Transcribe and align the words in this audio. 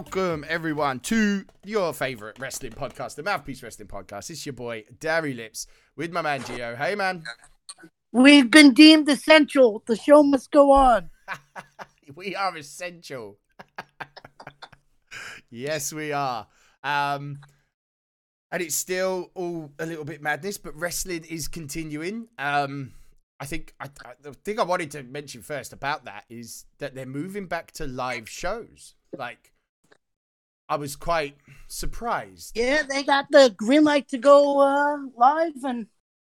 Welcome 0.00 0.46
everyone 0.48 1.00
to 1.00 1.44
your 1.62 1.92
favorite 1.92 2.38
wrestling 2.38 2.72
podcast, 2.72 3.16
the 3.16 3.22
Mouthpiece 3.22 3.62
Wrestling 3.62 3.88
Podcast. 3.88 4.30
It's 4.30 4.46
your 4.46 4.54
boy 4.54 4.84
Dairy 4.98 5.34
Lips 5.34 5.66
with 5.94 6.10
my 6.10 6.22
man 6.22 6.40
Gio. 6.40 6.74
Hey 6.74 6.94
man, 6.94 7.22
We've 8.10 8.50
been 8.50 8.72
deemed 8.72 9.10
essential. 9.10 9.82
The 9.86 9.96
show 9.96 10.22
must 10.22 10.50
go 10.52 10.72
on. 10.72 11.10
we 12.14 12.34
are 12.34 12.56
essential. 12.56 13.36
yes, 15.50 15.92
we 15.92 16.12
are. 16.12 16.46
Um, 16.82 17.40
and 18.50 18.62
it's 18.62 18.76
still 18.76 19.30
all 19.34 19.70
a 19.78 19.84
little 19.84 20.06
bit 20.06 20.22
madness, 20.22 20.56
but 20.56 20.74
wrestling 20.80 21.26
is 21.28 21.46
continuing. 21.46 22.28
Um, 22.38 22.92
I 23.38 23.44
think 23.44 23.74
I, 23.78 23.90
I, 24.02 24.12
the 24.22 24.32
thing 24.32 24.58
I 24.58 24.62
wanted 24.62 24.92
to 24.92 25.02
mention 25.02 25.42
first 25.42 25.74
about 25.74 26.06
that 26.06 26.24
is 26.30 26.64
that 26.78 26.94
they're 26.94 27.04
moving 27.04 27.48
back 27.48 27.72
to 27.72 27.86
live 27.86 28.30
shows. 28.30 28.94
Like, 29.14 29.49
I 30.70 30.76
was 30.76 30.94
quite 30.96 31.36
surprised. 31.66 32.56
Yeah, 32.56 32.82
they 32.88 33.02
got 33.02 33.26
the 33.30 33.52
green 33.56 33.84
light 33.84 34.08
to 34.10 34.18
go 34.18 34.60
uh, 34.60 34.98
live, 35.16 35.64
and 35.64 35.86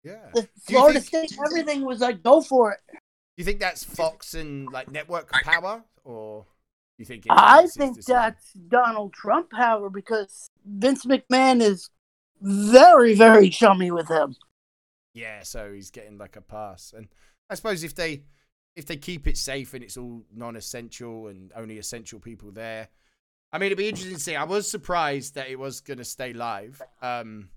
Yeah. 0.04 0.30
the 0.34 0.50
Florida 0.68 1.00
think- 1.00 1.30
State, 1.30 1.40
everything 1.46 1.86
was 1.86 2.00
like, 2.02 2.24
go 2.24 2.42
for 2.42 2.72
it. 2.74 2.80
Do 2.92 2.98
You 3.38 3.46
think 3.46 3.60
that's 3.60 3.84
Fox 3.84 4.34
and 4.34 4.68
like 4.72 4.90
network 4.92 5.32
power, 5.32 5.84
or 6.04 6.46
you 6.98 7.06
think? 7.06 7.26
I 7.30 7.68
think 7.68 8.04
that's 8.06 8.54
Donald 8.54 9.14
Trump 9.14 9.52
power 9.52 9.90
because 9.90 10.50
Vince 10.66 11.06
McMahon 11.06 11.62
is 11.62 11.90
very, 12.42 13.14
very 13.16 13.50
chummy 13.50 13.92
with 13.92 14.10
him. 14.10 14.36
Yeah, 15.14 15.44
so 15.44 15.72
he's 15.74 15.92
getting 15.92 16.18
like 16.18 16.36
a 16.36 16.42
pass, 16.42 16.92
and 16.96 17.08
I 17.50 17.56
suppose 17.56 17.84
if 17.84 17.94
they 17.96 18.24
if 18.76 18.88
they 18.88 18.98
keep 18.98 19.28
it 19.28 19.38
safe 19.38 19.76
and 19.76 19.84
it's 19.84 19.98
all 19.98 20.24
non-essential 20.34 21.28
and 21.28 21.52
only 21.56 21.78
essential 21.78 22.20
people 22.20 22.52
there, 22.52 22.88
I 23.54 23.60
mean, 23.60 23.68
it'd 23.68 23.78
be 23.78 23.88
interesting 23.88 24.16
to 24.16 24.20
see. 24.20 24.36
I 24.36 24.46
was 24.46 24.70
surprised 24.70 25.36
that 25.36 25.48
it 25.48 25.60
was 25.60 25.80
going 25.80 26.00
to 26.00 26.04
stay 26.04 26.34
live, 26.34 26.82
um, 27.04 27.50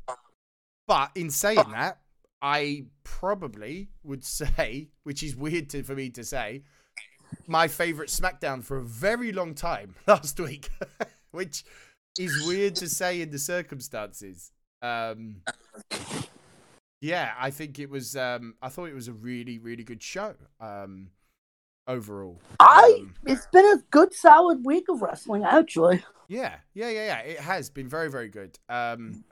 but 0.86 1.10
in 1.14 1.30
saying 1.30 1.70
that, 1.72 2.00
I 2.42 2.84
probably 3.02 3.88
would 4.04 4.22
say, 4.24 4.90
which 5.04 5.22
is 5.22 5.34
weird 5.34 5.70
to, 5.70 5.82
for 5.82 5.94
me 5.94 6.10
to 6.10 6.22
say, 6.22 6.64
my 7.46 7.66
favorite 7.66 8.10
SmackDown 8.10 8.62
for 8.62 8.76
a 8.76 8.82
very 8.82 9.32
long 9.32 9.54
time 9.54 9.94
last 10.06 10.38
week, 10.38 10.68
which 11.30 11.64
is 12.18 12.46
weird 12.46 12.76
to 12.76 12.90
say 12.90 13.22
in 13.22 13.30
the 13.30 13.38
circumstances. 13.38 14.52
Um, 14.82 15.36
yeah, 17.00 17.32
I 17.38 17.50
think 17.50 17.78
it 17.78 17.88
was. 17.88 18.16
Um, 18.16 18.54
I 18.60 18.68
thought 18.68 18.90
it 18.90 18.94
was 18.94 19.08
a 19.08 19.14
really, 19.14 19.58
really 19.58 19.82
good 19.82 20.02
show. 20.02 20.34
Um, 20.60 21.08
overall, 21.86 22.40
I. 22.60 22.98
Um, 23.00 23.14
It's 23.26 23.46
been 23.52 23.64
a 23.64 23.76
good, 23.90 24.12
solid 24.12 24.64
week 24.64 24.84
of 24.88 25.02
wrestling, 25.02 25.44
actually. 25.44 26.04
yeah, 26.28 26.56
yeah, 26.74 26.88
yeah, 26.90 27.06
yeah. 27.06 27.18
It 27.20 27.40
has 27.40 27.70
been 27.70 27.88
very, 27.88 28.10
very 28.10 28.28
good. 28.28 28.58
Um, 28.68 29.24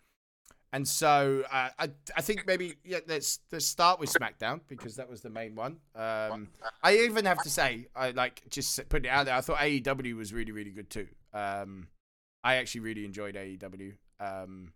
and 0.73 0.87
so 0.89 1.45
uh, 1.53 1.69
I, 1.79 1.91
I 2.17 2.21
think 2.21 2.49
maybe 2.49 2.75
yeah, 2.85 2.99
let's 3.07 3.39
let's 3.53 3.65
start 3.65 4.01
with 4.01 4.13
SmackDown 4.13 4.61
because 4.67 4.97
that 4.97 5.09
was 5.09 5.21
the 5.21 5.31
main 5.31 5.55
one. 5.55 5.77
Um, 5.95 6.49
I 6.83 6.97
even 6.99 7.27
have 7.27 7.41
to 7.45 7.49
say, 7.51 7.87
I 7.95 8.11
like 8.11 8.43
just 8.51 8.89
putting 8.89 9.05
it 9.05 9.15
out 9.15 9.27
there. 9.27 9.37
I 9.37 9.41
thought 9.41 9.59
AEW 9.59 10.17
was 10.17 10.33
really, 10.33 10.51
really 10.51 10.73
good 10.73 10.91
too. 10.91 11.07
Um, 11.33 11.87
I 12.43 12.57
actually 12.57 12.81
really 12.81 13.05
enjoyed 13.05 13.37
AEW. 13.37 13.93
Um, 14.19 14.73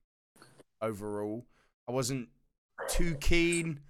overall, 0.80 1.44
I 1.88 1.92
wasn't 1.92 2.28
too 2.88 3.16
keen 3.16 3.80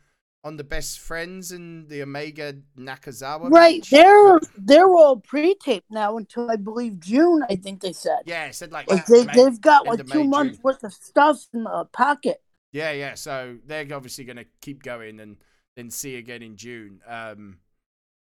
on 0.44 0.56
the 0.56 0.64
best 0.64 1.00
friends 1.00 1.50
and 1.52 1.88
the 1.88 2.02
Omega 2.02 2.54
Nakazawa. 2.78 3.50
Right, 3.50 3.80
match, 3.80 3.90
they're 3.90 4.40
they're 4.56 4.88
all 4.88 5.16
pre-taped 5.20 5.90
now 5.90 6.16
until 6.16 6.50
I 6.50 6.56
believe 6.56 7.00
June. 7.00 7.42
I 7.50 7.56
think 7.56 7.80
they 7.80 7.92
said. 7.92 8.20
yeah, 8.26 8.46
it 8.46 8.54
said 8.54 8.72
like 8.72 8.90
Like 8.90 9.06
they, 9.06 9.24
May- 9.24 9.34
they've 9.34 9.60
got 9.60 9.86
like 9.86 10.06
two 10.06 10.20
May, 10.24 10.26
months 10.26 10.56
June. 10.56 10.62
worth 10.62 10.84
of 10.84 10.92
stuff 10.92 11.46
in 11.52 11.64
the 11.64 11.86
pocket. 11.92 12.40
Yeah, 12.72 12.92
yeah. 12.92 13.14
So 13.14 13.56
they're 13.66 13.86
obviously 13.92 14.24
going 14.24 14.36
to 14.36 14.46
keep 14.60 14.82
going 14.82 15.20
and 15.20 15.36
then 15.76 15.90
see 15.90 16.16
again 16.16 16.42
in 16.42 16.56
June, 16.56 17.00
um, 17.06 17.58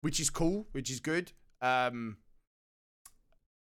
which 0.01 0.19
is 0.19 0.29
cool, 0.29 0.67
which 0.71 0.91
is 0.91 0.99
good. 0.99 1.31
Um, 1.61 2.17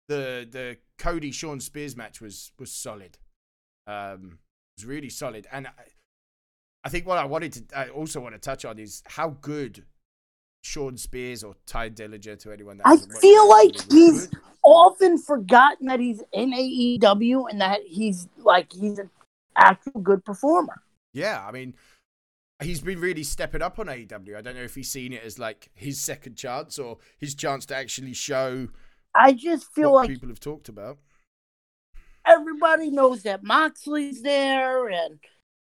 the 0.07 0.47
the 0.50 0.78
Cody 0.97 1.31
Shawn 1.31 1.59
Spears 1.59 1.95
match 1.95 2.19
was 2.19 2.51
was 2.59 2.72
solid. 2.72 3.17
Um, 3.88 4.40
it 4.75 4.81
was 4.81 4.85
really 4.85 5.09
solid, 5.09 5.47
and 5.51 5.67
I, 6.83 6.89
think 6.89 7.05
what 7.07 7.17
I 7.17 7.25
wanted 7.25 7.53
to 7.53 7.79
I 7.79 7.89
also 7.89 8.19
want 8.19 8.35
to 8.35 8.39
touch 8.39 8.65
on 8.65 8.79
is 8.79 9.03
how 9.05 9.37
good 9.41 9.83
Shawn 10.63 10.97
Spears 10.97 11.43
or 11.43 11.55
Tye 11.65 11.89
Dillinger 11.89 12.37
to 12.39 12.51
anyone 12.51 12.77
that 12.77 12.87
I 12.87 12.97
feel 12.97 13.49
like 13.49 13.75
he's 13.91 14.27
good. 14.27 14.39
often 14.63 15.17
forgotten 15.17 15.87
that 15.87 15.99
he's 15.99 16.21
in 16.33 16.51
AEW 16.51 17.49
and 17.49 17.61
that 17.61 17.81
he's 17.85 18.27
like 18.37 18.71
he's 18.71 18.99
an 18.99 19.09
actual 19.57 20.01
good 20.01 20.23
performer. 20.23 20.81
Yeah, 21.13 21.43
I 21.45 21.51
mean, 21.51 21.73
he's 22.61 22.79
been 22.81 22.99
really 22.99 23.23
stepping 23.23 23.61
up 23.61 23.79
on 23.79 23.87
AEW. 23.87 24.37
I 24.37 24.41
don't 24.41 24.55
know 24.55 24.61
if 24.61 24.75
he's 24.75 24.89
seen 24.89 25.13
it 25.13 25.23
as 25.23 25.39
like 25.39 25.69
his 25.73 25.99
second 25.99 26.35
chance 26.35 26.79
or 26.79 26.97
his 27.17 27.35
chance 27.35 27.65
to 27.67 27.75
actually 27.75 28.13
show 28.13 28.69
I 29.15 29.33
just 29.33 29.65
feel 29.73 29.91
what 29.91 30.01
like 30.01 30.09
people 30.09 30.29
have 30.29 30.39
talked 30.39 30.69
about. 30.69 30.97
everybody 32.25 32.91
knows 32.91 33.23
that 33.23 33.43
Moxley's 33.43 34.21
there 34.21 34.87
and 34.89 35.19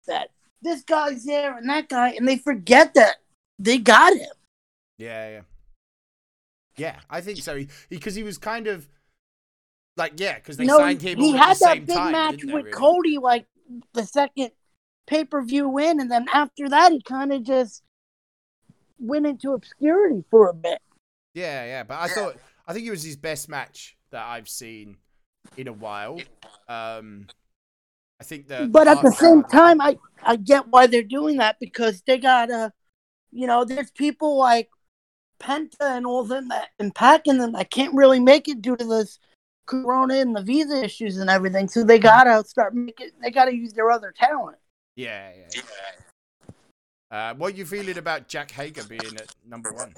that 0.08 0.30
this 0.64 0.84
guy's 0.84 1.26
there 1.26 1.58
and 1.58 1.70
that 1.70 1.90
guy, 1.90 2.10
and 2.10 2.28
they 2.28 2.38
forget 2.38 2.94
that 2.96 3.18
they 3.60 3.78
got 3.78 4.14
him. 4.14 4.32
Yeah, 4.98 5.30
yeah, 5.30 5.42
yeah. 6.78 7.00
I 7.10 7.22
think 7.22 7.40
so. 7.40 7.58
He 7.58 7.68
because 7.90 8.16
he, 8.16 8.24
was 8.24 8.38
kind 8.38 8.68
of 8.68 8.88
like 9.98 10.14
yeah, 10.18 10.36
because 10.36 10.58
they 10.58 10.66
no, 10.66 10.78
signed 10.78 11.02
him. 11.02 11.20
he 11.20 11.34
had 11.34 11.52
at 11.52 11.60
the 11.60 11.66
that 11.66 11.74
same 11.74 11.86
big 11.86 11.96
time, 11.96 12.12
match 12.12 12.44
with 12.44 12.54
really? 12.54 12.72
Cody, 12.72 13.18
like 13.18 13.46
the 13.94 14.06
second 14.06 14.52
pay 15.06 15.26
per 15.26 15.44
view 15.44 15.68
win, 15.68 16.00
and 16.00 16.10
then 16.10 16.28
after 16.34 16.70
that, 16.70 16.92
he 16.92 17.02
kind 17.02 17.34
of 17.34 17.44
just 17.44 17.84
went 19.00 19.26
into 19.26 19.54
obscurity 19.54 20.24
for 20.32 20.50
a 20.50 20.54
bit. 20.54 20.80
Yeah, 21.34 21.66
yeah. 21.66 21.84
But 21.84 22.00
I 22.00 22.08
thought 22.08 22.38
I 22.68 22.74
think 22.74 22.88
it 22.88 22.92
was 22.92 23.04
his 23.04 23.18
best 23.18 23.50
match 23.50 23.98
that 24.12 24.26
I've 24.26 24.50
seen 24.50 24.98
in 25.58 25.68
a 25.68 25.74
while. 25.74 26.20
Um, 26.68 27.28
I 28.20 28.24
think 28.24 28.48
the 28.48 28.68
but 28.72 28.88
at 28.88 29.02
the 29.02 29.12
same 29.12 29.44
time, 29.44 29.82
I 29.82 29.98
I 30.24 30.36
get 30.38 30.68
why 30.68 30.88
they're 30.88 31.04
doing 31.04 31.38
that 31.38 31.58
because 31.60 32.02
they 32.04 32.18
gotta, 32.18 32.72
you 33.32 33.48
know, 33.48 33.66
there's 33.66 33.92
people 33.92 34.38
like 34.38 34.70
Penta 35.40 35.76
and 35.82 36.06
all 36.06 36.24
them 36.24 36.48
that 36.50 36.70
and 36.80 36.94
packing 36.94 37.38
them 37.38 37.54
that 37.54 37.70
can't 37.70 37.94
really 37.94 38.20
make 38.20 38.48
it 38.48 38.62
due 38.62 38.78
to 38.78 38.86
this 38.86 39.20
Corona 39.66 40.16
and 40.16 40.36
the 40.36 40.42
visa 40.42 40.84
issues 40.84 41.18
and 41.18 41.30
everything. 41.30 41.68
So 41.68 41.84
they 41.84 42.00
gotta 42.00 42.44
start 42.48 42.74
making. 42.74 43.10
They 43.22 43.32
gotta 43.32 43.56
use 43.56 43.74
their 43.74 43.92
other 43.92 44.14
talent. 44.18 44.58
Yeah, 44.96 45.32
yeah. 45.36 45.50
yeah. 45.56 45.62
Uh, 47.12 47.34
what 47.36 47.54
are 47.54 47.58
you 47.58 47.66
feeling 47.66 47.98
about 47.98 48.28
Jack 48.28 48.52
Hager 48.52 48.84
being 48.84 49.16
at 49.18 49.36
number 49.46 49.72
one? 49.72 49.94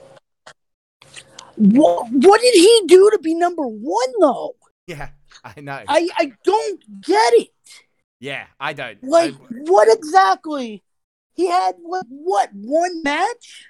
What 1.58 2.08
what 2.12 2.42
did 2.42 2.54
he 2.54 2.84
do 2.88 3.10
to 3.12 3.20
be 3.20 3.34
number 3.34 3.64
one 3.66 4.14
though? 4.20 4.56
Yeah, 4.88 5.10
I 5.44 5.62
know. 5.62 5.82
I 5.88 6.10
I 6.18 6.34
don't 6.44 7.02
get 7.02 7.34
it. 7.36 7.50
Yeah, 8.20 8.46
I 8.60 8.74
don't. 8.74 9.04
Like 9.04 9.34
I- 9.34 9.38
what 9.70 9.88
exactly? 9.96 10.84
He 11.34 11.48
had 11.48 11.76
what 11.80 12.06
what 12.10 12.50
one 12.54 13.04
match? 13.04 13.68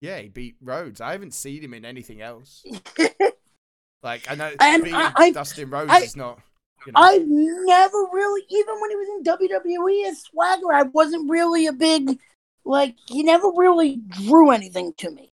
yeah, 0.00 0.18
he 0.20 0.28
beat 0.28 0.56
Rhodes. 0.62 1.00
I 1.00 1.12
haven't 1.12 1.34
seen 1.34 1.62
him 1.62 1.74
in 1.74 1.84
anything 1.84 2.20
else. 2.22 2.64
Like 4.02 4.30
I 4.30 4.34
know 4.34 4.50
And 4.60 4.82
beating 4.82 4.96
I- 4.98 5.12
I- 5.14 5.30
Dustin 5.32 5.68
Rhodes 5.68 5.90
I- 5.92 6.00
is 6.00 6.16
not. 6.16 6.38
You 6.86 6.92
know, 6.92 7.00
I've 7.02 7.26
never 7.26 8.06
really, 8.10 8.40
even 8.48 8.80
when 8.80 8.88
he 8.88 8.96
was 8.96 9.08
in 9.18 9.22
WWE 9.24 10.08
as 10.10 10.22
Swagger, 10.22 10.72
I 10.72 10.84
wasn't 10.84 11.28
really 11.30 11.66
a 11.66 11.74
big, 11.74 12.18
like, 12.64 12.96
he 13.06 13.22
never 13.22 13.48
really 13.54 13.96
drew 14.08 14.50
anything 14.50 14.94
to 14.96 15.10
me. 15.10 15.30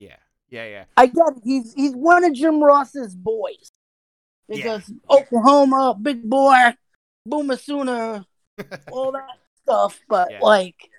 yeah, 0.00 0.16
yeah, 0.50 0.64
yeah. 0.66 0.84
I 0.96 1.06
get 1.06 1.36
it. 1.36 1.42
He's, 1.44 1.72
he's 1.74 1.92
one 1.92 2.24
of 2.24 2.32
Jim 2.34 2.60
Ross's 2.60 3.14
boys. 3.14 3.70
Because 4.48 4.90
Oklahoma, 5.08 5.96
big 6.02 6.28
boy, 6.28 6.74
Boomer 7.28 7.56
Sooner, 7.56 8.24
all 8.90 9.12
that 9.12 9.38
stuff. 9.62 10.00
But, 10.08 10.30
Yeah. 10.30 10.40
like, 10.40 10.90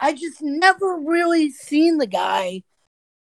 I 0.00 0.12
just 0.12 0.42
never 0.42 0.96
really 0.96 1.50
seen 1.50 1.98
the 1.98 2.06
guy 2.06 2.62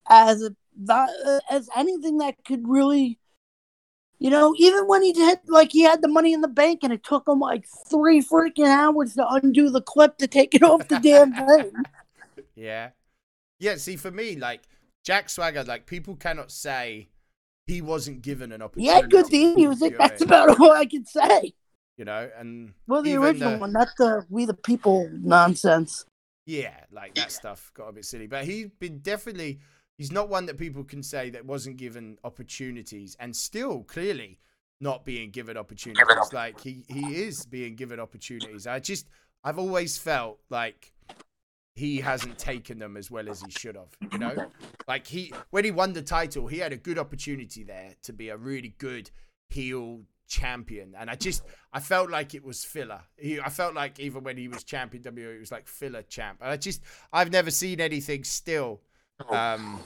as 0.09 0.43
a, 0.43 0.55
uh, 0.93 1.41
as 1.51 1.69
anything 1.77 2.19
that 2.19 2.45
could 2.45 2.69
really 2.69 3.19
you 4.19 4.31
know, 4.31 4.55
even 4.57 4.87
when 4.87 5.03
he 5.03 5.13
did, 5.13 5.41
like, 5.49 5.73
he 5.73 5.83
had 5.83 6.01
the 6.01 6.09
money 6.09 6.33
in 6.33 6.41
the 6.41 6.49
bank 6.49 6.81
and 6.83 6.93
it 6.93 7.03
took 7.05 7.29
him 7.29 7.41
like 7.41 7.67
three 7.91 8.23
freaking 8.23 8.67
hours 8.67 9.15
to 9.15 9.29
undo 9.29 9.71
the 9.71 9.83
clip 9.83 10.17
to 10.19 10.27
take 10.27 10.55
it 10.55 10.63
off 10.63 10.87
the 10.89 10.99
damn 11.01 11.35
thing. 11.47 11.73
Yeah. 12.55 12.91
Yeah, 13.59 13.77
see, 13.77 13.97
for 13.97 14.11
me, 14.11 14.37
like, 14.37 14.63
Jack 15.05 15.29
Swagger, 15.29 15.65
like, 15.65 15.87
people 15.87 16.17
cannot 16.17 16.51
say 16.51 17.09
he 17.67 17.83
wasn't 17.83 18.23
given 18.23 18.53
an 18.53 18.63
opportunity. 18.63 18.95
Yeah, 18.95 19.07
good 19.07 19.27
theme 19.27 19.57
music. 19.57 19.97
That's 19.99 20.23
about 20.23 20.61
all 20.61 20.73
I 20.73 20.87
can 20.87 21.05
say. 21.05 21.55
You 21.97 22.05
know, 22.05 22.29
and 22.37 22.73
Well, 22.87 23.03
the 23.03 23.15
original 23.17 23.53
the- 23.53 23.59
one, 23.59 23.73
not 23.73 23.89
the 23.99 24.05
uh, 24.19 24.23
We 24.29 24.47
the 24.47 24.55
People 24.55 25.09
nonsense. 25.13 26.05
yeah, 26.47 26.81
like, 26.91 27.15
that 27.15 27.31
stuff 27.33 27.71
got 27.75 27.89
a 27.89 27.93
bit 27.93 28.05
silly. 28.05 28.27
But 28.27 28.45
he's 28.45 28.67
been 28.81 28.99
definitely, 28.99 29.61
he's 29.97 30.11
not 30.11 30.29
one 30.29 30.47
that 30.47 30.59
people 30.59 30.83
can 30.85 31.03
say 31.03 31.31
that 31.31 31.47
wasn't 31.47 31.77
given 31.77 32.19
opportunities 32.25 33.17
and 33.21 33.35
still 33.35 33.85
clearly 33.85 34.41
not 34.81 35.05
being 35.05 35.31
given 35.31 35.57
opportunities. 35.57 36.33
Like 36.33 36.61
he 36.61 36.85
he 36.89 37.15
is 37.23 37.47
being 37.47 37.77
given 37.77 38.01
opportunities. 38.01 38.67
I 38.67 38.81
just 38.81 39.07
I've 39.45 39.59
always 39.59 39.97
felt 39.97 40.41
like 40.51 40.93
he 41.77 42.01
hasn't 42.01 42.39
taken 42.39 42.79
them 42.81 42.97
as 42.97 43.11
well 43.11 43.29
as 43.29 43.41
he 43.41 43.51
should 43.53 43.77
have. 43.77 43.97
You 44.13 44.19
know, 44.19 44.51
like 44.89 45.07
he 45.07 45.33
when 45.51 45.65
he 45.65 45.71
won 45.71 45.93
the 45.93 46.03
title, 46.03 46.49
he 46.49 46.59
had 46.59 46.73
a 46.73 46.77
good 46.77 46.99
opportunity 46.99 47.63
there 47.63 47.95
to 48.03 48.13
be 48.13 48.29
a 48.31 48.37
really 48.37 48.75
good 48.79 49.11
heel 49.49 50.03
champion, 50.27 50.95
and 50.99 51.11
I 51.11 51.15
just 51.15 51.43
I 51.73 51.81
felt 51.81 52.11
like 52.11 52.35
it 52.35 52.45
was 52.45 52.65
filler. 52.65 53.01
He, 53.17 53.41
I 53.41 53.49
felt 53.49 53.75
like 53.75 54.01
even 54.01 54.25
when 54.25 54.37
he 54.37 54.49
was 54.49 54.65
champion 54.65 55.03
WWE, 55.03 55.37
it 55.37 55.41
was 55.41 55.53
like 55.53 55.67
filler 55.67 56.03
champ. 56.03 56.39
And 56.41 56.51
I 56.51 56.57
just 56.57 56.83
I've 57.13 57.31
never 57.31 57.51
seen 57.51 57.81
anything 57.81 58.25
still. 58.25 58.81
Um, 59.31 59.81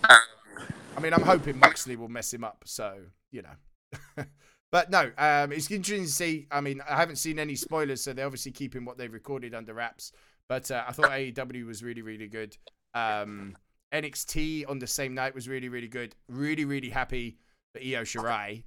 I 0.97 1.01
mean, 1.01 1.13
I'm 1.13 1.23
hoping 1.23 1.59
Moxley 1.59 1.97
will 1.97 2.09
mess 2.09 2.33
him 2.33 2.45
up, 2.45 2.65
so 2.67 2.97
you 3.31 3.43
know. 3.43 4.25
but 4.71 4.91
no, 4.91 5.11
um, 5.19 5.53
it's 5.53 5.71
interesting 5.71 6.05
to 6.05 6.11
see. 6.11 6.47
I 6.51 6.61
mean, 6.61 6.81
I 6.89 6.97
haven't 6.97 7.17
seen 7.17 7.39
any 7.39 7.55
spoilers, 7.55 8.03
so 8.03 8.13
they're 8.13 8.27
obviously 8.27 8.53
keeping 8.53 8.85
what 8.85 8.99
they've 8.99 9.13
recorded 9.13 9.55
under 9.55 9.75
wraps. 9.75 10.13
But 10.49 10.71
uh, 10.71 10.85
I 10.87 10.93
thought 10.93 11.11
AEW 11.11 11.67
was 11.67 11.83
really, 11.83 12.03
really 12.03 12.29
good. 12.29 12.57
Um, 12.95 13.57
NXT 13.93 14.69
on 14.69 14.79
the 14.79 14.87
same 14.87 15.15
night 15.15 15.35
was 15.35 15.49
really, 15.49 15.69
really 15.69 15.89
good. 15.89 16.15
Really, 16.29 16.65
really 16.65 16.89
happy 16.89 17.39
for 17.73 17.81
Io 17.81 18.03
Shirai. 18.03 18.65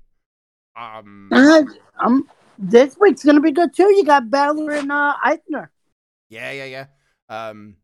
Um, 0.76 1.30
Uh, 1.32 1.64
um, 2.00 2.28
this 2.58 2.98
week's 3.00 3.24
gonna 3.24 3.42
be 3.42 3.52
good 3.52 3.74
too. 3.76 3.92
You 3.96 4.04
got 4.06 4.30
Balor 4.30 4.72
and 4.72 4.92
uh, 4.92 5.16
Aichner. 5.26 5.70
yeah, 6.30 6.52
yeah, 6.52 6.66
yeah. 6.66 6.86
Um, 7.30 7.78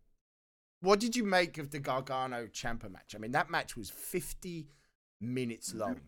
what 0.82 1.00
did 1.00 1.16
you 1.16 1.24
make 1.24 1.58
of 1.58 1.72
the 1.72 1.80
Gargano 1.80 2.48
Ciampa 2.48 2.90
match? 2.92 3.16
I 3.16 3.18
mean, 3.18 3.32
that 3.32 3.50
match 3.50 3.76
was 3.76 3.90
50 3.90 4.68
minutes 5.20 5.74
long. 5.74 6.00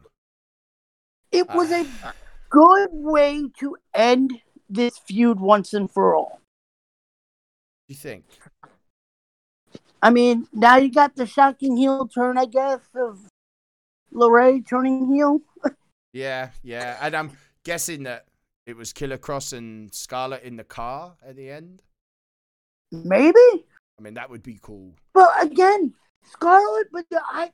It 1.32 1.48
was 1.50 1.72
a 1.72 1.86
Uh, 2.04 2.12
good 2.50 2.90
way 2.92 3.50
to 3.60 3.78
end 3.94 4.42
this 4.70 4.98
feud 4.98 5.40
once 5.40 5.74
and 5.74 5.90
for 5.90 6.16
all. 6.16 6.40
you 7.88 7.96
think? 7.96 8.24
I 10.02 10.10
mean, 10.12 10.48
now 10.54 10.78
you 10.78 10.92
got 10.92 11.16
the 11.16 11.26
shocking 11.26 11.76
heel 11.78 12.08
turn, 12.08 12.38
I 12.38 12.46
guess, 12.46 12.80
of 12.96 13.28
LeRae 14.14 14.66
turning 14.68 15.14
heel. 15.14 15.42
Yeah, 16.14 16.50
yeah. 16.64 16.98
And 17.02 17.16
I'm 17.16 17.32
guessing 17.64 18.04
that 18.04 18.26
it 18.66 18.76
was 18.76 18.94
Killer 18.94 19.18
Kross 19.18 19.54
and 19.54 19.94
Scarlett 19.94 20.44
in 20.44 20.56
the 20.56 20.64
car 20.64 21.16
at 21.26 21.36
the 21.36 21.50
end. 21.50 21.82
Maybe, 22.92 23.38
I 23.38 24.02
mean, 24.02 24.16
that 24.16 24.30
would 24.30 24.44
be 24.44 24.58
cool. 24.62 24.96
but 25.14 25.32
again, 25.44 25.94
Scarlett. 26.24 26.88
But 26.92 27.06
I, 27.12 27.52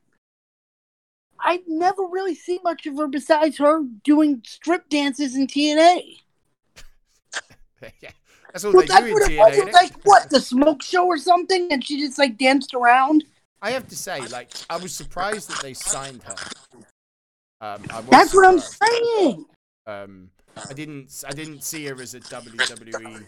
I 1.40 1.62
never 1.68 2.04
really 2.04 2.36
see 2.36 2.60
much 2.64 2.86
of 2.86 2.98
her 2.98 3.08
besides 3.08 3.58
her 3.58 3.82
doing 4.04 4.42
strip 4.46 4.88
dances 4.90 5.36
in 5.36 5.48
TNA. 5.48 6.20
yeah, 8.02 8.12
that's 8.54 8.64
all 8.64 8.72
Well, 8.72 8.82
they 8.82 8.88
do 8.88 9.06
in 9.06 9.14
TNA. 9.16 9.38
was. 9.38 9.58
It 9.58 9.66
was 9.66 9.74
like 9.74 9.94
what 10.04 10.30
the 10.30 10.40
smoke 10.40 10.82
show 10.82 11.06
or 11.06 11.18
something, 11.18 11.72
and 11.72 11.84
she 11.84 12.00
just 12.00 12.18
like 12.18 12.38
danced 12.38 12.74
around. 12.74 13.26
I 13.62 13.72
have 13.72 13.88
to 13.90 13.96
say, 13.96 14.22
like, 14.28 14.52
I 14.70 14.78
was 14.78 14.94
surprised 14.94 15.50
that 15.50 15.62
they 15.62 15.74
signed 15.74 16.24
her. 16.24 16.36
Um, 17.62 17.86
I 17.90 18.00
was 18.00 18.10
That's 18.10 18.34
what 18.34 18.46
I'm 18.46 18.60
saying. 18.60 19.46
Um, 19.88 20.30
I 20.70 20.74
didn't, 20.74 21.24
I 21.28 21.32
didn't 21.32 21.64
see 21.64 21.86
her 21.86 22.02
as 22.02 22.14
a 22.14 22.20
WWE 22.20 23.24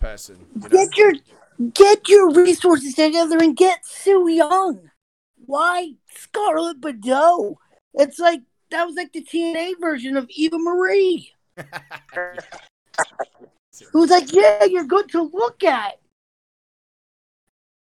person. 0.00 0.36
You 0.54 0.60
know? 0.60 0.68
Get 0.68 0.96
your 0.96 1.12
get 1.74 2.08
your 2.08 2.30
resources 2.30 2.94
together 2.94 3.38
and 3.38 3.56
get 3.56 3.84
Su 3.84 4.28
Yung. 4.28 4.90
Why 5.46 5.94
Scarlett 6.14 6.80
Bordeaux? 6.80 7.58
It's 7.94 8.18
like 8.18 8.42
that 8.70 8.84
was 8.84 8.96
like 8.96 9.12
the 9.12 9.22
TNA 9.22 9.80
version 9.80 10.16
of 10.16 10.28
Eva 10.30 10.58
Marie. 10.58 11.32
Who 13.92 14.00
was 14.00 14.10
like, 14.10 14.32
yeah, 14.32 14.64
you're 14.64 14.84
good 14.84 15.08
to 15.10 15.22
look 15.22 15.62
at. 15.64 16.00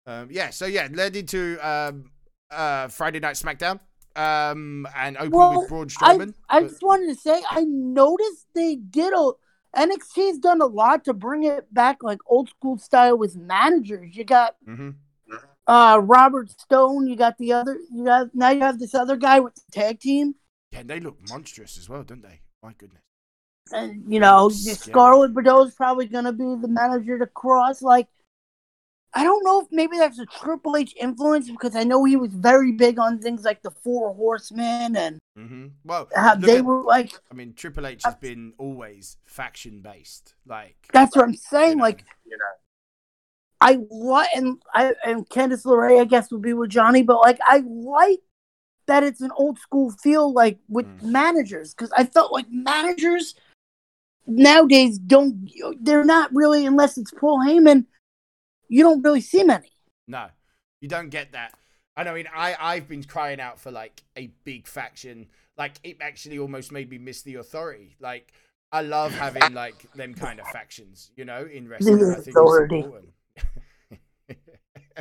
Um, 0.06 0.28
yeah, 0.31 0.50
so 0.50 0.66
yeah, 0.66 0.88
led 0.92 1.16
into 1.16 1.58
um, 1.68 2.12
uh, 2.50 2.88
Friday 2.88 3.20
Night 3.20 3.36
SmackDown 3.36 3.80
um, 4.19 4.88
and 4.95 5.18
opened 5.18 5.33
Well, 5.33 5.60
with 5.62 5.69
Braun 5.69 5.88
I, 6.01 6.16
Strowman. 6.18 6.33
I 6.50 6.62
but- 6.62 6.69
just 6.69 6.83
wanted 6.83 7.07
to 7.07 7.16
say, 7.16 7.42
I 7.50 7.63
noticed 7.63 8.48
they 8.54 8.75
did 8.75 9.13
a 9.13 9.31
NXT's 9.75 10.39
done 10.39 10.62
a 10.62 10.66
lot 10.66 11.06
to 11.06 11.13
bring 11.13 11.44
it 11.44 11.71
back 11.74 12.01
like 12.01 12.18
old 12.25 12.50
school 12.50 12.77
style 12.80 13.18
with 13.18 13.36
managers. 13.38 14.16
You 14.16 14.24
got 14.24 14.56
Mhm. 14.68 14.95
uh 15.68 16.00
Robert 16.04 16.50
Stone. 16.50 17.06
You 17.07 17.16
got 17.16 17.38
the 17.38 17.54
other. 17.54 17.77
You 17.92 18.04
got 18.06 18.33
now 18.33 18.50
you 18.50 18.62
have 18.62 18.80
this 18.80 18.95
other 18.95 19.16
guy 19.16 19.39
with 19.39 19.54
the 19.56 19.62
tag 19.71 20.00
team. 20.00 20.33
Yeah, 20.71 20.80
and 20.80 20.89
they 20.89 21.00
look 21.00 21.18
monstrous 21.30 21.77
as 21.77 21.88
well, 21.88 22.04
don't 22.04 22.24
they? 22.24 22.42
My 22.63 22.74
goodness. 22.74 23.01
and 23.71 24.12
you 24.12 24.19
know. 24.19 24.50
Scarlett 24.50 25.33
Bordeaux 25.36 25.66
is 25.66 25.75
probably 25.75 26.07
going 26.07 26.25
to 26.25 26.31
be 26.33 26.56
the 26.60 26.68
manager 26.68 27.19
to 27.19 27.27
Kross. 27.27 27.83
Like, 27.83 28.07
I 29.13 29.23
don't 29.23 29.44
know 29.44 29.61
if 29.61 29.67
maybe 29.71 29.97
that's 29.97 30.19
a 30.19 30.25
Triple 30.25 30.75
H 30.77 30.94
influence 31.00 31.50
because 31.50 31.75
I 31.75 31.83
know 31.83 32.03
he 32.06 32.15
was 32.15 32.31
very 32.33 32.71
big 32.71 33.00
on 33.00 33.19
things 33.19 33.44
like 33.44 33.61
the 33.63 33.71
Four 33.71 34.13
Horsemen 34.13 34.95
and 34.95 35.19
hmm 35.35 35.67
Well, 35.83 36.09
how 36.15 36.35
they 36.35 36.57
at- 36.57 36.65
were 36.65 36.83
like. 36.83 37.13
I 37.31 37.35
mean, 37.35 37.53
Triple 37.53 37.88
H 37.88 38.03
has 38.03 38.15
been 38.15 38.53
always 38.57 39.17
faction 39.25 39.81
based. 39.81 40.35
Like, 40.45 40.75
That's 40.94 41.15
what 41.15 41.25
I'm 41.25 41.33
saying. 41.35 41.69
You 41.71 41.75
know. 41.77 41.81
Like, 41.83 42.06
you 42.25 42.38
know, 42.38 42.45
I 43.61 43.79
like 43.89 44.29
and 44.35 44.57
I 44.73 44.94
and 45.06 45.27
Candice 45.29 45.65
LeRae, 45.65 46.00
I 46.01 46.06
guess, 46.06 46.31
would 46.31 46.41
be 46.41 46.53
with 46.53 46.69
Johnny, 46.69 47.01
but 47.03 47.19
like, 47.21 47.39
I 47.44 47.63
like 47.65 48.19
that 48.85 49.03
it's 49.03 49.21
an 49.21 49.31
old 49.38 49.59
school 49.59 49.91
feel 49.91 50.31
like 50.33 50.57
with 50.67 50.85
Mm. 50.85 51.11
managers 51.11 51.73
because 51.73 51.91
I 51.91 52.06
felt 52.06 52.31
like 52.31 52.45
managers 52.50 53.35
nowadays 54.25 54.97
don't 55.00 55.50
they're 55.81 56.03
not 56.03 56.33
really 56.33 56.65
unless 56.65 56.97
it's 56.97 57.11
Paul 57.11 57.39
Heyman, 57.39 57.85
you 58.69 58.83
don't 58.83 59.01
really 59.01 59.21
see 59.21 59.44
many. 59.44 59.71
no, 60.07 60.27
you 60.80 60.88
don't 60.88 61.10
get 61.10 61.33
that. 61.33 61.54
And 61.97 62.07
I 62.07 62.14
mean, 62.14 62.28
I 62.33 62.56
I've 62.57 62.88
been 62.88 63.04
crying 63.04 63.42
out 63.42 63.59
for 63.59 63.71
like 63.71 64.02
a 64.16 64.31
big 64.45 64.68
faction. 64.68 65.28
Like, 65.57 65.73
it 65.83 65.97
actually 65.99 66.40
almost 66.40 66.71
made 66.71 66.90
me 66.90 66.97
miss 66.97 67.23
the 67.23 67.35
authority. 67.35 67.97
Like, 67.99 68.31
I 68.71 68.81
love 68.81 69.11
having 69.14 69.54
like 69.54 69.92
them 69.94 70.14
kind 70.14 70.40
of 70.40 70.47
factions, 70.47 71.11
you 71.18 71.26
know, 71.26 71.45
in 71.45 71.68
wrestling. 71.68 72.02
I 72.11 72.16
think 72.16 72.28
Authority. 72.28 72.85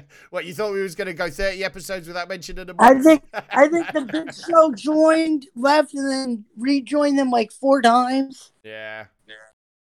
what 0.30 0.44
you 0.46 0.54
thought 0.54 0.72
we 0.72 0.82
was 0.82 0.94
going 0.94 1.06
to 1.06 1.14
go 1.14 1.30
30 1.30 1.64
episodes 1.64 2.08
without 2.08 2.28
mentioning 2.28 2.66
them? 2.66 2.76
I 2.78 2.94
think 3.00 3.22
I 3.50 3.68
think 3.68 3.92
the 3.92 4.00
Big 4.12 4.34
Show 4.34 4.72
joined, 4.74 5.46
left, 5.54 5.94
and 5.94 6.10
then 6.10 6.44
rejoined 6.56 7.18
them 7.18 7.30
like 7.30 7.52
four 7.52 7.82
times. 7.82 8.52
Yeah. 8.64 9.06
Yeah. 9.26 9.34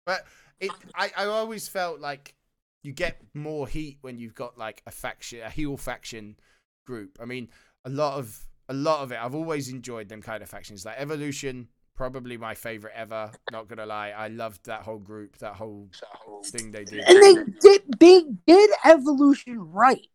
But 0.07 0.25
it 0.61 0.71
I, 0.95 1.13
I 1.17 1.25
always 1.27 1.69
felt 1.69 2.01
like 2.01 2.35
you 2.83 2.93
get 2.93 3.21
more 3.35 3.67
heat 3.67 3.99
when 4.01 4.19
you've 4.19 4.35
got 4.35 4.59
like 4.59 4.83
a 4.87 4.91
faction 4.91 5.41
a 5.45 5.51
heel 5.51 5.77
faction 5.77 6.37
group. 6.87 7.19
I 7.21 7.25
mean, 7.25 7.49
a 7.85 7.91
lot 7.91 8.19
of 8.19 8.47
a 8.69 8.75
lot 8.75 9.01
of 9.01 9.13
it 9.13 9.19
I've 9.21 9.35
always 9.35 9.69
enjoyed 9.69 10.09
them 10.09 10.23
kind 10.23 10.43
of 10.43 10.49
factions. 10.49 10.85
Like 10.85 10.97
Evolution, 10.99 11.69
probably 11.97 12.37
my 12.37 12.55
favorite 12.55 12.95
ever, 12.95 13.31
not 13.51 13.69
gonna 13.69 13.87
lie. 13.87 14.11
I 14.11 14.29
loved 14.29 14.67
that 14.67 14.83
whole 14.83 14.99
group, 14.99 15.39
that 15.39 15.55
whole 15.55 15.91
thing 16.45 16.71
they 16.71 16.85
did. 16.85 17.01
And 17.01 17.23
they 17.23 17.35
did 17.61 17.83
they 17.99 18.23
did 18.47 18.71
evolution 18.85 19.59
right. 19.59 20.07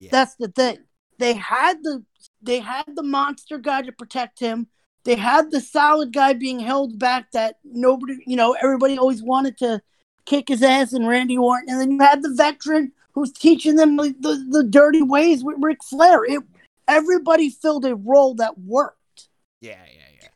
Yeah. 0.00 0.10
That's 0.12 0.36
the 0.36 0.48
thing. 0.48 0.78
They 1.18 1.34
had 1.34 1.82
the 1.82 2.04
they 2.42 2.60
had 2.60 2.84
the 2.94 3.02
monster 3.02 3.58
guy 3.58 3.82
to 3.82 3.92
protect 3.92 4.38
him. 4.38 4.68
They 5.04 5.16
had 5.16 5.50
the 5.50 5.60
solid 5.60 6.12
guy 6.14 6.32
being 6.32 6.60
held 6.60 6.98
back 6.98 7.30
that 7.32 7.56
nobody, 7.62 8.16
you 8.26 8.36
know, 8.36 8.56
everybody 8.60 8.96
always 8.96 9.22
wanted 9.22 9.58
to 9.58 9.82
kick 10.26 10.48
his 10.48 10.62
ass 10.62 10.92
and 10.92 11.08
Randy 11.08 11.36
Orton. 11.36 11.68
And 11.68 11.80
then 11.80 11.90
you 11.92 12.00
had 12.00 12.22
the 12.22 12.34
veteran 12.34 12.92
who's 13.12 13.32
teaching 13.32 13.76
them 13.76 13.96
the, 13.96 14.14
the, 14.18 14.46
the 14.50 14.64
dirty 14.64 15.02
ways 15.02 15.44
with 15.44 15.56
Ric 15.60 15.82
Flair. 15.84 16.24
It, 16.24 16.42
everybody 16.88 17.50
filled 17.50 17.84
a 17.84 17.94
role 17.94 18.34
that 18.34 18.58
worked. 18.58 19.28
Yeah, 19.60 19.78
yeah, 19.86 20.08
yeah, 20.20 20.28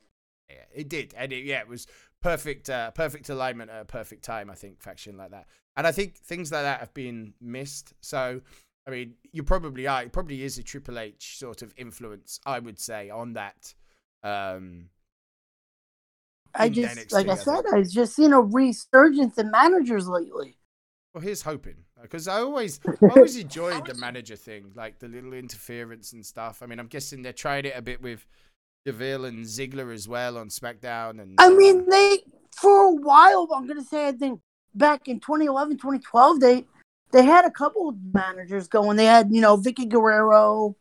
yeah. 0.51 0.65
It 0.75 0.89
did, 0.89 1.15
and 1.17 1.33
it, 1.33 1.45
yeah, 1.45 1.61
it 1.61 1.69
was 1.69 1.87
perfect, 2.23 2.71
uh, 2.71 2.91
perfect 2.93 3.29
alignment 3.29 3.71
at 3.71 3.83
a 3.83 3.85
perfect 3.85 4.25
time. 4.25 4.49
I 4.49 4.55
think 4.55 4.81
faction 4.81 5.17
like 5.17 5.33
that, 5.33 5.47
and 5.77 5.87
I 5.87 5.93
think 5.93 6.17
things 6.17 6.51
like 6.51 6.63
that 6.63 6.81
have 6.81 6.95
been 6.95 7.35
missed. 7.41 7.93
So, 8.01 8.41
I 8.87 8.91
mean, 8.91 9.15
you 9.33 9.43
probably 9.43 9.87
are. 9.87 10.03
It 10.03 10.13
probably 10.13 10.43
is 10.43 10.57
a 10.57 10.63
Triple 10.63 10.99
H 10.99 11.37
sort 11.39 11.63
of 11.63 11.75
influence, 11.77 12.41
I 12.47 12.59
would 12.59 12.79
say, 12.79 13.11
on 13.11 13.35
that. 13.35 13.75
Um, 14.23 14.87
I 16.55 16.69
just, 16.69 16.97
NXT, 16.97 17.13
like 17.13 17.29
I 17.29 17.33
I 17.33 17.37
said, 17.37 17.63
think. 17.63 17.75
I've 17.75 17.89
just 17.89 18.15
seen 18.15 18.33
a 18.33 18.41
resurgence 18.41 19.39
in 19.39 19.51
managers 19.51 20.09
lately. 20.09 20.57
well, 21.15 21.23
here's 21.23 21.43
hoping 21.43 21.77
because 22.03 22.29
I 22.29 22.41
always, 22.41 22.81
I 23.03 23.09
always 23.09 23.37
enjoyed 23.37 23.87
the 23.87 23.95
manager 23.95 24.37
thing, 24.37 24.73
like 24.75 24.99
the 24.99 25.09
little 25.09 25.33
interference 25.33 26.13
and 26.13 26.25
stuff. 26.25 26.63
I 26.63 26.67
mean, 26.67 26.79
I'm 26.79 26.87
guessing 26.87 27.23
they 27.23 27.33
tried 27.33 27.67
it 27.67 27.75
a 27.77 27.83
bit 27.83 28.01
with 28.01 28.27
Deville 28.85 29.25
and 29.27 29.45
Ziggler 29.45 29.93
as 29.93 30.09
well 30.09 30.39
on 30.39 30.49
SmackDown, 30.49 31.21
and 31.21 31.35
I 31.39 31.47
uh, 31.47 31.51
mean, 31.51 31.89
they 31.89 32.21
for 32.53 32.85
a 32.85 32.93
while. 32.93 33.49
I'm 33.55 33.67
gonna 33.67 33.85
say, 33.85 34.09
I 34.09 34.13
think 34.13 34.41
back 34.75 35.09
in 35.09 35.21
2011, 35.21 35.77
2012, 35.77 36.41
they 36.41 36.65
they 37.11 37.25
had 37.25 37.45
a 37.45 37.51
couple 37.51 37.89
of 37.89 37.97
managers 38.13 38.69
going. 38.69 38.97
They 38.97 39.07
had, 39.07 39.29
you 39.33 39.41
know, 39.41 39.57
Vickie 39.57 39.89
Guerrero, 39.89 40.77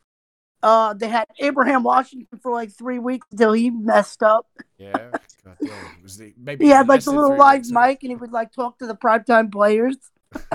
Uh, 0.63 0.93
they 0.93 1.07
had 1.07 1.27
Abraham 1.39 1.83
Washington 1.83 2.39
for 2.41 2.51
like 2.51 2.71
three 2.71 2.99
weeks 2.99 3.27
until 3.31 3.53
he 3.53 3.69
messed 3.69 4.23
up. 4.23 4.47
Yeah, 4.77 5.11
It 5.59 5.71
was 6.03 6.17
the, 6.17 6.33
maybe 6.37 6.65
He 6.65 6.71
had 6.71 6.87
like 6.87 7.03
the 7.03 7.11
little 7.11 7.37
live 7.37 7.69
mic, 7.69 8.01
and 8.03 8.11
he 8.11 8.15
would 8.15 8.31
like 8.31 8.51
talk 8.51 8.79
to 8.79 8.87
the 8.87 8.95
primetime 8.95 9.51
players. 9.51 9.97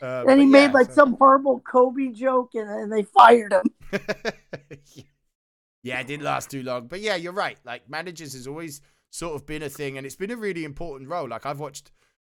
Uh, 0.00 0.24
And 0.28 0.40
he 0.40 0.46
made 0.46 0.64
yeah, 0.64 0.72
like 0.72 0.88
so- 0.88 0.94
some 0.94 1.16
horrible 1.16 1.60
Kobe 1.60 2.08
joke, 2.08 2.50
and 2.54 2.68
then 2.68 2.90
they 2.90 3.04
fired 3.04 3.52
him. 3.52 3.62
yeah, 5.84 6.00
it 6.00 6.08
didn't 6.08 6.24
last 6.24 6.50
too 6.50 6.64
long. 6.64 6.88
But 6.88 6.98
yeah, 7.00 7.14
you're 7.14 7.32
right. 7.32 7.56
Like 7.64 7.88
managers 7.88 8.32
has 8.32 8.48
always 8.48 8.80
sort 9.10 9.36
of 9.36 9.46
been 9.46 9.62
a 9.62 9.68
thing, 9.68 9.96
and 9.96 10.04
it's 10.04 10.16
been 10.16 10.32
a 10.32 10.36
really 10.36 10.64
important 10.64 11.08
role. 11.08 11.28
Like 11.28 11.46
I've 11.46 11.60
watched 11.60 11.92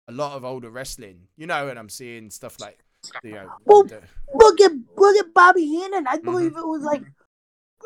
a 0.08 0.12
lot 0.12 0.36
of 0.36 0.44
older 0.44 0.68
wrestling, 0.68 1.28
you 1.38 1.46
know, 1.46 1.68
and 1.68 1.78
I'm 1.78 1.88
seeing 1.88 2.28
stuff 2.28 2.60
like 2.60 2.83
know. 3.24 3.50
Well, 3.64 3.84
the- 3.84 4.02
Look 4.34 4.60
at 4.60 4.72
look 4.96 5.16
at 5.16 5.32
Bobby 5.32 5.64
Heenan. 5.64 6.04
Mm-hmm. 6.04 6.08
I 6.08 6.18
believe 6.18 6.56
it 6.56 6.66
was 6.66 6.82
like 6.82 7.02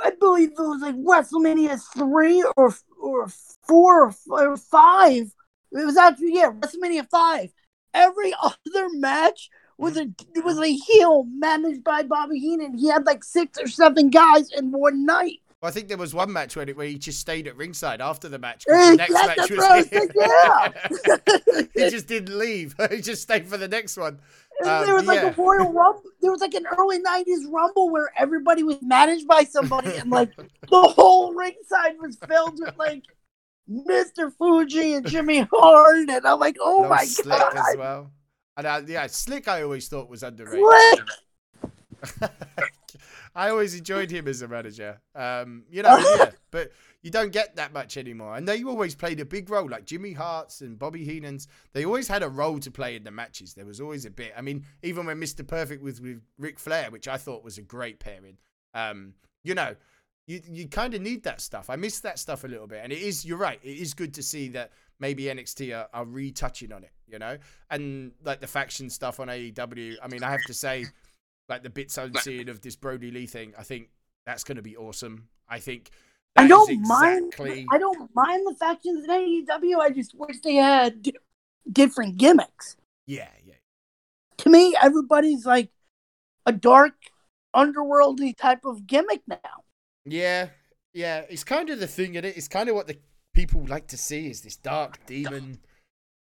I 0.02 0.10
believe 0.18 0.50
it 0.50 0.58
was 0.58 0.80
like 0.80 0.94
WrestleMania 0.96 1.80
three 1.94 2.42
or 2.56 2.74
or 3.00 3.28
four 3.66 4.14
or, 4.30 4.56
five. 4.56 5.32
It 5.72 5.84
was 5.84 5.96
actually 5.96 6.34
yeah 6.34 6.50
WrestleMania 6.50 7.08
five. 7.10 7.50
Every 7.92 8.32
other 8.42 8.88
match 8.92 9.50
was 9.76 9.96
a 9.96 10.08
was 10.36 10.58
a 10.58 10.72
heel 10.72 11.24
managed 11.24 11.84
by 11.84 12.02
Bobby 12.02 12.38
Heenan. 12.38 12.78
He 12.78 12.88
had 12.88 13.04
like 13.04 13.24
six 13.24 13.58
or 13.58 13.68
seven 13.68 14.10
guys 14.10 14.50
in 14.52 14.70
one 14.70 15.04
night. 15.04 15.40
I 15.60 15.72
think 15.72 15.88
there 15.88 15.98
was 15.98 16.14
one 16.14 16.32
match 16.32 16.54
where, 16.54 16.68
it, 16.68 16.76
where 16.76 16.86
he 16.86 16.98
just 16.98 17.18
stayed 17.18 17.48
at 17.48 17.56
ringside 17.56 18.00
after 18.00 18.28
the 18.28 18.38
match. 18.38 18.64
the 18.64 18.94
next 18.96 19.10
yeah, 19.12 19.26
match 19.26 19.50
was 19.50 19.88
here. 19.90 20.08
yeah. 20.14 21.64
he 21.74 21.90
just 21.90 22.06
didn't 22.06 22.38
leave. 22.38 22.76
he 22.90 23.00
just 23.00 23.22
stayed 23.22 23.48
for 23.48 23.56
the 23.56 23.66
next 23.66 23.96
one. 23.96 24.20
And 24.60 24.68
Um, 24.68 24.86
there 24.86 24.94
was 24.94 25.06
like 25.06 25.22
yeah. 25.22 25.28
a 25.28 25.32
Royal 25.34 25.72
Rumble. 25.72 26.02
There 26.20 26.32
was 26.32 26.40
like 26.40 26.54
an 26.54 26.66
early 26.78 26.98
'90s 26.98 27.50
Rumble 27.50 27.90
where 27.90 28.10
everybody 28.18 28.62
was 28.62 28.78
managed 28.82 29.26
by 29.28 29.44
somebody, 29.44 29.94
and 29.96 30.10
like 30.10 30.34
the 30.36 30.48
whole 30.82 31.32
ringside 31.34 31.96
was 32.00 32.16
filled 32.26 32.58
with 32.60 32.76
like 32.76 33.04
Mr. 33.70 34.32
Fuji 34.36 34.94
and 34.94 35.06
Jimmy 35.06 35.46
Hart, 35.52 36.08
and 36.08 36.26
I'm 36.26 36.38
like, 36.40 36.56
oh 36.60 36.88
my 36.88 37.04
Slick 37.04 37.38
god, 37.38 37.56
as 37.56 37.76
well. 37.76 38.12
And 38.56 38.66
uh, 38.66 38.82
yeah, 38.86 39.06
Slick 39.06 39.46
I 39.46 39.62
always 39.62 39.88
thought 39.88 40.08
was 40.08 40.22
underrated. 40.22 41.04
I 43.34 43.50
always 43.50 43.74
enjoyed 43.76 44.10
him 44.10 44.26
as 44.26 44.42
a 44.42 44.48
manager. 44.48 45.00
Um, 45.14 45.64
you 45.70 45.82
know, 45.82 45.96
yeah, 46.18 46.30
but 46.50 46.72
you 47.02 47.10
don't 47.10 47.30
get 47.30 47.56
that 47.56 47.72
much 47.72 47.96
anymore. 47.96 48.36
And 48.36 48.46
they 48.46 48.64
always 48.64 48.94
played 48.94 49.20
a 49.20 49.24
big 49.24 49.50
role, 49.50 49.68
like 49.68 49.84
Jimmy 49.84 50.12
Hart's 50.12 50.60
and 50.60 50.78
Bobby 50.78 51.04
Heenan's. 51.04 51.46
They 51.72 51.84
always 51.84 52.08
had 52.08 52.22
a 52.22 52.28
role 52.28 52.58
to 52.58 52.70
play 52.70 52.96
in 52.96 53.04
the 53.04 53.10
matches. 53.10 53.54
There 53.54 53.66
was 53.66 53.80
always 53.80 54.04
a 54.04 54.10
bit. 54.10 54.32
I 54.36 54.40
mean, 54.40 54.64
even 54.82 55.06
when 55.06 55.20
Mr. 55.20 55.46
Perfect 55.46 55.82
was 55.82 56.00
with 56.00 56.20
Ric 56.38 56.58
Flair, 56.58 56.90
which 56.90 57.06
I 57.06 57.16
thought 57.16 57.44
was 57.44 57.58
a 57.58 57.62
great 57.62 58.00
pairing. 58.00 58.38
Um, 58.74 59.14
you 59.44 59.54
know, 59.54 59.76
you 60.26 60.42
you 60.46 60.68
kind 60.68 60.92
of 60.94 61.00
need 61.00 61.22
that 61.24 61.40
stuff. 61.40 61.70
I 61.70 61.76
miss 61.76 62.00
that 62.00 62.18
stuff 62.18 62.44
a 62.44 62.48
little 62.48 62.66
bit, 62.66 62.80
and 62.82 62.92
it 62.92 63.00
is. 63.00 63.24
You're 63.24 63.38
right. 63.38 63.58
It 63.62 63.78
is 63.78 63.94
good 63.94 64.14
to 64.14 64.22
see 64.22 64.48
that 64.48 64.72
maybe 65.00 65.24
NXT 65.24 65.76
are, 65.76 65.88
are 65.94 66.04
retouching 66.04 66.72
on 66.72 66.84
it. 66.84 66.92
You 67.06 67.18
know, 67.18 67.38
and 67.70 68.12
like 68.24 68.40
the 68.40 68.46
faction 68.46 68.90
stuff 68.90 69.20
on 69.20 69.28
AEW. 69.28 69.94
I 70.02 70.08
mean, 70.08 70.22
I 70.22 70.30
have 70.30 70.44
to 70.44 70.54
say, 70.54 70.84
like 71.48 71.62
the 71.62 71.70
bits 71.70 71.96
I'm 71.96 72.14
seeing 72.16 72.48
of 72.48 72.60
this 72.60 72.76
Brodie 72.76 73.10
Lee 73.10 73.26
thing, 73.26 73.54
I 73.58 73.62
think 73.62 73.88
that's 74.26 74.44
going 74.44 74.56
to 74.56 74.62
be 74.62 74.76
awesome. 74.76 75.28
I 75.48 75.60
think. 75.60 75.90
I 76.38 76.46
don't 76.48 76.70
is 76.70 76.88
mind. 76.88 77.34
I 77.38 77.78
don't 77.78 78.14
mind 78.14 78.46
the 78.46 78.54
factions 78.58 79.04
in 79.04 79.10
AEW. 79.10 79.78
I 79.80 79.90
just 79.90 80.14
wish 80.14 80.40
they 80.40 80.54
had 80.54 81.02
di- 81.02 81.14
different 81.70 82.16
gimmicks. 82.16 82.76
Yeah, 83.06 83.28
yeah. 83.44 83.54
To 84.38 84.50
me, 84.50 84.76
everybody's 84.80 85.44
like 85.44 85.70
a 86.46 86.52
dark, 86.52 86.94
underworldy 87.54 88.36
type 88.36 88.64
of 88.64 88.86
gimmick 88.86 89.22
now. 89.26 89.64
Yeah, 90.04 90.48
yeah. 90.92 91.24
It's 91.28 91.44
kind 91.44 91.70
of 91.70 91.80
the 91.80 91.86
thing 91.86 92.14
in 92.14 92.24
it. 92.24 92.36
It's 92.36 92.48
kind 92.48 92.68
of 92.68 92.74
what 92.74 92.86
the 92.86 92.98
people 93.34 93.64
like 93.66 93.88
to 93.88 93.96
see 93.96 94.28
is 94.28 94.42
this 94.42 94.56
dark 94.56 95.04
demon. 95.06 95.58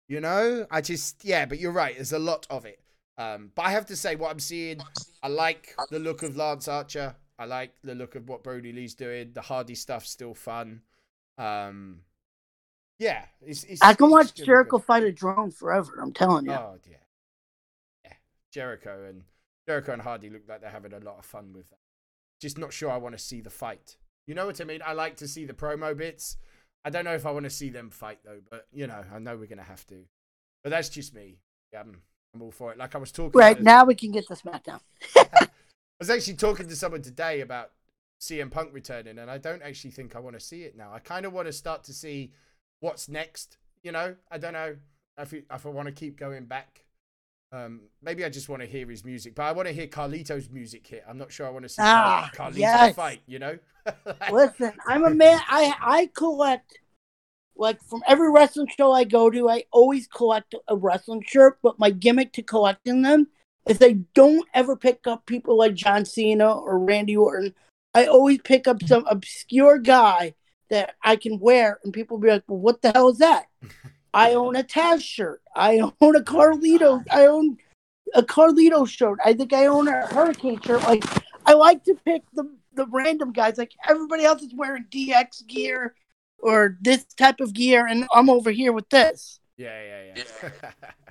You 0.07 0.19
know, 0.19 0.67
I 0.69 0.81
just 0.81 1.23
yeah. 1.25 1.45
But 1.45 1.59
you're 1.59 1.71
right. 1.71 1.95
There's 1.95 2.13
a 2.13 2.19
lot 2.19 2.45
of 2.49 2.65
it. 2.65 2.79
Um, 3.17 3.51
but 3.55 3.65
I 3.65 3.71
have 3.71 3.85
to 3.87 3.95
say, 3.95 4.15
what 4.15 4.31
I'm 4.31 4.39
seeing, 4.39 4.81
I 5.21 5.27
like 5.27 5.75
the 5.91 5.99
look 5.99 6.23
of 6.23 6.35
Lance 6.35 6.67
Archer. 6.67 7.15
I 7.43 7.45
like 7.45 7.73
the 7.83 7.93
look 7.93 8.15
of 8.15 8.29
what 8.29 8.41
Brodie 8.41 8.71
Lee's 8.71 8.95
doing. 8.95 9.31
The 9.33 9.41
Hardy 9.41 9.75
stuff's 9.75 10.09
still 10.09 10.33
fun. 10.33 10.81
Um, 11.37 11.99
yeah, 12.99 13.25
it's, 13.41 13.65
it's 13.65 13.81
I 13.81 13.95
can 13.95 14.05
it's 14.05 14.11
watch 14.13 14.33
Jericho 14.33 14.77
good. 14.77 14.85
fight 14.85 15.03
a 15.03 15.11
drone 15.11 15.51
forever. 15.51 15.99
I'm 16.01 16.13
telling 16.13 16.45
you. 16.45 16.53
Oh 16.53 16.77
yeah, 16.89 16.95
yeah. 18.05 18.13
Jericho 18.53 19.05
and 19.09 19.23
Jericho 19.67 19.91
and 19.91 20.01
Hardy 20.01 20.29
look 20.29 20.43
like 20.47 20.61
they're 20.61 20.69
having 20.69 20.93
a 20.93 20.99
lot 20.99 21.19
of 21.19 21.25
fun 21.25 21.51
with 21.53 21.69
that. 21.69 21.79
Just 22.39 22.57
not 22.57 22.71
sure 22.71 22.89
I 22.89 22.95
want 22.95 23.17
to 23.17 23.21
see 23.21 23.41
the 23.41 23.49
fight. 23.49 23.97
You 24.25 24.35
know 24.35 24.45
what 24.45 24.61
I 24.61 24.63
mean? 24.63 24.79
I 24.85 24.93
like 24.93 25.17
to 25.17 25.27
see 25.27 25.43
the 25.43 25.53
promo 25.53 25.97
bits. 25.97 26.37
I 26.85 26.91
don't 26.91 27.03
know 27.03 27.13
if 27.13 27.25
I 27.25 27.31
want 27.31 27.43
to 27.43 27.49
see 27.49 27.69
them 27.69 27.89
fight 27.89 28.19
though, 28.23 28.39
but 28.49 28.67
you 28.71 28.87
know, 28.87 29.03
I 29.13 29.19
know 29.19 29.35
we're 29.35 29.47
gonna 29.47 29.63
have 29.63 29.85
to. 29.87 30.05
But 30.63 30.69
that's 30.69 30.87
just 30.87 31.13
me. 31.13 31.39
Yeah, 31.73 31.81
I'm, 31.81 32.01
I'm 32.33 32.41
all 32.41 32.51
for 32.51 32.71
it. 32.71 32.77
Like 32.77 32.95
I 32.95 32.99
was 32.99 33.11
talking. 33.11 33.37
right 33.37 33.61
now, 33.61 33.83
we 33.83 33.95
can 33.95 34.11
get 34.11 34.29
the 34.29 34.35
SmackDown. 34.35 34.79
I 36.03 36.05
was 36.05 36.09
actually 36.09 36.33
talking 36.33 36.67
to 36.67 36.75
someone 36.75 37.01
today 37.01 37.39
about 37.39 37.71
CM 38.19 38.51
Punk 38.51 38.71
returning, 38.73 39.19
and 39.19 39.31
I 39.31 39.37
don't 39.37 39.61
actually 39.61 39.91
think 39.91 40.17
I 40.17 40.19
want 40.19 40.37
to 40.37 40.39
see 40.41 40.63
it 40.63 40.75
now. 40.75 40.91
I 40.91 40.99
kind 40.99 41.25
of 41.25 41.31
want 41.31 41.47
to 41.47 41.53
start 41.53 41.85
to 41.85 41.93
see 41.93 42.33
what's 42.81 43.07
next. 43.07 43.55
You 43.83 43.93
know, 43.93 44.13
I 44.29 44.37
don't 44.37 44.51
know 44.51 44.75
if 45.17 45.31
it, 45.31 45.45
if 45.49 45.65
I 45.65 45.69
want 45.69 45.87
to 45.87 45.93
keep 45.93 46.19
going 46.19 46.43
back. 46.43 46.83
Um, 47.53 47.83
maybe 48.01 48.25
I 48.25 48.29
just 48.29 48.49
want 48.49 48.61
to 48.61 48.67
hear 48.67 48.85
his 48.85 49.05
music, 49.05 49.33
but 49.33 49.43
I 49.43 49.53
want 49.53 49.69
to 49.69 49.73
hear 49.73 49.87
Carlito's 49.87 50.49
music 50.49 50.85
hit. 50.85 51.05
I'm 51.07 51.17
not 51.17 51.31
sure 51.31 51.47
I 51.47 51.51
want 51.51 51.63
to 51.63 51.69
see 51.69 51.81
Ah, 51.81 52.29
Car- 52.33 52.49
Carlito 52.51 52.57
yes. 52.57 52.95
fight. 52.95 53.21
You 53.25 53.39
know, 53.39 53.59
Listen, 54.29 54.73
I'm 54.85 55.05
a 55.05 55.09
man. 55.09 55.39
I 55.47 55.73
I 55.81 56.09
collect 56.13 56.79
like 57.55 57.81
from 57.81 58.03
every 58.05 58.29
wrestling 58.29 58.67
show 58.77 58.91
I 58.91 59.05
go 59.05 59.29
to. 59.29 59.49
I 59.49 59.63
always 59.71 60.07
collect 60.07 60.53
a 60.67 60.75
wrestling 60.75 61.23
shirt, 61.25 61.59
but 61.63 61.79
my 61.79 61.91
gimmick 61.91 62.33
to 62.33 62.43
collecting 62.43 63.03
them 63.03 63.27
is 63.67 63.79
I 63.81 63.97
don't 64.13 64.47
ever 64.53 64.75
pick 64.75 65.07
up 65.07 65.25
people 65.25 65.57
like 65.57 65.73
John 65.73 66.05
Cena 66.05 66.51
or 66.51 66.79
Randy 66.79 67.15
Orton. 67.15 67.53
I 67.93 68.05
always 68.05 68.39
pick 68.41 68.67
up 68.67 68.83
some 68.83 69.05
obscure 69.07 69.77
guy 69.77 70.33
that 70.69 70.95
I 71.03 71.15
can 71.15 71.39
wear, 71.39 71.79
and 71.83 71.93
people 71.93 72.17
be 72.17 72.29
like, 72.29 72.43
"Well, 72.47 72.59
what 72.59 72.81
the 72.81 72.91
hell 72.91 73.09
is 73.09 73.19
that?" 73.19 73.45
I 74.13 74.33
own 74.33 74.55
a 74.55 74.63
Taz 74.63 75.01
shirt. 75.01 75.41
I 75.55 75.79
own 75.79 76.15
a 76.15 76.21
Carlito. 76.21 77.03
I 77.11 77.25
own 77.27 77.57
a 78.13 78.23
Carlito 78.23 78.87
shirt. 78.87 79.19
I 79.23 79.33
think 79.33 79.53
I 79.53 79.65
own 79.67 79.87
a 79.87 80.07
Hurricane 80.07 80.61
shirt. 80.61 80.83
Like 80.83 81.03
I 81.45 81.53
like 81.53 81.83
to 81.85 81.95
pick 82.05 82.23
the 82.33 82.49
the 82.73 82.87
random 82.87 83.31
guys. 83.31 83.57
Like 83.57 83.73
everybody 83.87 84.23
else 84.25 84.41
is 84.41 84.53
wearing 84.53 84.85
DX 84.91 85.47
gear 85.47 85.95
or 86.39 86.77
this 86.81 87.05
type 87.05 87.39
of 87.39 87.53
gear, 87.53 87.87
and 87.87 88.05
I'm 88.13 88.29
over 88.29 88.51
here 88.51 88.73
with 88.73 88.89
this. 88.89 89.39
yeah, 89.57 89.81
yeah, 90.15 90.23
yeah. 90.43 90.91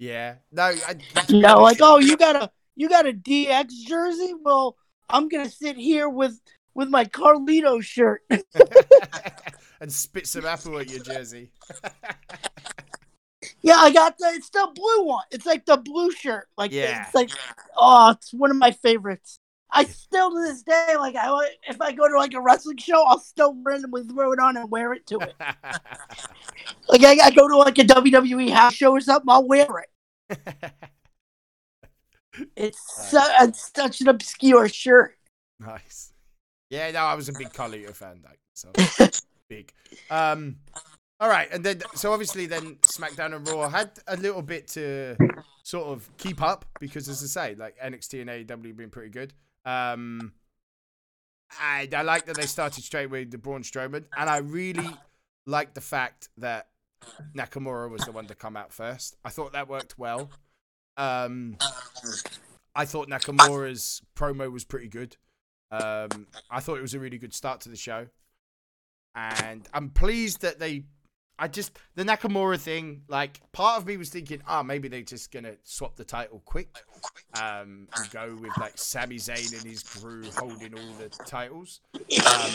yeah. 0.00 0.36
No, 0.50 0.62
I, 0.62 0.96
You 1.28 1.40
know, 1.40 1.58
like 1.60 1.78
oh, 1.80 1.98
you 1.98 2.16
got 2.16 2.34
a 2.34 2.50
you 2.74 2.88
got 2.88 3.06
a 3.06 3.12
DX 3.12 3.68
jersey. 3.86 4.34
Well, 4.42 4.76
I'm 5.08 5.28
gonna 5.28 5.50
sit 5.50 5.76
here 5.76 6.08
with 6.08 6.40
with 6.74 6.88
my 6.88 7.04
Carlito 7.04 7.82
shirt. 7.82 8.22
and 9.80 9.92
spit 9.92 10.26
some 10.26 10.46
apple 10.46 10.78
at 10.78 10.90
your 10.90 11.02
jersey. 11.04 11.52
yeah, 13.62 13.76
I 13.76 13.92
got 13.92 14.16
the 14.18 14.32
it's 14.34 14.48
the 14.48 14.68
blue 14.74 15.04
one. 15.04 15.24
It's 15.30 15.44
like 15.44 15.66
the 15.66 15.76
blue 15.76 16.10
shirt. 16.10 16.48
Like 16.56 16.72
Yeah. 16.72 17.04
it's 17.04 17.14
like 17.14 17.30
oh, 17.76 18.12
it's 18.12 18.32
one 18.32 18.50
of 18.50 18.56
my 18.56 18.70
favorites. 18.70 19.38
I 19.72 19.84
still 19.84 20.30
to 20.30 20.40
this 20.40 20.62
day 20.62 20.96
like 20.96 21.14
I 21.14 21.28
if 21.68 21.80
I 21.80 21.92
go 21.92 22.08
to 22.08 22.16
like 22.16 22.32
a 22.32 22.40
wrestling 22.40 22.78
show, 22.78 23.04
I'll 23.06 23.20
still 23.20 23.54
randomly 23.62 24.04
throw 24.04 24.32
it 24.32 24.40
on 24.40 24.56
and 24.56 24.70
wear 24.70 24.94
it 24.94 25.06
to 25.08 25.18
it. 25.18 25.34
Like 26.88 27.04
I, 27.04 27.26
I 27.26 27.30
go 27.30 27.46
to 27.46 27.56
like 27.58 27.78
a 27.78 27.84
WWE 27.84 28.50
house 28.50 28.74
show 28.74 28.92
or 28.92 29.00
something, 29.00 29.28
I'll 29.28 29.46
wear 29.46 29.66
it. 29.78 29.89
It's, 32.56 32.78
su- 33.10 33.18
it's 33.40 33.72
such 33.74 34.00
an 34.00 34.08
obscure 34.08 34.68
shirt. 34.68 35.16
Nice. 35.58 36.12
Yeah, 36.70 36.90
no, 36.92 37.00
I 37.00 37.14
was 37.14 37.28
a 37.28 37.32
big 37.32 37.52
Carlito 37.52 37.94
fan, 37.94 38.22
like 38.24 38.38
so 38.54 38.70
big. 39.48 39.72
Um, 40.10 40.56
all 41.18 41.28
right, 41.28 41.48
and 41.52 41.64
then 41.64 41.82
so 41.94 42.12
obviously 42.12 42.46
then 42.46 42.76
SmackDown 42.82 43.34
and 43.34 43.46
Raw 43.48 43.68
had 43.68 43.90
a 44.06 44.16
little 44.16 44.42
bit 44.42 44.68
to 44.68 45.16
sort 45.64 45.88
of 45.88 46.08
keep 46.16 46.40
up 46.40 46.64
because, 46.78 47.08
as 47.08 47.22
I 47.22 47.26
say, 47.26 47.54
like 47.56 47.76
NXT 47.78 48.22
and 48.22 48.30
AEW 48.30 48.66
have 48.68 48.76
been 48.76 48.90
pretty 48.90 49.10
good. 49.10 49.34
Um, 49.64 50.32
I 51.60 51.88
I 51.94 52.02
like 52.02 52.26
that 52.26 52.36
they 52.36 52.46
started 52.46 52.84
straight 52.84 53.10
with 53.10 53.32
the 53.32 53.38
Braun 53.38 53.62
Strowman, 53.62 54.04
and 54.16 54.30
I 54.30 54.38
really 54.38 54.88
like 55.46 55.74
the 55.74 55.80
fact 55.80 56.28
that 56.38 56.68
Nakamura 57.34 57.90
was 57.90 58.02
the 58.02 58.12
one 58.12 58.26
to 58.26 58.34
come 58.34 58.56
out 58.56 58.72
first. 58.72 59.16
I 59.24 59.30
thought 59.30 59.52
that 59.52 59.68
worked 59.68 59.98
well. 59.98 60.30
Um, 60.96 61.56
I 62.74 62.84
thought 62.84 63.08
Nakamura's 63.08 64.02
promo 64.16 64.50
was 64.50 64.64
pretty 64.64 64.88
good. 64.88 65.16
Um, 65.70 66.26
I 66.50 66.60
thought 66.60 66.78
it 66.78 66.82
was 66.82 66.94
a 66.94 66.98
really 67.00 67.18
good 67.18 67.32
start 67.34 67.60
to 67.62 67.68
the 67.68 67.76
show, 67.76 68.06
and 69.14 69.68
I'm 69.72 69.90
pleased 69.90 70.42
that 70.42 70.58
they. 70.58 70.84
I 71.40 71.48
just 71.48 71.72
the 71.94 72.04
Nakamura 72.04 72.58
thing. 72.58 73.02
Like 73.08 73.40
part 73.52 73.78
of 73.80 73.86
me 73.86 73.96
was 73.96 74.10
thinking, 74.10 74.42
ah, 74.46 74.60
oh, 74.60 74.62
maybe 74.62 74.88
they're 74.88 75.00
just 75.00 75.32
gonna 75.32 75.54
swap 75.64 75.96
the 75.96 76.04
title 76.04 76.42
quick, 76.44 76.68
um, 77.40 77.88
and 77.96 78.10
go 78.10 78.36
with 78.38 78.56
like 78.58 78.76
Sami 78.76 79.16
Zayn 79.16 79.54
and 79.54 79.62
his 79.62 79.82
crew 79.82 80.22
holding 80.36 80.74
all 80.74 80.92
the 80.98 81.08
titles. 81.24 81.80
Um, 81.94 82.50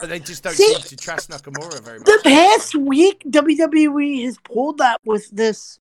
but 0.00 0.08
they 0.08 0.18
just 0.18 0.42
don't 0.42 0.54
See- 0.54 0.74
seem 0.74 0.80
to 0.80 0.96
trust 0.96 1.28
Nakamura 1.28 1.80
very 1.82 1.98
much. 1.98 2.06
The 2.06 2.20
past 2.24 2.74
week, 2.74 3.22
WWE 3.28 4.24
has 4.24 4.38
pulled 4.38 4.78
that 4.78 5.00
with 5.04 5.30
this. 5.30 5.78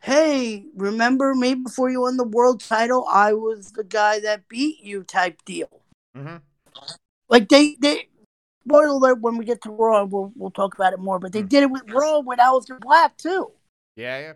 Hey, 0.00 0.64
remember 0.74 1.34
me 1.34 1.56
before 1.56 1.90
you 1.90 2.02
won 2.02 2.16
the 2.16 2.24
world 2.24 2.60
title? 2.60 3.06
I 3.10 3.34
was 3.34 3.72
the 3.72 3.84
guy 3.84 4.20
that 4.20 4.48
beat 4.48 4.80
you, 4.82 5.02
type 5.02 5.44
deal. 5.44 5.82
Mm-hmm. 6.16 6.36
Like 7.28 7.48
they, 7.48 7.76
they. 7.80 8.08
Spoiler 8.66 8.86
alert! 8.86 9.20
When 9.20 9.36
we 9.36 9.44
get 9.44 9.62
to 9.62 9.70
Raw, 9.70 10.04
we'll 10.04 10.32
we'll 10.34 10.50
talk 10.50 10.74
about 10.74 10.92
it 10.92 10.98
more. 10.98 11.18
But 11.18 11.32
they 11.32 11.42
Mm. 11.42 11.48
did 11.48 11.62
it 11.64 11.70
with 11.70 11.82
Raw 11.88 12.20
with 12.20 12.38
Aleister 12.38 12.80
Black 12.80 13.16
too. 13.16 13.52
Yeah, 13.94 14.18
yeah. 14.18 14.32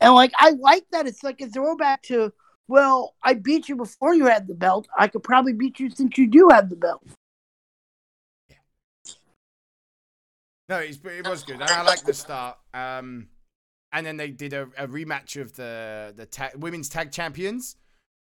And 0.00 0.14
like 0.14 0.32
I 0.38 0.50
like 0.50 0.86
that 0.92 1.06
it's 1.06 1.24
like 1.24 1.40
a 1.40 1.48
throwback 1.48 2.02
to 2.04 2.32
well, 2.68 3.14
I 3.22 3.34
beat 3.34 3.68
you 3.68 3.76
before 3.76 4.14
you 4.14 4.26
had 4.26 4.46
the 4.46 4.54
belt. 4.54 4.86
I 4.96 5.08
could 5.08 5.22
probably 5.22 5.54
beat 5.54 5.80
you 5.80 5.90
since 5.90 6.16
you 6.18 6.26
do 6.28 6.48
have 6.52 6.68
the 6.68 6.76
belt. 6.76 7.02
No, 10.68 10.76
it's, 10.78 10.98
it 11.02 11.26
was 11.26 11.44
good. 11.44 11.60
And 11.60 11.70
I 11.70 11.82
like 11.82 12.02
the 12.04 12.12
start. 12.12 12.58
Um, 12.74 13.28
and 13.92 14.04
then 14.04 14.18
they 14.18 14.30
did 14.30 14.52
a, 14.52 14.68
a 14.76 14.86
rematch 14.86 15.40
of 15.40 15.54
the 15.54 16.12
the 16.14 16.26
ta- 16.26 16.50
women's 16.56 16.88
tag 16.90 17.10
champions. 17.10 17.76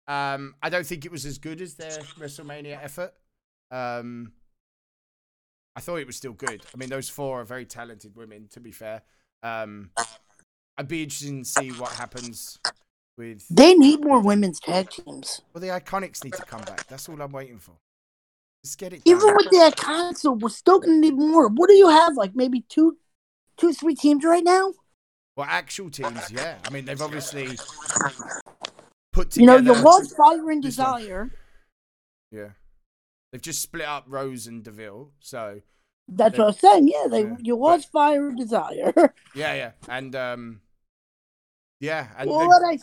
Um, 0.06 0.54
I 0.62 0.70
don't 0.70 0.86
think 0.86 1.04
it 1.04 1.10
was 1.10 1.26
as 1.26 1.38
good 1.38 1.60
as 1.60 1.75
their 1.75 1.90
WrestleMania 2.20 2.78
effort. 2.80 3.12
Um, 3.72 4.32
I 5.76 5.80
thought 5.80 5.97
it 5.97 6.06
was 6.06 6.16
still 6.16 6.33
good. 6.33 6.62
I 6.75 6.78
mean, 6.78 6.88
those 6.88 7.11
four 7.11 7.42
are 7.42 7.45
very 7.45 7.66
talented 7.66 8.16
women. 8.16 8.49
To 8.52 8.61
be 8.61 8.73
fair, 8.73 9.02
um, 9.42 9.90
I'd 10.78 10.88
be 10.88 11.02
interested 11.02 11.37
to 11.37 11.45
see 11.45 11.71
what 11.73 11.92
happens 11.92 12.59
with. 13.18 13.47
They 13.50 13.75
need 13.75 14.02
more 14.02 14.21
women's 14.21 14.59
tag 14.59 14.88
teams. 14.88 15.42
Well, 15.52 15.61
the 15.61 15.68
Iconics 15.68 16.25
need 16.25 16.33
to 16.33 16.45
come 16.45 16.62
back. 16.62 16.87
That's 16.87 17.09
all 17.11 17.21
I'm 17.21 17.30
waiting 17.30 17.59
for. 17.59 17.73
Just 18.64 18.78
get 18.78 18.95
it 18.95 19.04
done. 19.04 19.16
Even 19.16 19.35
with 19.37 19.50
the 19.50 19.73
console, 19.76 20.37
we're 20.37 20.49
still 20.49 20.80
gonna 20.80 20.97
need 20.97 21.14
more. 21.14 21.49
What 21.49 21.68
do 21.68 21.75
you 21.75 21.90
have? 21.90 22.16
Like 22.16 22.35
maybe 22.35 22.62
two, 22.71 22.97
two, 23.59 23.75
three 23.75 23.95
teams 23.95 24.25
right 24.25 24.42
now. 24.42 24.73
well, 25.37 25.47
actual 25.49 25.90
teams, 25.90 26.30
yeah. 26.30 26.56
I 26.64 26.71
mean, 26.71 26.87
they've 26.87 27.00
obviously 27.02 27.59
put 29.12 29.30
together. 29.30 29.40
You 29.40 29.47
know, 29.47 29.56
together. 29.59 29.78
you 29.78 29.85
lost 29.85 30.16
Fire 30.16 30.37
and 30.37 30.45
one. 30.45 30.61
Desire. 30.62 31.30
Yeah. 32.33 32.49
They've 33.36 33.42
just 33.42 33.60
split 33.60 33.84
up 33.84 34.06
Rose 34.08 34.46
and 34.46 34.64
Deville. 34.64 35.10
So, 35.20 35.60
That's 36.08 36.38
what 36.38 36.44
I 36.44 36.46
was 36.46 36.58
saying. 36.58 36.88
Yeah, 36.88 37.06
they 37.10 37.20
Yeah. 37.24 37.36
you 37.38 37.56
lost 37.56 37.92
Fire 37.92 38.28
and 38.28 38.38
Desire. 38.38 38.94
yeah, 39.34 39.52
yeah. 39.52 39.70
And, 39.90 40.16
um, 40.16 40.62
yeah. 41.78 42.08
And 42.16 42.30
well, 42.30 42.50
I 42.50 42.78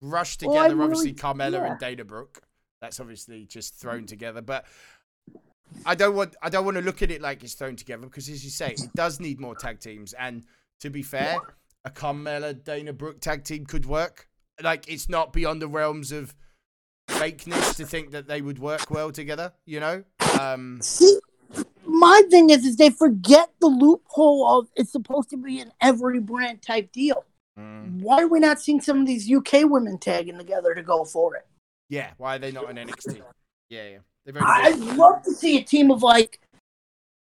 rushed 0.00 0.42
well, 0.42 0.64
together, 0.64 0.82
obviously, 0.82 1.12
really- 1.12 1.14
Carmella 1.14 1.52
yeah. 1.52 1.70
and 1.70 1.78
Dana 1.78 2.04
Brooke. 2.04 2.42
That's 2.80 2.98
obviously 2.98 3.46
just 3.46 3.76
thrown 3.76 4.04
together. 4.06 4.42
But 4.42 4.64
I 5.86 5.94
don't 5.94 6.16
want 6.16 6.34
I 6.42 6.48
don't 6.48 6.64
want 6.64 6.76
to 6.76 6.82
look 6.82 7.00
at 7.00 7.12
it 7.12 7.22
like 7.22 7.44
it's 7.44 7.54
thrown 7.54 7.76
together 7.76 8.04
because, 8.06 8.28
as 8.28 8.42
you 8.42 8.50
say, 8.50 8.72
it 8.72 8.92
does 8.96 9.20
need 9.20 9.38
more 9.38 9.54
tag 9.54 9.78
teams. 9.78 10.12
And 10.14 10.42
to 10.80 10.90
be 10.90 11.04
fair, 11.04 11.38
a 11.84 11.90
Carmella 11.90 12.64
Dana 12.64 12.92
Brooke 12.92 13.20
tag 13.20 13.44
team 13.44 13.64
could 13.64 13.86
work. 13.86 14.28
Like, 14.60 14.88
it's 14.88 15.08
not 15.08 15.32
beyond 15.32 15.62
the 15.62 15.68
realms 15.68 16.10
of 16.10 16.34
fakeness 17.08 17.76
to 17.76 17.86
think 17.86 18.10
that 18.12 18.26
they 18.26 18.40
would 18.40 18.58
work 18.58 18.90
well 18.90 19.12
together, 19.12 19.52
you 19.66 19.80
know? 19.80 20.04
Um, 20.40 20.80
see. 20.82 21.18
My 21.86 22.22
thing 22.30 22.50
is, 22.50 22.64
is 22.64 22.76
they 22.76 22.90
forget 22.90 23.50
the 23.60 23.68
loophole 23.68 24.58
of 24.58 24.68
it's 24.74 24.90
supposed 24.90 25.30
to 25.30 25.36
be 25.36 25.60
an 25.60 25.72
every 25.80 26.18
brand 26.18 26.62
type 26.62 26.90
deal. 26.92 27.24
mm. 27.58 28.00
Why 28.00 28.22
are 28.22 28.28
we 28.28 28.40
not 28.40 28.60
seeing 28.60 28.80
some 28.80 29.00
of 29.00 29.06
these 29.06 29.30
UK 29.30 29.70
women 29.70 29.98
tagging 29.98 30.38
together 30.38 30.74
to 30.74 30.82
go 30.82 31.04
for 31.04 31.36
it? 31.36 31.46
Yeah, 31.88 32.10
why 32.16 32.36
are 32.36 32.38
they 32.38 32.50
not 32.50 32.68
an 32.70 32.76
NXT? 32.76 33.22
Yeah, 33.68 33.84
yeah. 33.88 33.98
I'd 34.40 34.78
love 34.78 35.22
to 35.24 35.32
see 35.32 35.58
a 35.58 35.62
team 35.62 35.90
of 35.90 36.02
like 36.02 36.40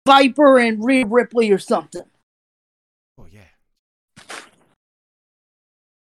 Viper 0.06 0.58
and 0.60 0.84
Rhea 0.84 1.06
Ripley 1.06 1.52
or 1.52 1.60
something. 1.60 2.04
Oh 3.20 3.28
yeah. 3.30 3.42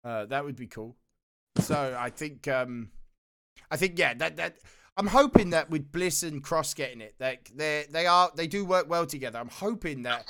Uh, 0.04 0.26
that 0.26 0.46
would 0.46 0.56
be 0.56 0.68
cool. 0.68 0.96
So 1.60 1.98
I 2.00 2.10
think, 2.12 2.48
um, 2.48 2.92
I 3.72 3.78
think 3.78 3.98
yeah, 4.00 4.14
that 4.16 4.38
that 4.38 4.58
I'm 4.96 5.08
hoping 5.08 5.52
that 5.52 5.70
with 5.70 5.92
Bliss 5.92 6.24
and 6.24 6.44
Cross 6.44 6.74
getting 6.74 7.02
it, 7.02 7.16
like 7.20 7.52
they 7.56 7.86
they 7.90 8.08
are 8.08 8.32
they 8.36 8.48
do 8.48 8.66
work 8.66 8.90
well 8.90 9.06
together. 9.06 9.38
I'm 9.40 9.50
hoping 9.50 10.04
that 10.04 10.26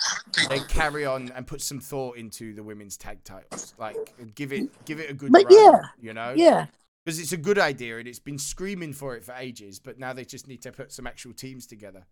they 0.49 0.59
carry 0.59 1.05
on 1.05 1.31
and 1.35 1.47
put 1.47 1.61
some 1.61 1.79
thought 1.79 2.17
into 2.17 2.53
the 2.53 2.63
women's 2.63 2.97
tag 2.97 3.23
titles, 3.23 3.73
like 3.77 3.95
give 4.35 4.51
it 4.51 4.69
give 4.85 4.99
it 4.99 5.09
a 5.09 5.13
good 5.13 5.31
But 5.31 5.45
run, 5.45 5.53
yeah, 5.53 5.79
you 6.01 6.13
know, 6.13 6.33
Yeah. 6.35 6.65
because 7.05 7.19
it's 7.19 7.31
a 7.31 7.37
good 7.37 7.57
idea 7.57 7.97
and 7.99 8.07
it's 8.07 8.19
been 8.19 8.37
screaming 8.39 8.91
for 8.93 9.15
it 9.15 9.23
for 9.23 9.33
ages, 9.37 9.79
but 9.79 9.97
now 9.99 10.11
they 10.13 10.25
just 10.25 10.47
need 10.47 10.61
to 10.63 10.71
put 10.71 10.91
some 10.91 11.07
actual 11.07 11.33
teams 11.33 11.65
together. 11.65 12.05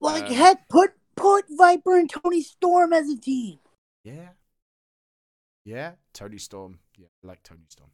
Like 0.00 0.24
Um, 0.24 0.32
heck, 0.32 0.68
put 0.68 0.92
put 1.16 1.44
Viper 1.50 1.98
and 1.98 2.08
Toni 2.08 2.42
Storm 2.42 2.92
as 2.92 3.08
a 3.10 3.18
team. 3.18 3.58
Yeah. 4.04 4.28
Yeah, 5.64 5.92
Toni 6.14 6.38
Storm. 6.38 6.78
Yeah, 6.96 7.08
I 7.22 7.26
like 7.26 7.42
Toni 7.42 7.66
Storm. 7.68 7.90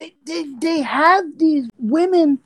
They, 0.00 0.14
they, 0.24 0.44
they 0.60 0.80
have 0.82 1.38
these 1.38 1.68
women 1.78 2.40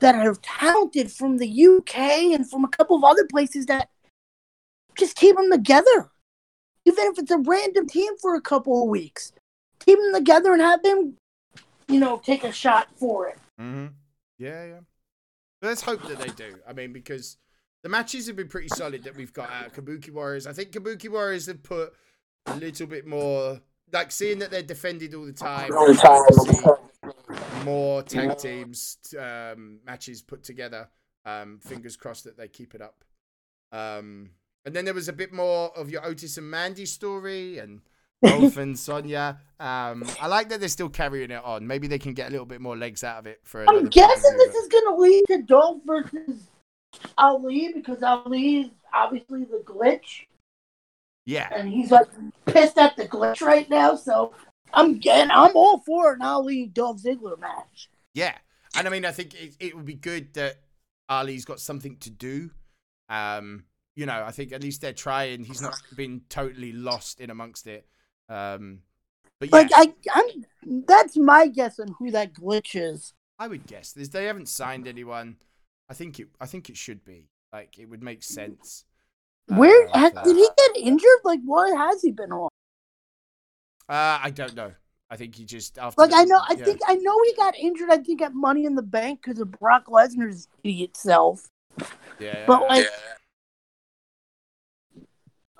that 0.00 0.14
are 0.14 0.34
talented 0.42 1.10
from 1.10 1.38
the 1.38 1.66
UK 1.66 1.96
and 2.34 2.48
from 2.48 2.64
a 2.64 2.68
couple 2.68 2.96
of 2.96 3.04
other 3.04 3.26
places 3.26 3.66
that 3.66 3.88
just 4.96 5.16
keep 5.16 5.36
them 5.36 5.50
together. 5.50 6.10
Even 6.84 7.06
if 7.06 7.18
it's 7.18 7.30
a 7.30 7.38
random 7.38 7.86
team 7.86 8.14
for 8.20 8.34
a 8.34 8.40
couple 8.40 8.82
of 8.82 8.88
weeks, 8.88 9.32
keep 9.80 9.98
them 9.98 10.14
together 10.14 10.52
and 10.52 10.60
have 10.60 10.82
them, 10.82 11.14
you 11.88 12.00
know, 12.00 12.20
take 12.24 12.44
a 12.44 12.52
shot 12.52 12.88
for 12.96 13.28
it. 13.28 13.38
Mm-hmm. 13.60 13.86
Yeah, 14.38 14.64
yeah. 14.64 14.80
Let's 15.62 15.82
hope 15.82 16.02
that 16.08 16.18
they 16.18 16.28
do. 16.30 16.56
I 16.68 16.72
mean, 16.72 16.92
because 16.92 17.36
the 17.82 17.88
matches 17.88 18.26
have 18.26 18.36
been 18.36 18.48
pretty 18.48 18.68
solid 18.68 19.04
that 19.04 19.16
we've 19.16 19.32
got 19.32 19.50
out 19.50 19.72
Kabuki 19.72 20.10
Warriors. 20.10 20.46
I 20.46 20.52
think 20.52 20.72
Kabuki 20.72 21.08
Warriors 21.08 21.46
have 21.46 21.62
put 21.62 21.92
a 22.46 22.56
little 22.56 22.88
bit 22.88 23.06
more, 23.06 23.60
like 23.92 24.10
seeing 24.10 24.38
that 24.40 24.50
they're 24.50 24.62
defended 24.62 25.14
all 25.14 25.24
the 25.24 25.32
time. 25.32 25.70
I'd 25.72 25.96
like 25.96 26.26
to 26.28 26.34
see 26.34 27.64
more 27.64 28.02
tag 28.02 28.38
teams 28.38 28.98
um, 29.18 29.78
matches 29.84 30.22
put 30.22 30.42
together. 30.42 30.88
Um, 31.24 31.60
fingers 31.62 31.96
crossed 31.96 32.24
that 32.24 32.36
they 32.36 32.48
keep 32.48 32.74
it 32.74 32.82
up. 32.82 33.04
Um, 33.70 34.30
and 34.64 34.74
then 34.74 34.84
there 34.84 34.94
was 34.94 35.08
a 35.08 35.12
bit 35.12 35.32
more 35.32 35.76
of 35.76 35.90
your 35.90 36.04
Otis 36.04 36.36
and 36.36 36.50
Mandy 36.50 36.86
story 36.86 37.58
and 37.58 37.80
Dolph 38.22 38.56
and 38.56 38.78
Sonya. 38.78 39.40
Um, 39.58 40.04
I 40.20 40.26
like 40.26 40.48
that 40.48 40.60
they're 40.60 40.68
still 40.68 40.88
carrying 40.88 41.30
it 41.30 41.42
on. 41.44 41.66
Maybe 41.66 41.86
they 41.86 41.98
can 41.98 42.14
get 42.14 42.28
a 42.28 42.30
little 42.30 42.46
bit 42.46 42.60
more 42.60 42.76
legs 42.76 43.04
out 43.04 43.18
of 43.18 43.26
it 43.26 43.40
for. 43.44 43.64
I'm 43.68 43.86
guessing 43.86 44.36
this 44.36 44.54
is 44.54 44.68
going 44.68 44.84
to 44.84 44.94
lead 44.96 45.24
to 45.28 45.42
Dolph 45.42 45.82
versus 45.86 46.48
Ali 47.18 47.72
because 47.72 48.02
Ali 48.02 48.60
is 48.60 48.70
obviously 48.92 49.44
the 49.44 49.62
glitch. 49.64 50.26
Yeah, 51.24 51.48
and 51.54 51.68
he's 51.68 51.90
like 51.90 52.08
pissed 52.46 52.78
at 52.78 52.96
the 52.96 53.06
glitch 53.06 53.40
right 53.40 53.68
now. 53.70 53.94
So 53.94 54.34
I'm 54.74 54.98
getting, 54.98 55.30
I'm 55.30 55.54
all 55.54 55.78
for 55.78 56.12
an 56.12 56.22
Ali 56.22 56.66
Dolph 56.66 57.02
Ziggler 57.02 57.38
match. 57.38 57.88
yeah. 58.14 58.34
And 58.74 58.86
I 58.86 58.90
mean, 58.90 59.04
I 59.04 59.10
think 59.10 59.34
it, 59.34 59.54
it 59.60 59.76
would 59.76 59.84
be 59.84 59.94
good 59.94 60.32
that 60.32 60.56
Ali's 61.06 61.44
got 61.44 61.60
something 61.60 61.98
to 61.98 62.08
do. 62.08 62.50
Um, 63.10 63.64
you 63.94 64.06
know, 64.06 64.24
I 64.24 64.30
think 64.30 64.50
at 64.52 64.62
least 64.62 64.80
they're 64.80 64.94
trying. 64.94 65.44
He's 65.44 65.60
not 65.60 65.74
been 65.94 66.22
totally 66.30 66.72
lost 66.72 67.20
in 67.20 67.28
amongst 67.28 67.66
it. 67.66 67.86
Um, 68.30 68.78
but 69.38 69.50
yeah, 69.50 69.56
Like 69.56 69.70
I, 69.74 69.92
I'm 70.14 70.86
that's 70.86 71.18
my 71.18 71.48
guess 71.48 71.78
on 71.78 71.94
who 71.98 72.10
that 72.12 72.32
glitch 72.32 72.74
is. 72.74 73.12
I 73.38 73.46
would 73.46 73.66
guess 73.66 73.92
they 73.92 74.24
haven't 74.24 74.48
signed 74.48 74.88
anyone. 74.88 75.36
I 75.90 75.94
think 75.94 76.18
it. 76.18 76.28
I 76.40 76.46
think 76.46 76.70
it 76.70 76.78
should 76.78 77.04
be 77.04 77.28
like 77.52 77.78
it 77.78 77.90
would 77.90 78.02
make 78.02 78.22
sense. 78.22 78.84
Where 79.48 79.88
uh, 79.88 79.98
ha, 79.98 80.22
did 80.22 80.36
he 80.36 80.48
get 80.56 80.76
injured? 80.76 81.20
Like 81.24 81.40
what 81.44 81.76
has 81.76 82.02
he 82.02 82.12
been 82.12 82.32
on? 82.32 82.48
Uh, 83.88 84.18
I 84.22 84.30
don't 84.30 84.54
know. 84.54 84.72
I 85.10 85.16
think 85.16 85.34
he 85.34 85.44
just 85.44 85.78
after. 85.78 86.00
Like 86.00 86.14
I 86.14 86.24
know, 86.24 86.40
I 86.48 86.54
yeah. 86.54 86.64
think 86.64 86.80
I 86.86 86.94
know 86.94 87.22
he 87.24 87.34
got 87.34 87.54
injured. 87.58 87.90
I 87.90 87.98
think 87.98 88.22
at 88.22 88.34
Money 88.34 88.64
in 88.64 88.74
the 88.74 88.82
Bank 88.82 89.20
because 89.22 89.38
of 89.40 89.50
Brock 89.50 89.84
Lesnar's 89.86 90.48
idiot 90.64 90.96
self. 90.96 91.48
Yeah. 92.18 92.44
But 92.46 92.62
like, 92.62 92.86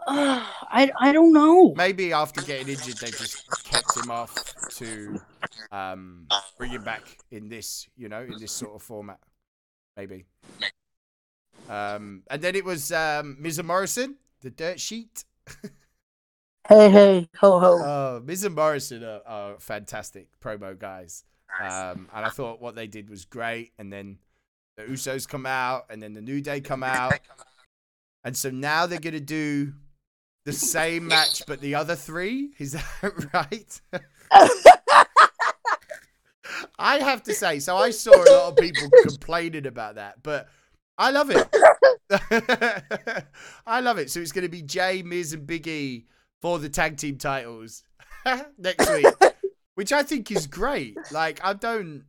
uh, 0.07 0.43
I 0.73 0.91
I 0.99 1.13
don't 1.13 1.35
know. 1.35 1.75
Maybe 1.75 2.15
after 2.15 2.41
getting 2.41 2.69
injured, 2.69 2.97
they 2.97 3.11
just 3.11 3.65
kept 3.65 3.95
him 3.95 4.11
off 4.11 4.35
to 4.77 5.21
um, 5.71 6.27
bring 6.57 6.71
him 6.71 6.83
back 6.83 7.03
in 7.31 7.51
this, 7.51 7.87
you 7.95 8.09
know, 8.09 8.23
in 8.23 8.39
this 8.39 8.53
sort 8.53 8.75
of 8.75 8.83
format. 8.83 9.19
Maybe. 9.99 10.25
Um, 11.73 12.23
and 12.31 12.43
then 12.43 12.55
it 12.55 12.65
was 12.65 12.93
um, 12.93 13.37
Miz 13.41 13.59
and 13.59 13.67
Morrison, 13.67 14.17
the 14.43 14.51
dirt 14.51 14.79
sheet. 14.79 15.25
Hey 16.69 16.91
hey 16.91 17.29
ho 17.37 17.59
ho. 17.59 17.79
Oh, 17.85 18.21
Miz 18.23 18.45
and 18.45 18.55
Morrison 18.55 19.03
are, 19.03 19.23
are 19.27 19.59
fantastic 19.59 20.29
promo 20.41 20.79
guys. 20.79 21.25
Um, 21.61 22.09
and 22.15 22.27
I 22.27 22.29
thought 22.29 22.61
what 22.61 22.75
they 22.75 22.87
did 22.87 23.09
was 23.09 23.25
great. 23.25 23.73
And 23.79 23.93
then 23.93 24.19
the 24.77 24.85
Usos 24.85 25.27
come 25.27 25.47
out, 25.47 25.87
and 25.91 26.03
then 26.03 26.13
the 26.13 26.21
New 26.21 26.41
Day 26.41 26.61
come 26.61 26.83
out. 26.83 27.19
And 28.25 28.37
so 28.37 28.51
now 28.51 28.87
they're 28.87 29.01
going 29.01 29.15
to 29.15 29.21
do 29.21 29.73
the 30.45 30.53
same 30.53 31.07
match, 31.07 31.43
but 31.47 31.61
the 31.61 31.75
other 31.75 31.97
three. 31.97 32.51
Is 32.59 32.73
that 32.73 32.85
right? 33.33 33.81
I 36.79 36.99
have 36.99 37.23
to 37.25 37.35
say, 37.35 37.59
so 37.61 37.77
I 37.77 37.91
saw 37.91 38.13
a 38.13 38.29
lot 38.31 38.49
of 38.51 38.57
people 38.57 38.91
complaining 39.03 39.67
about 39.67 39.95
that, 39.97 40.23
but 40.23 40.49
I 40.99 41.11
love 41.11 41.31
it. 41.31 41.49
I 43.67 43.81
love 43.81 43.99
it. 43.99 44.11
So 44.11 44.21
it's 44.21 44.33
going 44.33 44.43
to 44.43 44.51
be 44.51 44.63
Jay, 44.63 45.03
Miz, 45.03 45.33
and 45.33 45.47
Big 45.47 45.67
E 45.67 46.07
for 46.41 46.59
the 46.59 46.69
tag 46.69 46.97
team 46.97 47.17
titles 47.17 47.85
next 48.59 48.93
week, 48.93 49.07
which 49.75 49.93
I 49.93 50.03
think 50.03 50.31
is 50.31 50.47
great. 50.47 50.97
Like 51.11 51.41
I 51.43 51.55
don't, 51.55 52.05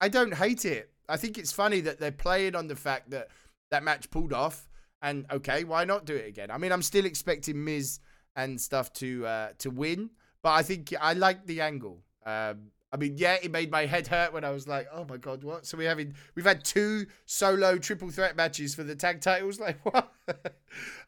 I 0.00 0.08
don't 0.08 0.34
hate 0.34 0.64
it. 0.64 0.90
I 1.08 1.16
think 1.16 1.38
it's 1.38 1.52
funny 1.52 1.80
that 1.80 2.00
they're 2.00 2.12
playing 2.12 2.54
on 2.54 2.66
the 2.66 2.76
fact 2.76 3.10
that 3.10 3.28
that 3.70 3.82
match 3.82 4.10
pulled 4.10 4.32
off, 4.32 4.68
and 5.02 5.26
okay, 5.30 5.64
why 5.64 5.84
not 5.84 6.06
do 6.06 6.14
it 6.14 6.26
again? 6.26 6.50
I 6.50 6.58
mean, 6.58 6.72
I'm 6.72 6.82
still 6.82 7.04
expecting 7.04 7.62
Miz 7.62 8.00
and 8.36 8.60
stuff 8.60 8.92
to 8.94 9.26
uh, 9.26 9.48
to 9.58 9.70
win, 9.70 10.10
but 10.42 10.50
I 10.50 10.62
think 10.62 10.94
I 11.00 11.12
like 11.12 11.46
the 11.46 11.60
angle. 11.60 12.02
Um, 12.24 12.70
I 12.94 12.96
mean, 12.96 13.14
yeah, 13.16 13.38
it 13.42 13.50
made 13.50 13.72
my 13.72 13.86
head 13.86 14.06
hurt 14.06 14.32
when 14.32 14.44
I 14.44 14.50
was 14.50 14.68
like, 14.68 14.86
"Oh 14.92 15.04
my 15.04 15.16
god, 15.16 15.42
what?" 15.42 15.66
So 15.66 15.76
we 15.76 15.84
having 15.84 16.14
we've 16.36 16.44
had 16.44 16.64
two 16.64 17.06
solo 17.26 17.76
triple 17.76 18.08
threat 18.08 18.36
matches 18.36 18.72
for 18.72 18.84
the 18.84 18.94
tag 18.94 19.20
titles. 19.20 19.58
Like 19.64 19.84
what? 19.84 20.12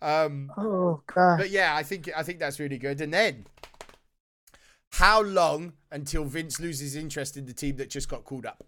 um, 0.03 0.51
oh 0.57 1.01
god. 1.07 1.39
But 1.39 1.51
yeah, 1.51 1.77
I 1.77 1.85
think 1.85 2.11
I 2.17 2.25
think 2.25 2.41
that's 2.41 2.59
really 2.59 2.79
good. 2.79 3.01
And 3.01 3.15
then, 3.15 3.47
how 4.95 5.23
long 5.23 5.75
until 5.93 6.25
Vince 6.25 6.59
loses 6.59 6.97
interest 6.97 7.37
in 7.37 7.47
the 7.47 7.53
team 7.53 7.77
that 7.77 7.89
just 7.89 8.09
got 8.09 8.25
called 8.25 8.47
up? 8.47 8.65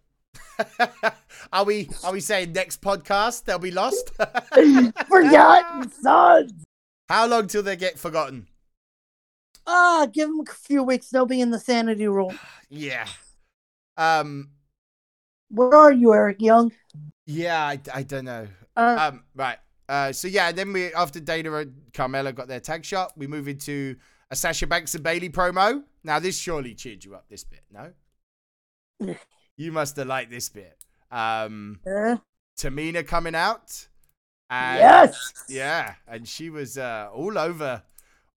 are 1.53 1.65
we 1.65 1.89
are 2.05 2.13
we 2.13 2.21
saying 2.21 2.53
next 2.53 2.81
podcast 2.81 3.45
they'll 3.45 3.59
be 3.59 3.73
lost? 3.73 4.13
Forgotten 5.09 5.91
sons. 5.91 6.53
How 7.09 7.27
long 7.27 7.49
till 7.49 7.65
they 7.65 7.75
get 7.75 7.99
forgotten? 7.99 8.47
Ah, 9.71 10.07
give 10.11 10.29
them 10.29 10.41
a 10.41 10.51
few 10.51 10.83
weeks. 10.83 11.11
They'll 11.11 11.27
be 11.27 11.43
in 11.43 11.51
the 11.51 11.59
sanity 11.61 12.09
room. 12.09 12.39
Yeah. 12.71 13.07
Um. 13.97 14.51
Where 15.51 15.75
are 15.75 15.93
you, 15.93 16.13
Eric 16.13 16.43
Young? 16.43 16.71
Yeah, 17.25 17.65
I, 17.65 17.81
I 17.95 18.03
don't 18.03 18.27
know. 18.27 18.47
Uh, 18.77 19.11
Um. 19.13 19.25
Right. 19.35 19.57
Uh. 19.89 20.13
So 20.13 20.29
yeah, 20.29 20.53
then 20.53 20.73
we 20.75 20.93
after 20.93 21.19
Dana 21.21 21.53
and 21.55 21.75
Carmella 21.93 22.35
got 22.35 22.47
their 22.49 22.61
tag 22.61 22.85
shot, 22.85 23.13
we 23.17 23.27
move 23.27 23.49
into 23.49 23.97
a 24.31 24.37
Sasha 24.37 24.67
Banks 24.67 24.95
and 24.95 25.03
Bayley 25.03 25.31
promo. 25.31 25.83
Now 26.05 26.19
this 26.19 26.39
surely 26.39 26.75
cheered 26.75 27.05
you 27.05 27.15
up. 27.15 27.25
This 27.31 27.45
bit, 27.45 27.65
no? 27.73 29.15
you 29.57 29.73
must 29.73 29.97
have 29.97 30.07
liked 30.07 30.31
this 30.31 30.49
bit. 30.51 30.77
Um. 31.11 31.81
uh, 31.87 32.17
Tamina 32.59 33.07
coming 33.07 33.35
out. 33.35 33.87
And 34.51 34.79
yes. 34.79 35.33
Yeah, 35.49 35.95
and 36.07 36.27
she 36.27 36.51
was 36.51 36.77
uh, 36.79 37.09
all 37.13 37.39
over, 37.39 37.83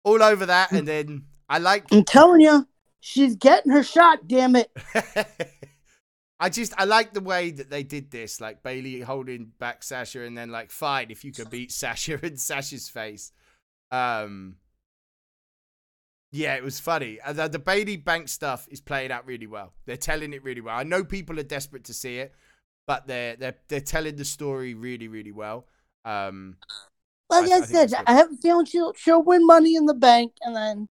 all 0.04 0.22
over 0.22 0.46
that. 0.46 0.72
And 0.72 0.88
then 0.88 1.26
I 1.50 1.60
like, 1.60 1.86
I'm 1.92 2.04
telling 2.04 2.42
you, 2.42 2.68
she's 3.00 3.36
getting 3.36 3.72
her 3.72 3.84
shot. 3.84 4.28
Damn 4.28 4.56
it. 4.56 4.72
I 6.40 6.50
just 6.50 6.74
I 6.76 6.86
like 6.86 7.14
the 7.14 7.22
way 7.22 7.52
that 7.52 7.70
they 7.70 7.84
did 7.84 8.10
this, 8.10 8.42
like 8.42 8.64
Bayley 8.64 9.02
holding 9.02 9.52
back 9.60 9.84
Sasha, 9.84 10.24
and 10.24 10.36
then 10.36 10.50
like, 10.50 10.72
fine, 10.72 11.12
if 11.12 11.24
you 11.24 11.32
could 11.32 11.52
beat 11.52 11.72
Sasha 11.72 12.20
in 12.26 12.38
Sasha's 12.38 12.90
face. 12.90 13.32
Um, 13.92 14.56
yeah, 16.32 16.56
it 16.56 16.64
was 16.64 16.80
funny. 16.80 17.20
The, 17.30 17.48
the 17.48 17.60
Bayley 17.60 17.98
Bank 17.98 18.28
stuff 18.30 18.68
is 18.72 18.82
playing 18.82 19.12
out 19.12 19.28
really 19.28 19.48
well. 19.48 19.74
They're 19.86 19.98
telling 19.98 20.34
it 20.34 20.44
really 20.44 20.62
well. 20.62 20.76
I 20.76 20.84
know 20.84 21.04
people 21.04 21.38
are 21.40 21.44
desperate 21.44 21.84
to 21.86 21.94
see 21.94 22.18
it, 22.18 22.34
but 22.88 23.06
they're 23.06 23.36
they're 23.36 23.58
they're 23.68 23.80
telling 23.82 24.16
the 24.16 24.26
story 24.26 24.74
really 24.74 25.08
really 25.08 25.32
well. 25.32 25.68
Um, 26.06 26.58
Like 27.32 27.50
I- 27.52 27.56
I, 27.56 27.58
I 27.58 27.62
said. 27.62 27.94
I 28.06 28.14
have 28.14 28.32
a 28.32 28.36
feeling 28.38 28.66
she'll 28.66 28.94
she'll 28.94 29.24
win 29.24 29.46
money 29.46 29.76
in 29.76 29.86
the 29.86 29.94
bank, 29.94 30.34
and 30.42 30.56
then 30.56 30.88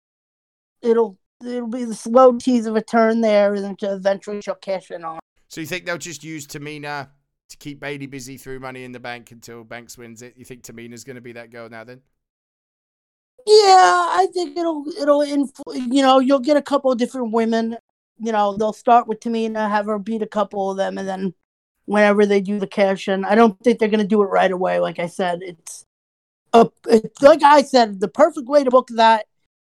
it'll 0.82 1.18
it'll 1.46 1.68
be 1.68 1.84
the 1.84 1.96
slow 1.96 2.38
tease 2.38 2.66
of 2.66 2.76
a 2.76 2.82
turn 2.82 3.22
there, 3.22 3.54
and 3.54 3.64
then 3.64 3.76
eventually 3.82 4.42
she'll 4.42 4.56
cash 4.56 4.92
in 4.92 5.04
on. 5.04 5.20
So 5.50 5.62
you 5.62 5.68
think 5.68 5.86
they'll 5.86 5.98
just 5.98 6.24
use 6.24 6.46
Tamina 6.48 7.10
to 7.50 7.58
keep 7.58 7.80
Bayley 7.80 8.08
busy 8.08 8.38
through 8.38 8.60
Money 8.60 8.84
in 8.84 8.92
the 8.92 9.00
Bank 9.00 9.32
until 9.32 9.64
Banks 9.64 9.98
wins 9.98 10.22
it? 10.22 10.34
You 10.38 10.44
think 10.46 10.64
Tamina's 10.64 11.04
going 11.04 11.16
to 11.16 11.22
be 11.22 11.32
that 11.34 11.50
girl 11.52 11.70
now? 11.70 11.84
Then 11.86 12.02
Yeah, 13.46 13.56
I 13.56 14.28
think 14.34 14.58
it'll 14.58 14.84
it'll 15.00 15.22
influ- 15.22 15.94
you 15.94 16.02
know 16.02 16.20
you'll 16.20 16.40
get 16.40 16.58
a 16.58 16.62
couple 16.62 16.92
of 16.92 16.98
different 16.98 17.32
women. 17.32 17.78
You 18.20 18.32
know 18.32 18.58
they'll 18.58 18.74
start 18.74 19.08
with 19.08 19.20
Tamina, 19.22 19.70
have 19.70 19.86
her 19.86 20.00
beat 20.00 20.22
a 20.22 20.28
couple 20.28 20.70
of 20.72 20.78
them, 20.78 20.98
and 20.98 21.08
then 21.08 21.34
whenever 21.86 22.26
they 22.26 22.42
do 22.42 22.60
the 22.60 22.68
cash 22.68 23.08
in, 23.08 23.24
I 23.24 23.36
don't 23.36 23.58
think 23.64 23.80
they're 23.80 23.88
gonna 23.88 24.04
do 24.04 24.22
it 24.22 24.26
right 24.28 24.52
away. 24.52 24.80
Like 24.80 25.00
I 25.00 25.08
said, 25.08 25.40
it's 25.42 25.86
a 26.54 26.70
like 27.22 27.44
I 27.44 27.62
said, 27.62 28.00
the 28.00 28.08
perfect 28.08 28.48
way 28.48 28.64
to 28.64 28.72
book 28.72 28.90
that 28.96 29.26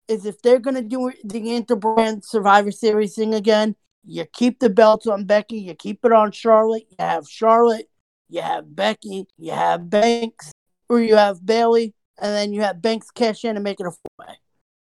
is 0.08 0.26
if 0.26 0.42
they're 0.42 0.58
gonna 0.58 0.82
do 0.82 1.12
the 1.24 1.40
interbrand 1.40 2.24
Survivor 2.24 2.70
Series 2.70 3.14
thing 3.14 3.34
again. 3.34 3.76
You 4.04 4.24
keep 4.24 4.58
the 4.58 4.68
belts 4.68 5.06
on 5.06 5.26
Becky, 5.26 5.58
you 5.60 5.76
keep 5.76 6.04
it 6.04 6.12
on 6.12 6.32
Charlotte. 6.32 6.86
You 6.90 6.96
have 6.98 7.28
Charlotte, 7.28 7.88
you 8.28 8.42
have 8.42 8.74
Becky, 8.74 9.26
you 9.38 9.52
have 9.52 9.88
Banks, 9.88 10.50
or 10.88 11.00
you 11.00 11.14
have 11.14 11.44
Bayley, 11.46 11.94
and 12.20 12.34
then 12.34 12.52
you 12.52 12.62
have 12.62 12.82
Banks 12.82 13.12
cash 13.12 13.44
in 13.44 13.56
and 13.56 13.62
make 13.62 13.78
it 13.78 13.86
a 13.86 13.92
four 13.92 14.26
way. 14.26 14.34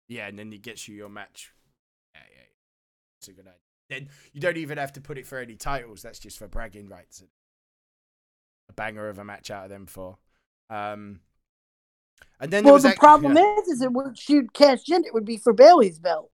yeah, 0.07 0.27
and 0.27 0.39
then 0.39 0.53
it 0.53 0.61
gets 0.61 0.87
you 0.87 0.95
your 0.95 1.09
match. 1.09 1.51
Yeah, 2.15 2.21
yeah, 2.29 2.37
yeah. 2.37 2.43
it's 3.19 3.27
a 3.27 3.33
good 3.33 3.47
idea. 3.47 3.57
Then 3.89 4.09
you 4.31 4.39
don't 4.39 4.57
even 4.57 4.77
have 4.77 4.93
to 4.93 5.01
put 5.01 5.17
it 5.17 5.27
for 5.27 5.37
any 5.37 5.55
titles. 5.55 6.01
That's 6.01 6.19
just 6.19 6.37
for 6.37 6.47
bragging 6.47 6.87
rights. 6.87 7.23
A 8.69 8.73
banger 8.73 9.09
of 9.09 9.19
a 9.19 9.25
match 9.25 9.51
out 9.51 9.65
of 9.65 9.69
them 9.69 9.85
for. 9.85 10.17
Um, 10.69 11.19
and 12.39 12.51
then 12.51 12.63
Well, 12.63 12.79
the 12.79 12.95
problem 12.97 13.35
yeah. 13.35 13.59
is, 13.59 13.67
is 13.67 13.81
it 13.81 13.91
would 13.91 14.17
she'd 14.17 14.53
cash 14.53 14.89
in, 14.89 15.03
it 15.05 15.13
would 15.13 15.25
be 15.25 15.37
for 15.37 15.53
Bayley's 15.53 15.99
belt. 15.99 16.29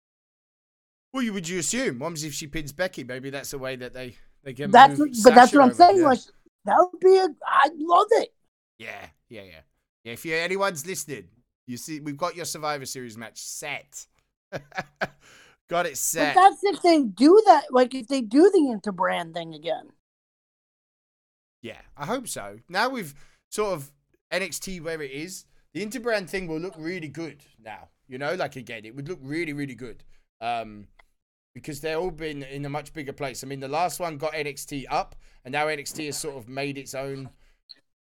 Well, 1.12 1.22
you 1.22 1.32
would 1.32 1.48
you 1.48 1.58
assume? 1.58 1.98
What 1.98 2.22
if 2.22 2.34
she 2.34 2.46
pins 2.46 2.72
Becky? 2.72 3.02
Maybe 3.04 3.30
that's 3.30 3.50
the 3.50 3.58
way 3.58 3.76
that 3.76 3.94
they 3.94 4.16
they 4.44 4.52
can. 4.52 4.70
That's 4.70 4.98
but 5.22 5.34
that's 5.34 5.52
what 5.52 5.62
I'm 5.62 5.72
saying. 5.72 6.02
Like 6.02 6.20
that 6.66 6.76
would 6.76 7.00
be 7.00 7.16
a. 7.16 7.28
I 7.46 7.70
love 7.76 8.08
it. 8.10 8.34
Yeah, 8.78 9.06
yeah, 9.28 9.42
yeah. 9.42 9.60
Yeah, 10.04 10.12
if 10.12 10.24
you 10.24 10.36
anyone's 10.36 10.86
listening, 10.86 11.28
you 11.66 11.76
see 11.76 12.00
we've 12.00 12.16
got 12.16 12.36
your 12.36 12.44
Survivor 12.44 12.86
Series 12.86 13.16
match 13.16 13.38
set. 13.38 14.06
got 15.68 15.86
it 15.86 15.96
set. 15.96 16.34
But 16.34 16.42
set. 16.42 16.50
that's 16.60 16.64
if 16.64 16.82
they 16.82 17.02
do 17.02 17.42
that. 17.46 17.64
Like 17.70 17.94
if 17.94 18.08
they 18.08 18.20
do 18.20 18.50
the 18.52 18.78
interbrand 18.78 19.34
thing 19.34 19.54
again. 19.54 19.88
Yeah, 21.62 21.80
I 21.96 22.06
hope 22.06 22.28
so. 22.28 22.58
Now 22.68 22.88
we've 22.88 23.14
sort 23.48 23.72
of 23.72 23.90
NXT 24.32 24.82
where 24.82 25.02
it 25.02 25.10
is, 25.10 25.46
the 25.76 25.84
Interbrand 25.84 26.26
thing 26.26 26.46
will 26.46 26.58
look 26.58 26.72
really 26.78 27.08
good 27.08 27.44
now. 27.62 27.88
You 28.08 28.16
know, 28.16 28.34
like 28.34 28.56
again, 28.56 28.86
it 28.86 28.96
would 28.96 29.08
look 29.08 29.18
really, 29.20 29.52
really 29.52 29.74
good. 29.74 30.04
Um, 30.40 30.86
because 31.54 31.82
they're 31.82 31.98
all 31.98 32.10
been 32.10 32.42
in 32.44 32.64
a 32.64 32.68
much 32.70 32.94
bigger 32.94 33.12
place. 33.12 33.44
I 33.44 33.46
mean, 33.46 33.60
the 33.60 33.68
last 33.68 34.00
one 34.00 34.16
got 34.16 34.32
NXT 34.32 34.86
up, 34.90 35.16
and 35.44 35.52
now 35.52 35.66
NXT 35.66 36.06
has 36.06 36.16
sort 36.16 36.36
of 36.36 36.48
made 36.48 36.78
its 36.78 36.94
own 36.94 37.28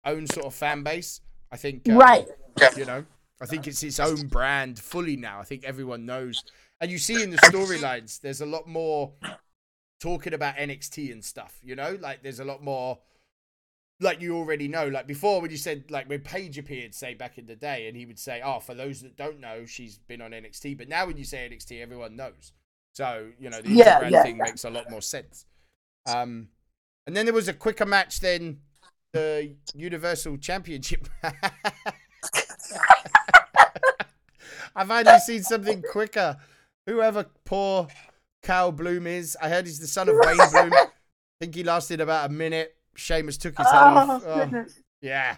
own 0.04 0.28
sort 0.28 0.46
of 0.46 0.54
fan 0.54 0.84
base. 0.84 1.20
I 1.50 1.56
think, 1.56 1.88
um, 1.88 1.96
Right. 1.96 2.28
You 2.76 2.84
know, 2.84 3.04
I 3.40 3.46
think 3.46 3.66
it's 3.66 3.82
its 3.82 3.98
own 3.98 4.28
brand 4.28 4.78
fully 4.78 5.16
now. 5.16 5.40
I 5.40 5.44
think 5.44 5.64
everyone 5.64 6.06
knows, 6.06 6.44
and 6.80 6.88
you 6.88 6.98
see 6.98 7.20
in 7.20 7.30
the 7.30 7.38
storylines, 7.38 8.20
there's 8.20 8.42
a 8.42 8.46
lot 8.46 8.68
more 8.68 9.12
talking 9.98 10.34
about 10.34 10.54
NXT 10.54 11.10
and 11.10 11.24
stuff. 11.24 11.58
You 11.64 11.74
know, 11.74 11.98
like 12.00 12.22
there's 12.22 12.38
a 12.38 12.44
lot 12.44 12.62
more 12.62 13.00
like 14.00 14.20
you 14.20 14.36
already 14.36 14.68
know. 14.68 14.88
Like 14.88 15.06
before, 15.06 15.40
when 15.40 15.50
you 15.50 15.56
said 15.56 15.90
like 15.90 16.08
when 16.08 16.20
Paige 16.20 16.58
appeared, 16.58 16.94
say 16.94 17.14
back 17.14 17.38
in 17.38 17.46
the 17.46 17.56
day, 17.56 17.88
and 17.88 17.96
he 17.96 18.06
would 18.06 18.18
say, 18.18 18.40
"Oh, 18.44 18.60
for 18.60 18.74
those 18.74 19.00
that 19.02 19.16
don't 19.16 19.40
know, 19.40 19.64
she's 19.66 19.98
been 19.98 20.20
on 20.20 20.32
NXT." 20.32 20.76
But 20.76 20.88
now 20.88 21.06
when 21.06 21.16
you 21.16 21.24
say 21.24 21.48
NXT, 21.50 21.80
everyone 21.82 22.16
knows. 22.16 22.52
So 22.94 23.30
you 23.38 23.50
know 23.50 23.60
the 23.60 23.70
Yeah, 23.70 24.00
Interbrand 24.00 24.10
yeah, 24.10 24.22
thing 24.22 24.36
yeah. 24.38 24.44
makes 24.44 24.64
a 24.64 24.70
lot 24.70 24.90
more 24.90 25.02
sense. 25.02 25.46
Um, 26.06 26.48
and 27.06 27.16
then 27.16 27.26
there 27.26 27.34
was 27.34 27.48
a 27.48 27.52
quicker 27.54 27.86
match 27.86 28.20
than 28.20 28.60
the 29.12 29.56
Universal 29.74 30.38
Championship. 30.38 31.08
I've 34.74 34.90
only 34.90 35.18
seen 35.20 35.42
something 35.42 35.82
quicker. 35.82 36.36
Whoever 36.86 37.26
poor 37.44 37.88
Cal 38.42 38.72
Bloom 38.72 39.06
is, 39.06 39.36
I 39.40 39.48
heard 39.48 39.66
he's 39.66 39.80
the 39.80 39.86
son 39.86 40.08
of 40.08 40.16
Wayne 40.18 40.36
Bloom. 40.36 40.72
I 40.72 40.86
think 41.40 41.54
he 41.54 41.64
lasted 41.64 42.00
about 42.00 42.30
a 42.30 42.32
minute. 42.32 42.75
Sheamus 42.96 43.38
took 43.38 43.56
his 43.58 43.66
head 43.66 43.76
off. 43.76 44.22
Oh, 44.26 44.50
Oh, 44.52 44.64
yeah. 45.00 45.36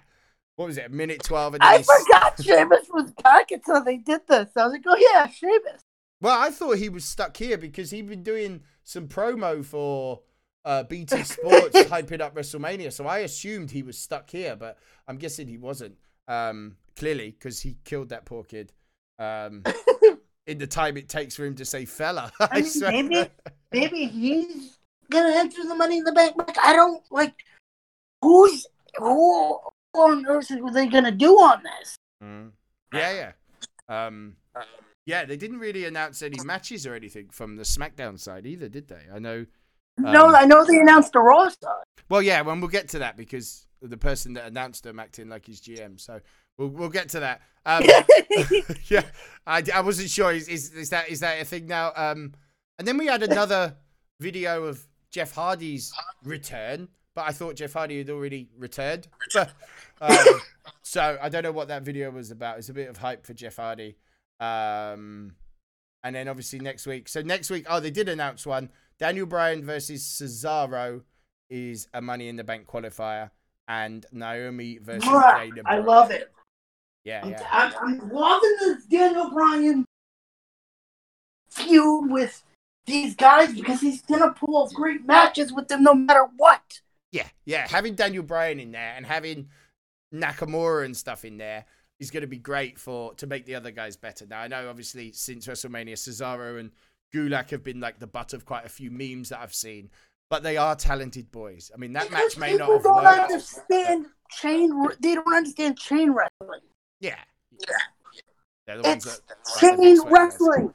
What 0.57 0.67
was 0.67 0.79
it? 0.79 0.87
A 0.87 0.89
minute 0.89 1.23
twelve. 1.23 1.55
And 1.55 1.63
I 1.63 1.83
forgot 1.83 2.43
Sheamus 2.43 2.89
was 2.93 3.13
back 3.23 3.51
until 3.53 3.85
they 3.85 3.97
did 3.99 4.23
this. 4.29 4.49
I 4.57 4.65
was 4.65 4.73
like, 4.73 4.83
oh 4.87 4.97
yeah, 5.13 5.29
Sheamus. 5.29 5.83
Well, 6.21 6.37
I 6.37 6.51
thought 6.51 6.79
he 6.79 6.89
was 6.89 7.05
stuck 7.05 7.37
here 7.37 7.57
because 7.57 7.91
he'd 7.91 8.09
been 8.09 8.25
doing 8.25 8.63
some 8.83 9.07
promo 9.07 9.65
for 9.65 10.23
uh, 10.65 10.83
BT 10.83 11.23
Sports 11.23 11.79
hyping 11.85 12.21
up 12.21 12.35
WrestleMania. 12.35 12.93
So 12.93 13.07
I 13.07 13.19
assumed 13.21 13.71
he 13.71 13.85
was 13.85 13.97
stuck 13.97 14.29
here, 14.31 14.57
but 14.57 14.79
I'm 15.07 15.17
guessing 15.17 15.47
he 15.47 15.59
wasn't. 15.59 15.97
Um, 16.27 16.77
clearly, 16.97 17.31
because 17.31 17.61
he 17.61 17.77
killed 17.85 18.09
that 18.09 18.25
poor 18.27 18.43
kid. 18.43 18.73
Um, 19.21 19.63
in 20.49 20.59
the 20.59 20.67
time 20.67 20.97
it 20.97 21.09
takes 21.09 21.37
for 21.37 21.45
him 21.45 21.55
to 21.55 21.65
say 21.65 21.85
fella. 21.85 22.33
I, 22.41 22.65
I 22.85 22.91
mean, 22.91 23.09
maybe, 23.09 23.31
maybe 23.71 24.07
he's 24.07 24.77
gonna 25.11 25.35
enter 25.37 25.63
the 25.63 25.75
Money 25.77 25.99
in 25.99 26.05
the 26.05 26.13
Bank. 26.13 26.35
Like, 26.37 26.59
I 26.59 26.73
don't 26.73 27.03
like 27.13 27.35
who's 28.23 28.67
who 28.97 29.59
on 29.95 30.27
earth 30.27 30.51
are 30.51 30.73
they 30.73 30.87
gonna 30.87 31.13
do 31.13 31.35
on 31.35 31.63
this? 31.63 31.97
Mm. 32.23 32.51
Yeah, 32.93 33.33
yeah. 33.89 34.05
Um, 34.07 34.37
yeah, 35.07 35.25
they 35.25 35.37
didn't 35.37 35.59
really 35.59 35.85
announce 35.87 36.23
any 36.23 36.39
matches 36.45 36.87
or 36.87 36.95
anything 36.95 37.29
from 37.31 37.57
the 37.57 37.63
SmackDown 37.63 38.19
side 38.19 38.47
either, 38.47 38.69
did 38.69 38.89
they? 38.89 39.03
I 39.13 39.19
know. 39.19 39.47
no, 39.97 40.29
um, 40.29 40.35
I 40.35 40.45
know 40.45 40.65
they 40.65 40.79
announced 40.79 41.13
the 41.13 41.21
Raw 41.21 41.49
side. 41.49 41.85
Well, 42.09 42.23
yeah, 42.23 42.43
when 42.43 42.61
we'll 42.61 42.69
get 42.69 42.89
to 42.91 42.99
that 43.01 43.17
because 43.17 43.67
the 43.83 43.97
person 43.97 44.35
that 44.35 44.47
announced 44.47 44.85
them 44.85 44.99
acting 44.99 45.29
like 45.29 45.47
he's 45.47 45.61
GM. 45.61 46.01
So 46.01 46.21
we'll 46.57 46.69
we'll 46.69 46.89
get 46.89 47.09
to 47.11 47.21
that. 47.21 47.43
Um, 47.65 47.85
yeah, 48.89 49.05
I, 49.47 49.63
I 49.75 49.81
wasn't 49.81 50.11
sure. 50.11 50.33
Is, 50.33 50.49
is 50.49 50.73
is 50.73 50.91
that 50.91 51.09
is 51.09 51.21
that 51.21 51.41
a 51.41 51.45
thing 51.45 51.67
now? 51.67 51.93
Um, 51.97 52.35
and 52.79 52.87
then 52.87 52.99
we 52.99 53.07
had 53.07 53.23
another 53.23 53.77
video 54.21 54.65
of 54.65 54.85
Jeff 55.11 55.33
Hardy's 55.33 55.93
return, 56.25 56.89
but 57.19 57.27
I 57.27 57.33
thought 57.33 57.57
Jeff 57.57 57.73
Hardy 57.73 57.99
had 57.99 58.11
already 58.11 58.49
returned. 58.57 59.09
um, 60.01 60.17
so 60.83 61.19
I 61.21 61.29
don't 61.29 61.43
know 61.43 61.51
what 61.51 61.67
that 61.67 61.83
video 61.83 62.13
was 62.13 62.31
about. 62.31 62.59
It's 62.59 62.69
a 62.69 62.73
bit 62.73 62.89
of 62.89 62.97
hype 62.97 63.27
for 63.27 63.35
Jeff 63.35 63.57
Hardy. 63.57 63.97
Um, 64.39 65.33
and 66.05 66.15
then 66.15 66.29
obviously 66.29 66.61
next 66.61 66.87
week. 66.87 67.09
So 67.09 67.21
next 67.23 67.51
week, 67.51 67.67
oh, 67.69 67.81
they 67.81 67.91
did 67.91 68.09
announce 68.09 68.47
one. 68.47 68.71
Daniel 69.01 69.27
Bryan 69.27 69.65
versus 69.65 70.05
Cesaro 70.05 71.03
is 71.51 71.89
a 71.93 72.01
Money 72.01 72.29
in 72.29 72.37
the 72.37 72.45
Bank 72.45 72.69
qualifier, 72.69 73.31
and 73.67 74.07
Naomi 74.13 74.79
versus 74.79 75.03
I 75.09 75.79
love 75.79 76.13
it. 76.13 76.33
Yeah, 77.05 77.23
I'm, 77.25 77.31
yeah. 77.31 77.49
I'm, 77.51 77.73
I'm 77.81 78.09
loving 78.11 78.57
this 78.61 78.85
Daniel 78.85 79.31
Bryan 79.31 79.85
feud 81.51 82.13
with 82.13 82.45
these 82.87 83.17
guys 83.17 83.53
because 83.55 83.81
he's 83.81 84.03
gonna 84.03 84.31
pull 84.31 84.57
off 84.57 84.73
great 84.73 85.05
matches 85.05 85.53
with 85.53 85.67
them 85.67 85.83
no 85.83 85.95
matter 85.95 86.29
what. 86.37 86.81
Yeah, 87.13 87.27
yeah. 87.45 87.67
Having 87.69 87.95
Daniel 87.95 88.23
Bryan 88.23 88.61
in 88.61 88.73
there 88.73 88.95
and 88.97 89.07
having 89.07 89.49
Nakamura 90.15 90.85
and 90.85 90.97
stuff 90.97 91.25
in 91.25 91.39
there 91.39 91.65
is 92.01 92.11
going 92.11 92.21
to 92.21 92.27
be 92.27 92.39
great 92.39 92.79
for 92.79 93.15
to 93.15 93.27
make 93.27 93.45
the 93.47 93.55
other 93.55 93.71
guys 93.71 93.97
better. 93.97 94.27
Now 94.27 94.41
I 94.41 94.49
know 94.49 94.69
obviously 94.69 95.13
since 95.13 95.47
WrestleMania, 95.47 95.95
Cesaro 95.95 96.61
and 96.61 96.71
Gulak 97.15 97.51
have 97.51 97.65
been 97.65 97.81
like 97.81 97.99
the 97.99 98.07
butt 98.07 98.33
of 98.35 98.45
quite 98.45 98.65
a 98.67 98.69
few 98.69 98.91
memes 98.91 99.31
that 99.31 99.41
I've 99.41 99.55
seen, 99.55 99.91
but 100.31 100.43
they 100.43 100.57
are 100.57 100.77
talented 100.77 101.31
boys. 101.33 101.71
I 101.75 101.79
mean 101.79 101.93
that 101.95 102.11
match 102.13 102.37
may 102.37 102.57
not 102.57 102.69
People 102.69 102.75
have 102.75 102.83
don't 102.85 103.05
worked. 103.05 103.33
understand 103.33 104.07
chain. 104.31 104.71
They 105.01 105.15
don't 105.15 105.35
understand 105.35 105.79
chain 105.79 106.13
wrestling. 106.13 106.61
Yeah, 107.01 107.17
they're 108.67 108.77
the 108.77 108.83
ones 108.83 109.07
It's 109.07 109.21
that 109.21 109.61
chain 109.61 109.77
best 109.77 110.05
way, 110.05 110.13
I 110.13 110.21
guess. 110.21 110.41
wrestling. 110.41 110.75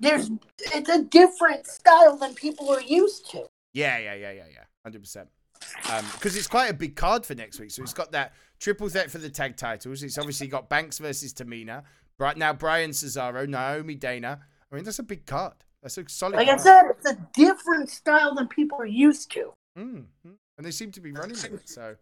There's 0.00 0.30
it's 0.58 0.88
a 0.88 1.02
different 1.04 1.66
style 1.66 2.16
than 2.16 2.34
people 2.34 2.70
are 2.70 2.80
used 2.80 3.30
to. 3.30 3.46
Yeah, 3.72 3.98
yeah, 3.98 4.14
yeah, 4.14 4.32
yeah, 4.32 4.44
yeah, 4.52 4.64
hundred 4.84 5.00
percent. 5.00 5.28
Because 6.12 6.36
it's 6.36 6.46
quite 6.46 6.70
a 6.70 6.74
big 6.74 6.96
card 6.96 7.26
for 7.26 7.34
next 7.34 7.58
week. 7.58 7.70
So 7.70 7.82
it's 7.82 7.92
got 7.92 8.12
that 8.12 8.32
triple 8.60 8.88
threat 8.88 9.10
for 9.10 9.18
the 9.18 9.28
tag 9.30 9.56
titles. 9.56 10.02
It's 10.02 10.18
obviously 10.18 10.46
got 10.46 10.68
Banks 10.68 10.98
versus 10.98 11.32
Tamina. 11.32 11.82
Right 12.18 12.36
now, 12.36 12.52
Bryan 12.52 12.90
Cesaro, 12.90 13.48
Naomi 13.48 13.94
Dana. 13.94 14.40
I 14.70 14.74
mean, 14.74 14.84
that's 14.84 14.98
a 14.98 15.04
big 15.04 15.26
card. 15.26 15.54
That's 15.82 15.98
a 15.98 16.08
solid. 16.08 16.36
Like 16.36 16.48
I 16.48 16.56
card. 16.56 16.60
said, 16.60 16.82
it's 16.90 17.10
a 17.10 17.18
different 17.34 17.90
style 17.90 18.34
than 18.34 18.48
people 18.48 18.78
are 18.78 18.86
used 18.86 19.30
to. 19.32 19.52
Mm, 19.78 20.04
mm. 20.26 20.34
and 20.56 20.66
they 20.66 20.72
seem 20.72 20.90
to 20.92 21.00
be 21.00 21.12
running 21.12 21.30
with 21.30 21.54
it. 21.54 21.68
So, 21.68 21.96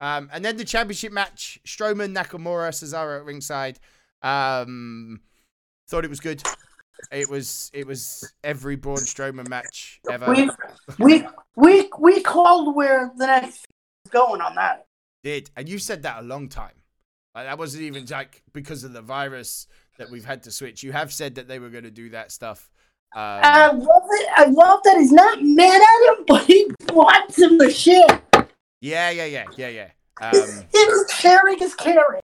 um, 0.00 0.28
and 0.32 0.44
then 0.44 0.56
the 0.56 0.64
championship 0.64 1.12
match: 1.12 1.58
Strowman, 1.66 2.14
Nakamura, 2.14 2.70
Cesaro 2.70 3.18
at 3.18 3.24
ringside. 3.24 3.78
Um, 4.22 5.20
thought 5.88 6.04
it 6.04 6.10
was 6.10 6.20
good. 6.20 6.42
It 7.10 7.28
was 7.28 7.70
it 7.74 7.86
was 7.86 8.32
every 8.44 8.76
Braun 8.76 8.98
Strowman 8.98 9.48
match 9.48 10.00
ever. 10.10 10.32
We 10.32 10.50
we 10.98 11.26
we 11.56 11.90
we 11.98 12.22
called 12.22 12.76
where 12.76 13.10
the 13.16 13.26
next 13.26 13.66
is 14.04 14.10
going 14.10 14.40
on 14.40 14.54
that. 14.54 14.86
did, 15.24 15.50
and 15.56 15.68
you 15.68 15.78
said 15.78 16.02
that 16.02 16.20
a 16.20 16.22
long 16.22 16.48
time. 16.48 16.74
Like 17.34 17.46
that 17.46 17.58
wasn't 17.58 17.84
even 17.84 18.06
like 18.06 18.42
because 18.52 18.84
of 18.84 18.92
the 18.92 19.02
virus 19.02 19.66
that 19.98 20.10
we've 20.10 20.24
had 20.24 20.44
to 20.44 20.50
switch. 20.50 20.82
You 20.82 20.92
have 20.92 21.12
said 21.12 21.34
that 21.36 21.48
they 21.48 21.58
were 21.58 21.70
going 21.70 21.84
to 21.84 21.90
do 21.90 22.10
that 22.10 22.30
stuff. 22.30 22.70
Um, 23.14 23.22
I 23.22 23.66
love 23.68 24.02
it. 24.10 24.28
I 24.36 24.44
love 24.44 24.80
that 24.84 24.98
he's 24.98 25.12
not 25.12 25.42
mad 25.42 25.80
at 25.80 26.18
him, 26.18 26.24
but 26.26 26.44
he 26.44 26.70
wants 26.92 27.38
him 27.38 27.58
to 27.58 27.70
shit. 27.70 28.10
yeah, 28.80 29.10
yeah, 29.10 29.24
yeah, 29.24 29.44
yeah, 29.56 29.68
yeah. 29.68 29.90
Um, 30.20 30.32
His 30.72 31.04
caring 31.10 31.62
is 31.62 31.74
caring. 31.74 32.20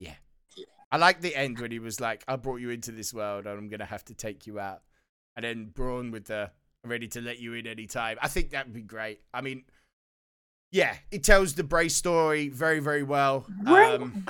Yeah, 0.00 0.14
I 0.90 0.96
like 0.96 1.20
the 1.20 1.34
end 1.36 1.58
when 1.58 1.70
he 1.70 1.78
was 1.78 2.00
like, 2.00 2.24
"I 2.26 2.36
brought 2.36 2.60
you 2.60 2.70
into 2.70 2.92
this 2.92 3.12
world, 3.12 3.46
and 3.46 3.58
I'm 3.58 3.68
gonna 3.68 3.84
have 3.84 4.04
to 4.06 4.14
take 4.14 4.46
you 4.46 4.58
out." 4.58 4.82
And 5.36 5.44
then 5.44 5.66
Braun 5.66 6.10
with 6.10 6.26
the 6.26 6.50
"ready 6.84 7.08
to 7.08 7.20
let 7.20 7.38
you 7.38 7.54
in 7.54 7.66
anytime." 7.66 8.18
I 8.22 8.28
think 8.28 8.50
that'd 8.50 8.72
be 8.72 8.82
great. 8.82 9.20
I 9.32 9.40
mean, 9.40 9.64
yeah, 10.72 10.96
it 11.10 11.22
tells 11.22 11.54
the 11.54 11.64
Bray 11.64 11.88
story 11.88 12.48
very, 12.48 12.80
very 12.80 13.02
well. 13.02 13.46
Um, 13.66 14.24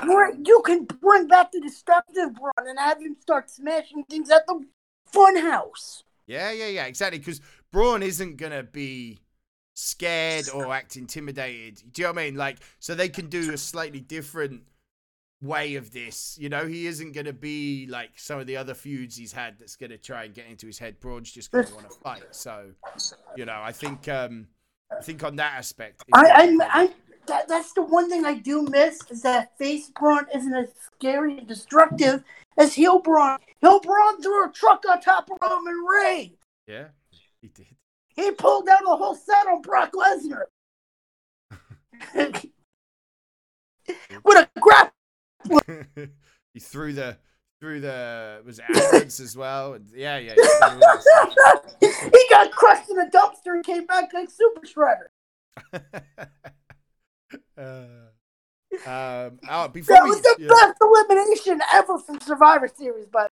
you 0.44 0.62
can 0.66 0.84
bring 0.84 1.28
back 1.28 1.52
the 1.52 1.60
destructive 1.60 2.30
run 2.40 2.68
and 2.68 2.78
have 2.78 3.00
him 3.00 3.16
start 3.20 3.48
smashing 3.48 4.04
things 4.10 4.28
at 4.30 4.46
the 4.46 4.64
fun 5.06 5.36
house. 5.36 6.02
Yeah, 6.26 6.50
yeah, 6.50 6.66
yeah, 6.66 6.86
exactly. 6.86 7.20
Because 7.20 7.40
Braun 7.70 8.02
isn't 8.02 8.36
gonna 8.36 8.64
be 8.64 9.20
scared 9.74 10.48
or 10.52 10.72
act 10.72 10.96
intimidated. 10.96 11.82
Do 11.92 12.02
you 12.02 12.08
know 12.08 12.14
what 12.14 12.22
I 12.22 12.24
mean? 12.24 12.34
Like, 12.36 12.58
so 12.80 12.94
they 12.94 13.08
can 13.08 13.28
do 13.28 13.52
a 13.52 13.58
slightly 13.58 14.00
different 14.00 14.62
way 15.42 15.74
of 15.74 15.92
this. 15.92 16.38
You 16.40 16.48
know, 16.48 16.66
he 16.66 16.87
isn't 16.87 17.12
gonna 17.12 17.33
be 17.33 17.87
like 17.88 18.11
some 18.16 18.38
of 18.38 18.46
the 18.46 18.57
other 18.57 18.74
feuds 18.74 19.16
he's 19.16 19.33
had 19.33 19.59
that's 19.59 19.76
gonna 19.76 19.98
try 19.98 20.24
and 20.24 20.35
get 20.35 20.46
into 20.46 20.66
his 20.66 20.78
head. 20.78 21.00
Braun's 21.00 21.31
just 21.31 21.50
gonna 21.50 21.68
want 21.74 21.90
to 21.90 21.96
fight. 21.98 22.24
So, 22.31 22.70
you 23.37 23.44
know, 23.44 23.61
I 23.61 23.72
think, 23.72 24.09
um, 24.09 24.46
I 24.90 25.02
think 25.02 25.24
on 25.24 25.37
that 25.37 25.55
aspect, 25.55 26.05
I, 26.12 26.24
I, 26.24 26.83
I, 26.83 26.90
that, 27.26 27.48
that's 27.48 27.72
the 27.72 27.83
one 27.83 28.09
thing 28.09 28.24
I 28.24 28.35
do 28.35 28.62
miss 28.62 29.00
is 29.11 29.22
that 29.22 29.57
face 29.59 29.90
Braun 29.90 30.26
isn't 30.35 30.55
as 30.55 30.68
scary 30.94 31.38
and 31.38 31.48
destructive 31.48 32.22
as 32.57 32.74
heel 32.74 33.00
Braun. 33.00 33.38
Heel 33.61 33.81
Braun 33.81 34.22
threw 34.22 34.48
a 34.48 34.52
truck 34.52 34.85
on 34.88 35.00
top 35.00 35.28
of 35.31 35.38
Roman 35.42 35.85
Reigns. 35.85 36.38
yeah, 36.66 36.88
he 37.40 37.48
did. 37.48 37.66
He 38.14 38.31
pulled 38.31 38.66
down 38.66 38.81
the 38.85 38.96
whole 38.96 39.14
set 39.14 39.46
on 39.46 39.62
Brock 39.62 39.92
Lesnar. 39.92 40.44
With 44.24 44.38
a 44.38 44.48
grab. 44.61 44.92
He 46.55 46.61
threw 46.61 46.92
the 46.92 47.16
threw 47.61 47.81
the 47.81 48.42
was 48.44 48.61
it 48.68 49.20
as 49.20 49.37
well. 49.37 49.78
Yeah, 49.94 50.18
yeah. 50.18 50.35
he 50.35 50.42
threw 50.42 50.59
all 50.62 50.78
that 50.78 51.02
stuff. 51.02 51.76
he 51.81 52.26
got 52.28 52.50
crushed 52.50 52.90
in 52.90 52.98
a 52.98 53.09
dumpster 53.11 53.55
and 53.55 53.64
came 53.64 53.87
back 53.87 54.12
like 54.12 54.28
Super 54.31 54.62
Shredder. 54.66 55.09
uh, 57.57 57.85
um, 58.87 59.38
oh, 59.48 59.68
before 59.68 59.94
That 59.94 60.05
we, 60.05 60.11
was 60.11 60.22
the 60.22 60.37
yeah, 60.40 60.48
best 60.48 60.76
elimination 60.81 61.61
ever 61.72 61.98
from 61.98 62.20
Survivor 62.20 62.68
Series, 62.68 63.07
but 63.12 63.31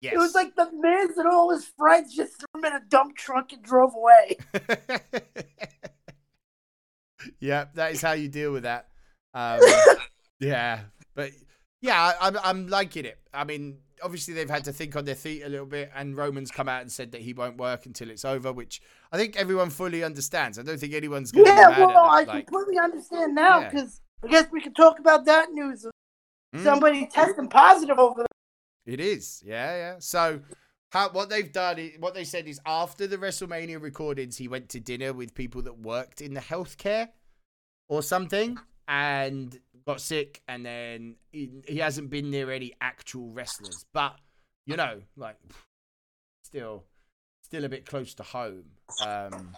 yes. 0.00 0.14
it 0.14 0.18
was 0.18 0.34
like 0.34 0.54
the 0.54 0.70
Miz 0.72 1.18
and 1.18 1.28
all 1.28 1.50
his 1.50 1.66
friends 1.76 2.14
just 2.14 2.38
threw 2.38 2.60
him 2.60 2.64
in 2.64 2.72
a 2.74 2.80
dump 2.88 3.16
truck 3.16 3.52
and 3.52 3.62
drove 3.62 3.94
away. 3.94 4.38
yeah, 7.40 7.66
that 7.74 7.92
is 7.92 8.00
how 8.00 8.12
you 8.12 8.28
deal 8.28 8.52
with 8.52 8.62
that. 8.62 8.88
Um, 9.34 9.60
yeah, 10.40 10.80
but 11.18 11.32
yeah, 11.80 12.12
I'm 12.20 12.38
I'm 12.44 12.68
liking 12.68 13.04
it. 13.04 13.18
I 13.34 13.42
mean, 13.42 13.78
obviously 14.04 14.34
they've 14.34 14.48
had 14.48 14.62
to 14.64 14.72
think 14.72 14.94
on 14.94 15.04
their 15.04 15.16
feet 15.16 15.42
a 15.42 15.48
little 15.48 15.66
bit, 15.66 15.90
and 15.96 16.16
Roman's 16.16 16.52
come 16.52 16.68
out 16.68 16.80
and 16.82 16.92
said 16.92 17.10
that 17.10 17.20
he 17.22 17.32
won't 17.32 17.56
work 17.56 17.86
until 17.86 18.08
it's 18.08 18.24
over, 18.24 18.52
which 18.52 18.80
I 19.10 19.16
think 19.16 19.36
everyone 19.36 19.70
fully 19.70 20.04
understands. 20.04 20.60
I 20.60 20.62
don't 20.62 20.78
think 20.78 20.94
anyone's 20.94 21.32
going 21.32 21.46
to 21.46 21.50
Yeah, 21.50 21.76
well, 21.76 22.04
I. 22.04 22.22
Like, 22.22 22.46
completely 22.46 22.78
understand 22.78 23.34
now 23.34 23.58
Yeah. 23.58 23.68
because 23.70 24.00
I 24.24 24.28
guess 24.28 24.46
we 24.52 24.60
can 24.60 24.74
talk 24.74 25.00
about 25.00 25.24
that 25.24 25.50
news. 25.50 25.84
mm, 26.54 26.62
Somebody 26.62 27.08
testing 27.08 27.48
positive 27.48 27.98
over 27.98 28.20
there. 28.20 28.94
it 28.94 29.00
is, 29.00 29.42
yeah, 29.44 29.76
yeah. 29.76 29.94
So. 29.98 30.40
How, 30.90 31.10
what 31.10 31.28
they've 31.28 31.52
done, 31.52 31.78
is, 31.78 31.90
what 32.00 32.14
they 32.14 32.24
said 32.24 32.48
is 32.48 32.58
after 32.64 33.06
the 33.06 33.18
WrestleMania 33.18 33.78
recordings, 33.78 34.38
he 34.38 34.48
went 34.48 34.70
to 34.70 34.80
dinner 34.80 35.12
with 35.12 35.34
people 35.34 35.60
that 35.64 35.78
worked 35.80 36.22
in 36.22 36.32
the 36.32 36.40
healthcare 36.40 37.08
or 37.90 38.02
something 38.02 38.56
and 38.88 39.60
got 39.88 40.00
sick. 40.00 40.42
And 40.46 40.64
then 40.64 41.16
he, 41.32 41.50
he 41.66 41.78
hasn't 41.78 42.10
been 42.10 42.30
near 42.30 42.52
any 42.52 42.74
actual 42.80 43.30
wrestlers, 43.30 43.84
but 43.92 44.16
you 44.66 44.76
know, 44.76 45.00
like 45.16 45.36
still, 46.44 46.84
still 47.42 47.64
a 47.64 47.68
bit 47.68 47.86
close 47.86 48.14
to 48.14 48.22
home. 48.22 48.64
Um, 49.04 49.56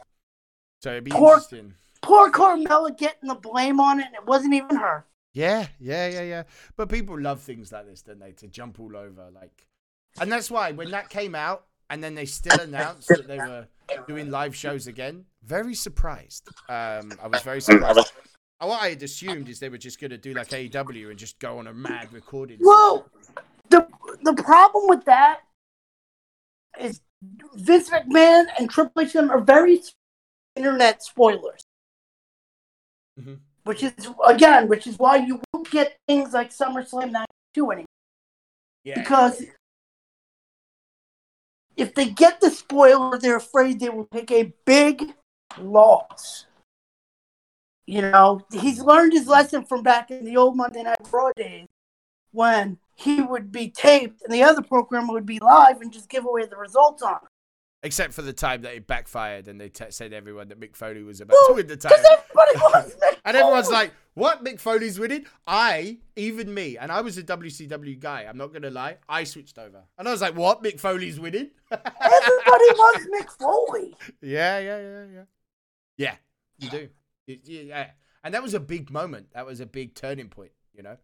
so 0.80 0.92
it'd 0.92 1.04
be 1.04 1.10
Poor- 1.10 1.34
interesting. 1.34 1.74
Poor 2.02 2.30
Carmella 2.30 2.96
getting 2.96 3.28
the 3.28 3.34
blame 3.34 3.78
on 3.78 4.00
it, 4.00 4.06
and 4.06 4.14
it 4.14 4.24
wasn't 4.26 4.54
even 4.54 4.76
her. 4.76 5.04
Yeah, 5.34 5.66
yeah, 5.78 6.08
yeah, 6.08 6.22
yeah. 6.22 6.42
But 6.76 6.88
people 6.88 7.20
love 7.20 7.42
things 7.42 7.70
like 7.72 7.86
this, 7.86 8.00
don't 8.00 8.18
they? 8.18 8.32
To 8.32 8.48
jump 8.48 8.80
all 8.80 8.96
over, 8.96 9.28
like, 9.34 9.66
and 10.18 10.32
that's 10.32 10.50
why 10.50 10.72
when 10.72 10.90
that 10.92 11.10
came 11.10 11.34
out, 11.34 11.66
and 11.90 12.02
then 12.02 12.14
they 12.14 12.24
still 12.24 12.58
announced 12.58 13.08
that 13.08 13.28
they 13.28 13.36
were 13.36 13.68
doing 14.08 14.30
live 14.30 14.56
shows 14.56 14.86
again. 14.86 15.26
Very 15.44 15.74
surprised. 15.74 16.48
Um, 16.70 17.12
I 17.22 17.26
was 17.30 17.42
very 17.42 17.60
surprised. 17.60 18.12
What 18.60 18.82
I 18.82 18.90
had 18.90 19.02
assumed 19.02 19.48
is 19.48 19.58
they 19.58 19.70
were 19.70 19.78
just 19.78 20.00
going 20.00 20.10
to 20.10 20.18
do 20.18 20.34
like 20.34 20.48
AEW 20.48 21.08
and 21.08 21.18
just 21.18 21.38
go 21.38 21.58
on 21.58 21.66
a 21.66 21.72
mad 21.72 22.12
recording. 22.12 22.58
Well, 22.60 23.08
the 23.70 23.86
the 24.22 24.34
problem 24.34 24.88
with 24.88 25.04
that 25.06 25.40
is 26.78 27.00
Vince 27.54 27.88
McMahon 27.88 28.44
and 28.58 28.68
Triple 28.68 29.02
H 29.02 29.16
are 29.16 29.40
very 29.40 29.82
internet 30.56 31.02
spoilers. 31.02 31.62
Mhm. 33.18 33.40
Which 33.64 33.82
is 33.82 33.92
again, 34.26 34.68
which 34.68 34.86
is 34.86 34.98
why 34.98 35.16
you 35.16 35.40
won't 35.52 35.70
get 35.70 35.96
things 36.06 36.34
like 36.34 36.50
SummerSlam 36.50 37.12
'92 37.12 37.70
anymore. 37.70 37.86
Yeah. 38.84 38.98
because 39.00 39.42
if 41.76 41.94
they 41.94 42.10
get 42.10 42.40
the 42.40 42.50
spoiler, 42.50 43.18
they're 43.18 43.36
afraid 43.36 43.80
they 43.80 43.88
will 43.88 44.06
take 44.06 44.30
a 44.30 44.52
big 44.64 45.14
loss. 45.58 46.46
You 47.90 48.02
know, 48.02 48.40
he's 48.52 48.78
learned 48.78 49.12
his 49.12 49.26
lesson 49.26 49.64
from 49.64 49.82
back 49.82 50.12
in 50.12 50.24
the 50.24 50.36
old 50.36 50.56
Monday 50.56 50.84
Night 50.84 50.98
Raw 51.10 51.32
days 51.34 51.66
when 52.30 52.78
he 52.94 53.20
would 53.20 53.50
be 53.50 53.68
taped 53.68 54.22
and 54.22 54.32
the 54.32 54.44
other 54.44 54.62
program 54.62 55.08
would 55.08 55.26
be 55.26 55.40
live 55.40 55.80
and 55.80 55.92
just 55.92 56.08
give 56.08 56.24
away 56.24 56.46
the 56.46 56.56
results 56.56 57.02
on 57.02 57.14
it. 57.16 57.28
Except 57.82 58.12
for 58.12 58.22
the 58.22 58.32
time 58.32 58.62
that 58.62 58.74
it 58.74 58.86
backfired 58.86 59.48
and 59.48 59.60
they 59.60 59.70
t- 59.70 59.86
said 59.88 60.12
everyone 60.12 60.46
that 60.48 60.60
Mick 60.60 60.76
Foley 60.76 61.02
was 61.02 61.20
about 61.20 61.32
Well, 61.32 61.48
to 61.48 61.54
win 61.54 61.66
the 61.66 61.76
title. 61.76 61.98
Because 61.98 62.18
everybody 62.18 62.58
wants 62.74 62.94
Mick 62.94 63.16
And 63.24 63.36
everyone's 63.36 63.70
like, 63.70 63.92
what? 64.14 64.44
Mick 64.44 64.60
Foley's 64.60 65.00
winning? 65.00 65.26
I, 65.48 65.98
even 66.14 66.54
me, 66.54 66.78
and 66.78 66.92
I 66.92 67.00
was 67.00 67.18
a 67.18 67.24
WCW 67.24 67.98
guy, 67.98 68.24
I'm 68.28 68.36
not 68.36 68.52
going 68.52 68.62
to 68.62 68.70
lie, 68.70 68.98
I 69.08 69.24
switched 69.24 69.58
over. 69.58 69.82
And 69.98 70.06
I 70.06 70.12
was 70.12 70.20
like, 70.20 70.36
what? 70.36 70.62
Mick 70.62 70.78
Foley's 70.78 71.18
winning? 71.18 71.50
everybody 71.72 72.64
wants 72.76 73.06
Mick 73.20 73.30
Foley. 73.36 73.96
yeah, 74.22 74.60
yeah, 74.60 74.78
yeah, 74.78 75.04
yeah. 75.12 75.22
Yeah, 75.96 76.14
you 76.58 76.70
do. 76.70 76.88
Yeah. 77.44 77.90
And 78.22 78.34
that 78.34 78.42
was 78.42 78.54
a 78.54 78.60
big 78.60 78.90
moment. 78.90 79.28
That 79.32 79.46
was 79.46 79.60
a 79.60 79.66
big 79.66 79.94
turning 79.94 80.28
point, 80.28 80.52
you 80.74 80.82
know? 80.82 80.96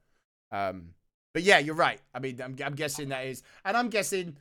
Um, 0.52 0.90
but 1.32 1.42
yeah, 1.42 1.58
you're 1.58 1.74
right. 1.74 2.00
I 2.14 2.18
mean, 2.18 2.40
I'm, 2.42 2.56
I'm 2.64 2.74
guessing 2.74 3.08
that 3.10 3.26
is. 3.26 3.42
And 3.64 3.76
I'm 3.76 3.88
guessing 3.88 4.36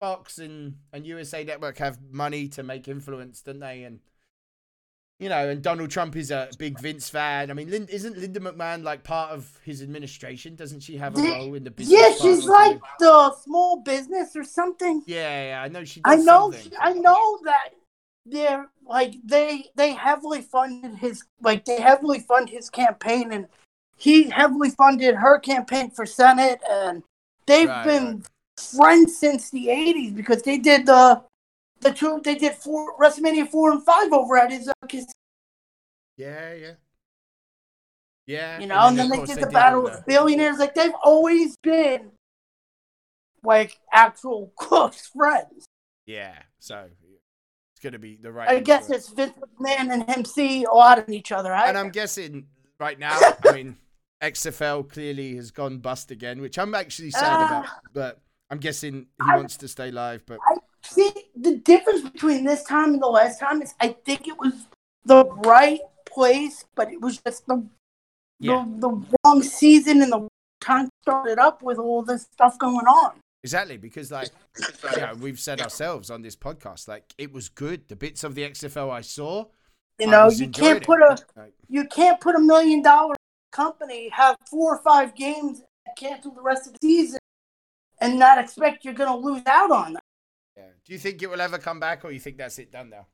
Fox 0.00 0.38
and, 0.38 0.76
and 0.92 1.06
USA 1.06 1.44
Network 1.44 1.78
have 1.78 1.98
money 2.10 2.48
to 2.48 2.62
make 2.62 2.88
influence, 2.88 3.42
don't 3.42 3.60
they? 3.60 3.84
And, 3.84 4.00
you 5.18 5.28
know, 5.28 5.48
and 5.48 5.62
Donald 5.62 5.90
Trump 5.90 6.14
is 6.14 6.30
a 6.30 6.48
big 6.58 6.78
Vince 6.78 7.08
fan. 7.08 7.50
I 7.50 7.54
mean, 7.54 7.70
Lin- 7.70 7.88
isn't 7.90 8.18
Linda 8.18 8.40
McMahon 8.40 8.82
like 8.82 9.02
part 9.02 9.30
of 9.30 9.58
his 9.64 9.82
administration? 9.82 10.56
Doesn't 10.56 10.80
she 10.80 10.98
have 10.98 11.16
a 11.16 11.22
role 11.22 11.54
in 11.54 11.64
the 11.64 11.70
business? 11.70 11.98
Yeah, 11.98 12.12
she's 12.20 12.44
like 12.44 12.80
the 12.98 13.34
small 13.42 13.80
business 13.80 14.36
or 14.36 14.44
something. 14.44 15.02
Yeah, 15.06 15.48
yeah, 15.48 15.62
I 15.62 15.68
know 15.68 15.84
she. 15.84 16.02
I 16.04 16.16
know, 16.16 16.52
something. 16.52 16.78
I 16.78 16.92
know 16.92 17.38
that 17.44 17.70
they're 18.26 18.68
like 18.84 19.14
they 19.24 19.66
they 19.76 19.92
heavily 19.92 20.42
funded 20.42 20.96
his 20.96 21.24
like 21.40 21.64
they 21.64 21.80
heavily 21.80 22.20
fund 22.20 22.48
his 22.50 22.68
campaign, 22.70 23.32
and 23.32 23.46
he 23.96 24.28
heavily 24.30 24.70
funded 24.70 25.14
her 25.14 25.38
campaign 25.38 25.90
for 25.90 26.04
Senate, 26.06 26.60
and 26.68 27.02
they've 27.46 27.68
Right, 27.68 27.84
been 27.84 28.24
friends 28.56 29.16
since 29.16 29.50
the 29.50 29.68
'80s 29.68 30.14
because 30.14 30.42
they 30.42 30.58
did 30.58 30.86
the 30.86 31.22
the 31.80 31.92
two 31.92 32.20
they 32.24 32.34
did 32.34 32.54
four 32.54 32.96
WrestleMania 32.98 33.48
four 33.48 33.70
and 33.72 33.84
five 33.84 34.12
over 34.12 34.36
at 34.36 34.50
his, 34.50 34.68
uh, 34.68 34.72
Yeah, 36.16 36.52
yeah. 36.54 36.72
Yeah. 38.26 38.60
you 38.60 38.66
know, 38.66 38.88
and 38.88 38.98
then, 38.98 39.06
of 39.06 39.10
they 39.12 39.16
course 39.18 39.28
did 39.28 39.38
the 39.38 39.46
all 39.46 39.52
battle 39.52 39.82
the- 39.82 39.90
with 39.90 40.06
billionaires. 40.06 40.58
Like 40.58 40.74
they've 40.74 40.94
always 41.04 41.56
been 41.62 42.10
like 43.44 43.78
actual 43.92 44.52
close 44.58 45.06
friends. 45.06 45.64
Yeah, 46.06 46.42
so 46.58 46.88
it's 47.76 47.82
gonna 47.82 47.98
be 47.98 48.16
the 48.16 48.32
right. 48.32 48.48
I 48.48 48.60
guess 48.60 48.88
it's 48.88 49.10
Vince 49.10 49.34
McMahon 49.60 49.92
and 49.92 50.08
him 50.08 50.24
see 50.24 50.64
a 50.64 50.70
lot 50.70 50.98
of 50.98 51.10
each 51.10 51.30
other. 51.30 51.52
I, 51.52 51.68
And 51.68 51.76
I'm 51.76 51.90
guessing 51.90 52.46
right 52.80 52.98
now, 52.98 53.18
I 53.46 53.52
mean, 53.52 53.76
XFL 54.22 54.88
clearly 54.88 55.36
has 55.36 55.50
gone 55.50 55.78
bust 55.78 56.10
again, 56.10 56.40
which 56.40 56.58
I'm 56.58 56.74
actually 56.74 57.10
sad 57.10 57.24
Ah. 57.26 57.46
about. 57.60 57.66
But 57.92 58.20
I'm 58.50 58.56
guessing 58.58 58.94
he 59.22 59.30
I- 59.30 59.36
wants 59.36 59.58
to 59.58 59.68
stay 59.68 59.90
live. 59.90 60.24
But 60.24 60.38
I 60.48 60.56
see 60.82 61.12
the 61.38 61.56
difference 61.58 62.00
between 62.00 62.44
this 62.44 62.62
time 62.64 62.94
and 62.94 63.02
the 63.02 63.08
last 63.08 63.40
time 63.40 63.60
is 63.60 63.74
I 63.78 63.88
think 64.06 64.26
it 64.26 64.38
was 64.38 64.54
the 65.04 65.26
right 65.26 65.80
place, 66.06 66.64
but 66.76 66.90
it 66.90 67.02
was 67.02 67.18
just 67.18 67.46
the 67.46 67.62
yeah, 68.40 68.64
the, 68.66 68.88
the 68.88 69.16
wrong 69.24 69.42
season 69.42 70.00
and 70.00 70.12
the 70.12 70.28
time 70.62 70.88
started 71.02 71.38
up 71.38 71.62
with 71.62 71.78
all 71.78 72.02
this 72.02 72.22
stuff 72.32 72.58
going 72.58 72.86
on. 72.86 73.12
Exactly 73.42 73.76
because 73.76 74.10
like, 74.10 74.30
yeah, 74.96 75.12
we've 75.14 75.38
said 75.40 75.60
ourselves 75.60 76.10
on 76.10 76.22
this 76.22 76.36
podcast, 76.36 76.88
like 76.88 77.14
it 77.18 77.32
was 77.32 77.48
good. 77.48 77.88
The 77.88 77.96
bits 77.96 78.24
of 78.24 78.34
the 78.34 78.42
XFL 78.48 78.90
I 78.90 79.00
saw, 79.02 79.46
You 79.98 80.08
know, 80.08 80.30
you 80.30 80.48
can't 80.48 80.78
it. 80.78 80.84
put 80.86 81.00
a 81.00 81.16
Like, 81.36 81.54
you 81.68 81.86
can't 81.86 82.20
put 82.20 82.34
a 82.34 82.40
million 82.40 82.82
dollar 82.82 83.14
company 83.52 84.10
have 84.10 84.36
four 84.50 84.76
or 84.76 84.82
five 84.82 85.14
games 85.14 85.62
cancel 85.96 86.32
the 86.34 86.42
rest 86.42 86.66
of 86.66 86.72
the 86.74 86.78
season 86.82 87.18
and 88.00 88.18
not 88.18 88.38
expect 88.38 88.84
you're 88.84 88.92
going 88.92 89.10
to 89.10 89.16
lose 89.16 89.42
out 89.46 89.70
on 89.70 89.94
them. 89.94 90.02
yeah. 90.56 90.64
Do 90.84 90.92
you 90.92 90.98
think 90.98 91.22
it 91.22 91.30
will 91.30 91.40
ever 91.40 91.56
come 91.56 91.80
back, 91.80 92.04
or 92.04 92.10
you 92.12 92.20
think 92.20 92.36
that's 92.36 92.58
it 92.58 92.70
done 92.70 92.90
now? 92.90 93.06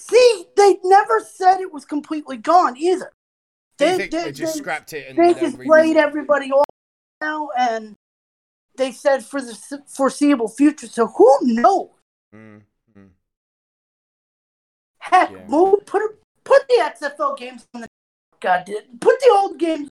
See, 0.00 0.46
they 0.56 0.78
never 0.82 1.20
said 1.20 1.60
it 1.60 1.72
was 1.72 1.84
completely 1.84 2.36
gone 2.38 2.76
either. 2.76 3.12
They- 3.78 3.98
they- 3.98 4.08
they 4.08 4.32
just 4.32 4.54
they- 4.54 4.58
scrapped 4.60 4.92
it 4.94 5.06
and 5.08 5.16
They 5.18 5.34
just 5.38 5.56
laid 5.58 5.96
everybody 5.96 6.50
off 6.50 6.66
now, 7.20 7.50
and 7.56 7.94
they 8.76 8.92
said 8.92 9.24
for 9.24 9.40
the 9.40 9.82
foreseeable 9.86 10.48
future. 10.48 10.86
So 10.86 11.06
who 11.06 11.38
knows? 11.42 11.90
Mm, 12.34 12.62
mm. 12.96 13.08
Heck, 14.98 15.30
Yeah. 15.30 15.46
move 15.46 15.84
put 15.86 16.02
put 16.44 16.66
the 16.68 16.82
XFL 16.82 17.36
games 17.36 17.66
on 17.74 17.82
the 17.82 17.88
God 18.40 18.64
did 18.64 19.00
put 19.00 19.18
the 19.20 19.30
old 19.32 19.58
games. 19.58 19.88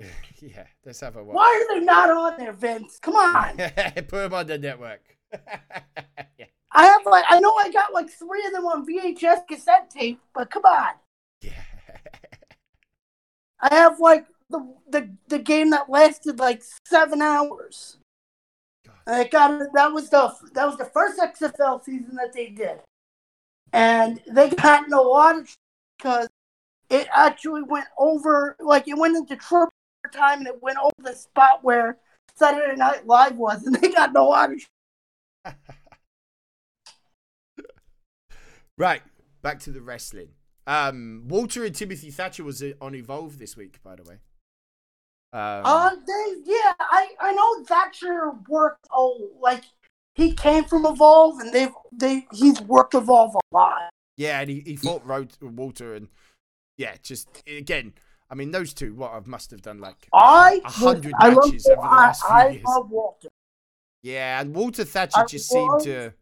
yeah, 0.40 0.66
let's 0.84 1.00
have 1.00 1.16
a 1.16 1.22
watch. 1.22 1.34
Why 1.34 1.66
are 1.68 1.74
they 1.78 1.84
not 1.84 2.10
on 2.10 2.38
there, 2.38 2.52
Vince? 2.52 2.98
Come 2.98 3.16
on. 3.16 3.56
Put 3.94 4.10
them 4.10 4.32
on 4.32 4.46
the 4.46 4.56
network. 4.56 5.02
yeah. 5.32 6.46
I 6.72 6.86
have 6.86 7.04
like 7.04 7.24
I 7.28 7.40
know 7.40 7.52
I 7.54 7.70
got 7.70 7.92
like 7.92 8.08
three 8.08 8.46
of 8.46 8.52
them 8.52 8.64
on 8.64 8.86
VHS 8.86 9.46
cassette 9.46 9.90
tape, 9.90 10.20
but 10.34 10.50
come 10.50 10.64
on. 10.64 10.94
Yeah. 11.42 11.52
I 13.60 13.74
have 13.74 14.00
like 14.00 14.26
the 14.48 14.74
the, 14.88 15.10
the 15.28 15.38
game 15.38 15.70
that 15.70 15.90
lasted 15.90 16.38
like 16.38 16.62
seven 16.86 17.20
hours. 17.20 17.98
And 19.06 19.20
it 19.20 19.30
got 19.30 19.60
that 19.74 19.92
was 19.92 20.10
the 20.10 20.32
that 20.54 20.66
was 20.66 20.76
the 20.76 20.84
first 20.86 21.18
XFL 21.18 21.82
season 21.84 22.16
that 22.16 22.32
they 22.32 22.48
did, 22.48 22.80
and 23.72 24.20
they 24.30 24.50
got 24.50 24.86
in 24.86 24.92
of 24.92 25.56
because 25.96 26.28
it 26.88 27.08
actually 27.14 27.62
went 27.62 27.86
over 27.98 28.56
like 28.60 28.88
it 28.88 28.96
went 28.96 29.16
into 29.16 29.36
triple 29.36 29.70
time 30.12 30.38
and 30.38 30.48
it 30.48 30.62
went 30.62 30.78
over 30.78 30.92
the 30.98 31.14
spot 31.14 31.62
where 31.62 31.98
Saturday 32.34 32.76
Night 32.76 33.06
Live 33.06 33.36
was, 33.36 33.64
and 33.64 33.74
they 33.80 33.90
got 33.90 34.14
a 34.16 34.22
lot 34.22 34.50
Right, 38.78 39.02
back 39.42 39.58
to 39.60 39.70
the 39.70 39.82
wrestling. 39.82 40.30
Um, 40.66 41.24
Walter 41.28 41.66
and 41.66 41.74
Timothy 41.74 42.10
Thatcher 42.10 42.44
was 42.44 42.62
uh, 42.62 42.72
on 42.80 42.94
Evolve 42.94 43.38
this 43.38 43.54
week, 43.54 43.78
by 43.82 43.94
the 43.94 44.04
way. 44.04 44.20
Um, 45.32 45.62
Uh, 45.64 45.90
they, 46.06 46.34
yeah, 46.44 46.72
I, 46.80 47.08
I 47.20 47.32
know 47.32 47.64
Thatcher 47.64 48.32
worked. 48.48 48.86
Oh, 48.90 49.28
like 49.40 49.62
he 50.14 50.32
came 50.32 50.64
from 50.64 50.84
Evolve, 50.86 51.38
and 51.40 51.52
they've 51.52 51.72
they 51.92 52.26
he's 52.32 52.60
worked 52.62 52.94
Evolve 52.94 53.36
a 53.36 53.40
lot. 53.56 53.90
yeah, 54.16 54.40
and 54.40 54.50
he, 54.50 54.60
he 54.60 54.76
fought 54.76 55.06
Road, 55.06 55.32
Walter, 55.40 55.94
and 55.94 56.08
yeah, 56.78 56.94
just 57.02 57.28
again, 57.46 57.92
I 58.28 58.34
mean, 58.34 58.50
those 58.50 58.74
two, 58.74 58.94
what 58.94 59.12
I 59.12 59.20
must 59.24 59.50
have 59.52 59.62
done 59.62 59.78
like 59.80 60.08
I 60.12 60.60
hundred 60.64 61.14
I 61.18 61.28
love, 61.28 61.46
matches 61.52 61.66
over 61.66 61.76
the 61.80 61.86
I, 61.86 61.96
last 61.96 62.22
few 62.26 62.34
I 62.34 62.48
years. 62.48 62.64
love 62.66 62.90
Walter. 62.90 63.28
Yeah, 64.02 64.40
and 64.40 64.54
Walter 64.54 64.84
Thatcher 64.84 65.20
I 65.20 65.26
just 65.26 65.48
seemed 65.48 65.80
to 65.82 66.12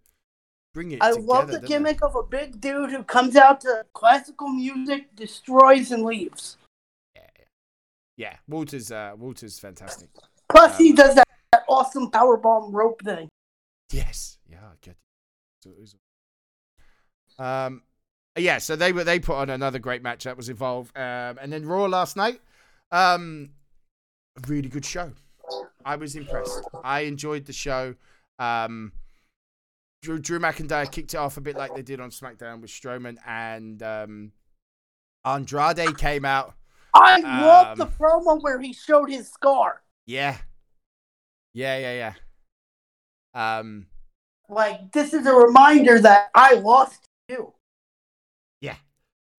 bring 0.74 0.90
it 0.92 1.02
I 1.02 1.12
together. 1.12 1.26
love 1.26 1.46
the 1.46 1.52
didn't 1.54 1.62
they? 1.62 1.68
gimmick 1.68 2.02
of 2.04 2.14
a 2.14 2.22
big 2.24 2.60
dude 2.60 2.90
who 2.90 3.02
comes 3.04 3.36
out 3.36 3.60
to 3.62 3.84
classical 3.94 4.48
music, 4.48 5.14
destroys, 5.16 5.92
and 5.92 6.02
leaves. 6.04 6.58
Yeah. 8.18 8.36
Walter's 8.48 8.92
uh, 8.92 9.12
Walter's 9.16 9.58
fantastic. 9.58 10.10
Plus, 10.50 10.76
he 10.76 10.90
Um, 10.90 10.96
does 10.96 11.14
that, 11.14 11.28
that 11.52 11.62
awesome 11.68 12.10
power 12.10 12.36
bomb 12.36 12.72
rope 12.72 13.00
thing. 13.02 13.28
Yes. 13.90 14.36
Yeah, 14.50 14.58
I 14.64 14.74
get 14.82 14.90
it. 14.92 14.96
So 15.62 15.70
it 15.70 15.78
was- 15.80 15.94
Um, 17.38 17.82
yeah. 18.36 18.58
So 18.58 18.76
they 18.76 18.92
were 18.92 19.04
they 19.04 19.18
put 19.20 19.36
on 19.36 19.48
another 19.50 19.78
great 19.78 20.02
match 20.02 20.24
that 20.24 20.36
was 20.36 20.48
Evolve, 20.50 20.92
um, 20.96 21.38
and 21.40 21.52
then 21.52 21.64
Raw 21.64 21.84
last 21.86 22.16
night. 22.16 22.40
Um, 22.90 23.50
a 24.36 24.46
really 24.48 24.68
good 24.68 24.84
show. 24.84 25.12
I 25.84 25.96
was 25.96 26.16
impressed. 26.16 26.60
I 26.84 27.00
enjoyed 27.00 27.44
the 27.46 27.52
show. 27.52 27.94
Um, 28.38 28.92
Drew, 30.02 30.18
Drew 30.18 30.38
McIntyre 30.38 30.90
kicked 30.90 31.14
it 31.14 31.16
off 31.16 31.36
a 31.36 31.40
bit 31.40 31.56
like 31.56 31.74
they 31.74 31.82
did 31.82 32.00
on 32.00 32.10
SmackDown 32.10 32.60
with 32.60 32.70
Strowman, 32.70 33.16
and 33.26 33.82
um, 33.82 34.32
Andrade 35.24 35.96
came 35.98 36.24
out. 36.24 36.54
I 36.94 37.20
love 37.20 37.76
the 37.78 37.86
Um, 37.86 37.92
promo 37.98 38.42
where 38.42 38.60
he 38.60 38.72
showed 38.72 39.10
his 39.10 39.28
scar. 39.30 39.82
Yeah, 40.06 40.38
yeah, 41.54 41.78
yeah, 41.78 42.14
yeah. 43.34 43.58
Um, 43.58 43.86
Like 44.48 44.92
this 44.92 45.12
is 45.14 45.26
a 45.26 45.34
reminder 45.34 46.00
that 46.00 46.30
I 46.34 46.54
lost 46.54 47.04
you. 47.28 47.54
Yeah. 48.60 48.76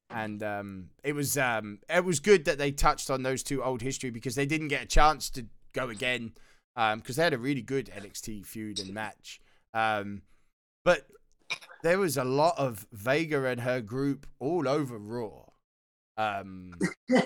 And 0.09 0.41
um, 0.43 0.89
it 1.03 1.13
was 1.13 1.37
um, 1.37 1.79
it 1.89 2.03
was 2.05 2.19
good 2.19 2.45
that 2.45 2.57
they 2.57 2.71
touched 2.71 3.09
on 3.09 3.23
those 3.23 3.43
two 3.43 3.63
old 3.63 3.81
history 3.81 4.09
because 4.11 4.35
they 4.35 4.45
didn't 4.45 4.69
get 4.69 4.83
a 4.83 4.87
chance 4.87 5.29
to 5.31 5.45
go 5.73 5.89
again 5.89 6.33
um 6.75 6.99
because 6.99 7.15
they 7.15 7.23
had 7.23 7.33
a 7.33 7.37
really 7.37 7.61
good 7.61 7.87
NXT 7.87 8.45
feud 8.45 8.79
and 8.79 8.93
match. 8.93 9.39
Um, 9.73 10.23
but 10.83 11.07
there 11.83 11.99
was 11.99 12.17
a 12.17 12.23
lot 12.23 12.57
of 12.57 12.87
Vega 12.91 13.45
and 13.45 13.61
her 13.61 13.81
group 13.81 14.27
all 14.39 14.67
over 14.67 14.97
Raw. 14.97 15.48
Um, 16.19 16.73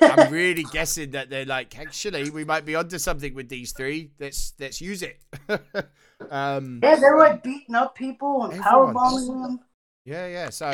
I'm 0.01 0.31
really 0.31 0.65
guessing 0.65 1.11
that 1.11 1.31
they're 1.31 1.45
like, 1.45 1.79
actually, 1.79 2.29
we 2.29 2.45
might 2.45 2.63
be 2.63 2.75
onto 2.75 2.99
something 2.99 3.33
with 3.33 3.49
these 3.49 3.71
three. 3.71 4.11
Let's 4.19 4.53
let's 4.59 4.79
use 4.79 5.01
it. 5.01 5.19
um, 6.29 6.79
Yeah, 6.83 6.95
they're 6.97 7.17
like 7.17 7.41
beating 7.41 7.73
up 7.73 7.95
people 7.95 8.43
and 8.43 8.53
Everyone. 8.53 8.93
powerbombing 8.93 9.41
them. 9.41 9.59
yeah, 10.05 10.27
yeah. 10.27 10.49
So, 10.51 10.71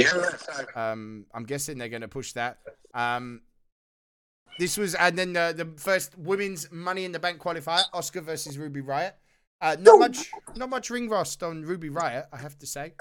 um, 0.76 1.28
I'm 1.34 1.46
guessing 1.46 1.78
they're 1.78 1.88
going 1.88 2.02
to 2.02 2.10
push 2.10 2.34
that. 2.34 2.58
Um, 2.94 3.40
this 4.60 4.78
was, 4.78 4.96
and 4.96 5.18
then 5.18 5.32
the, 5.32 5.54
the 5.56 5.82
first 5.82 6.18
women's 6.18 6.70
Money 6.74 7.06
in 7.06 7.14
the 7.14 7.20
Bank 7.20 7.40
qualifier, 7.40 7.84
Asuka 7.94 8.22
versus 8.22 8.58
Ruby 8.58 8.82
Riott. 8.82 9.14
Uh, 9.62 9.78
not 9.80 9.98
much, 9.98 10.30
not 10.58 10.70
much 10.70 10.90
ring 10.90 11.08
rust 11.08 11.42
on 11.42 11.64
Ruby 11.64 11.90
Riott, 11.90 12.26
I 12.34 12.38
have 12.38 12.60
to 12.60 12.68
say. 12.68 12.92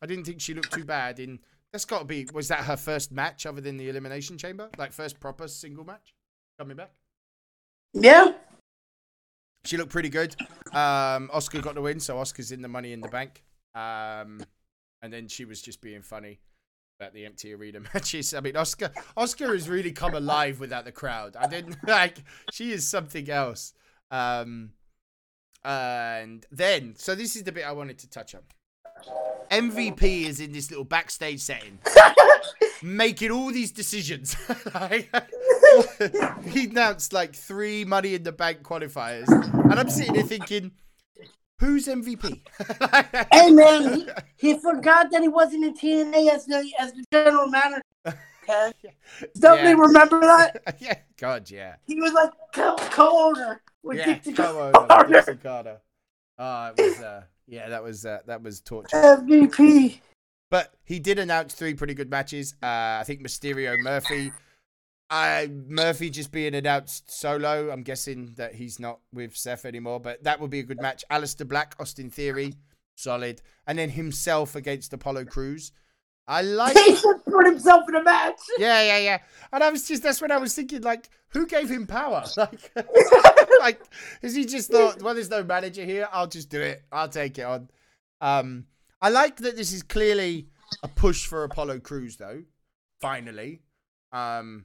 I 0.00 0.06
didn't 0.06 0.26
think 0.26 0.40
she 0.40 0.54
looked 0.54 0.72
too 0.72 0.84
bad 0.84 1.18
in. 1.18 1.40
That's 1.72 1.84
got 1.84 2.00
to 2.00 2.04
be. 2.04 2.26
Was 2.32 2.48
that 2.48 2.64
her 2.64 2.76
first 2.76 3.12
match 3.12 3.46
other 3.46 3.60
than 3.60 3.76
the 3.76 3.88
Elimination 3.88 4.38
Chamber? 4.38 4.70
Like 4.78 4.92
first 4.92 5.20
proper 5.20 5.48
single 5.48 5.84
match 5.84 6.14
coming 6.58 6.76
back. 6.76 6.92
Yeah. 7.92 8.32
She 9.64 9.76
looked 9.76 9.90
pretty 9.90 10.08
good. 10.08 10.34
Um, 10.72 11.30
Asuka 11.34 11.60
got 11.62 11.74
the 11.74 11.82
win, 11.82 12.00
so 12.00 12.16
Asuka's 12.16 12.52
in 12.52 12.62
the 12.62 12.68
Money 12.68 12.92
in 12.92 13.00
the 13.00 13.08
Bank. 13.08 13.42
Um, 13.74 14.40
and 15.02 15.12
then 15.12 15.28
she 15.28 15.44
was 15.44 15.60
just 15.60 15.80
being 15.80 16.02
funny 16.02 16.40
about 16.98 17.12
the 17.12 17.26
empty 17.26 17.52
arena 17.54 17.80
matches. 17.94 18.32
I 18.34 18.40
mean, 18.40 18.54
Asuka, 18.54 18.92
Asuka 19.16 19.52
has 19.52 19.68
really 19.68 19.92
come 19.92 20.14
alive 20.14 20.60
without 20.60 20.84
the 20.84 20.92
crowd. 20.92 21.36
I 21.36 21.48
didn't 21.48 21.76
like. 21.86 22.18
She 22.52 22.72
is 22.72 22.88
something 22.88 23.28
else. 23.28 23.74
Um, 24.10 24.70
and 25.64 26.46
then, 26.50 26.94
so 26.96 27.14
this 27.14 27.36
is 27.36 27.42
the 27.42 27.52
bit 27.52 27.64
I 27.66 27.72
wanted 27.72 27.98
to 27.98 28.10
touch 28.10 28.34
on. 28.34 28.42
MVP 29.50 30.26
is 30.26 30.40
in 30.40 30.52
this 30.52 30.70
little 30.70 30.84
backstage 30.84 31.40
setting, 31.40 31.78
making 32.82 33.30
all 33.30 33.50
these 33.50 33.72
decisions. 33.72 34.36
Like, 34.74 35.10
he 36.46 36.64
announced 36.66 37.12
like 37.12 37.34
three 37.34 37.84
Money 37.84 38.14
in 38.14 38.22
the 38.22 38.32
Bank 38.32 38.62
qualifiers, 38.62 39.28
and 39.28 39.74
I'm 39.78 39.90
sitting 39.90 40.14
there 40.14 40.22
thinking, 40.22 40.72
who's 41.58 41.86
MVP? 41.86 42.40
Hey 43.32 43.50
man, 43.50 43.94
he, 43.94 44.08
he 44.36 44.58
forgot 44.58 45.10
that 45.10 45.20
he 45.22 45.28
wasn't 45.28 45.64
in 45.64 45.74
TNA 45.74 46.30
as 46.30 46.46
the 46.46 46.70
as 46.78 46.92
the 46.92 47.04
general 47.12 47.48
manager. 47.48 47.82
Okay. 48.06 48.72
Somebody 49.36 49.68
Yeah. 49.70 49.74
remember 49.74 50.20
that? 50.20 50.76
yeah, 50.80 50.98
God, 51.18 51.50
yeah, 51.50 51.76
He 51.86 51.96
was 52.00 52.12
like 52.12 52.30
co- 52.54 52.76
co-owner 52.76 53.60
with 53.82 53.98
yeah. 53.98 54.04
On, 54.08 54.14
Dixie 54.14 55.36
Carter. 55.36 55.80
Oh, 56.38 56.72
it 56.76 56.80
was, 56.82 57.00
uh, 57.00 57.22
yeah, 57.48 57.68
that 57.70 57.82
was 57.82 58.04
uh, 58.04 58.18
that 58.26 58.42
was 58.42 58.60
torture. 58.60 58.96
MVP. 58.96 60.00
But 60.50 60.74
he 60.84 60.98
did 60.98 61.18
announce 61.18 61.54
three 61.54 61.74
pretty 61.74 61.94
good 61.94 62.10
matches. 62.10 62.54
Uh, 62.62 63.00
I 63.00 63.02
think 63.04 63.22
Mysterio, 63.22 63.78
Murphy. 63.82 64.32
Uh, 65.10 65.46
Murphy 65.66 66.10
just 66.10 66.30
being 66.32 66.54
announced 66.54 67.10
solo. 67.10 67.70
I'm 67.70 67.82
guessing 67.82 68.34
that 68.36 68.54
he's 68.54 68.78
not 68.78 69.00
with 69.12 69.36
Seth 69.36 69.64
anymore, 69.64 70.00
but 70.00 70.22
that 70.24 70.40
would 70.40 70.50
be 70.50 70.60
a 70.60 70.64
good 70.64 70.80
match. 70.80 71.04
Aleister 71.10 71.48
Black, 71.48 71.74
Austin 71.80 72.10
Theory, 72.10 72.54
solid. 72.94 73.40
And 73.66 73.78
then 73.78 73.90
himself 73.90 74.54
against 74.54 74.92
Apollo 74.92 75.26
Crews. 75.26 75.72
I 76.26 76.42
like 76.42 76.76
He 76.76 76.94
should 76.94 77.24
put 77.24 77.46
himself 77.46 77.88
in 77.88 77.94
a 77.94 78.02
match. 78.02 78.38
Yeah, 78.58 78.82
yeah, 78.82 78.98
yeah. 78.98 79.18
And 79.50 79.64
I 79.64 79.70
was 79.70 79.88
just 79.88 80.02
that's 80.02 80.20
when 80.20 80.30
I 80.30 80.36
was 80.36 80.54
thinking, 80.54 80.82
like, 80.82 81.08
who 81.28 81.46
gave 81.46 81.70
him 81.70 81.86
power? 81.86 82.24
Like, 82.36 82.70
like, 83.60 83.80
is 84.22 84.34
he 84.34 84.44
just 84.44 84.70
thought, 84.70 85.02
well, 85.02 85.14
there's 85.14 85.30
no 85.30 85.42
manager 85.44 85.84
here, 85.84 86.08
I'll 86.12 86.26
just 86.26 86.48
do 86.48 86.60
it. 86.60 86.82
I'll 86.92 87.08
take 87.08 87.38
it 87.38 87.42
on. 87.42 87.68
Um, 88.20 88.66
I 89.00 89.10
like 89.10 89.36
that 89.38 89.56
this 89.56 89.72
is 89.72 89.82
clearly 89.82 90.48
a 90.82 90.88
push 90.88 91.26
for 91.26 91.44
Apollo 91.44 91.80
Crews, 91.80 92.16
though. 92.16 92.42
Finally, 93.00 93.62
um, 94.12 94.64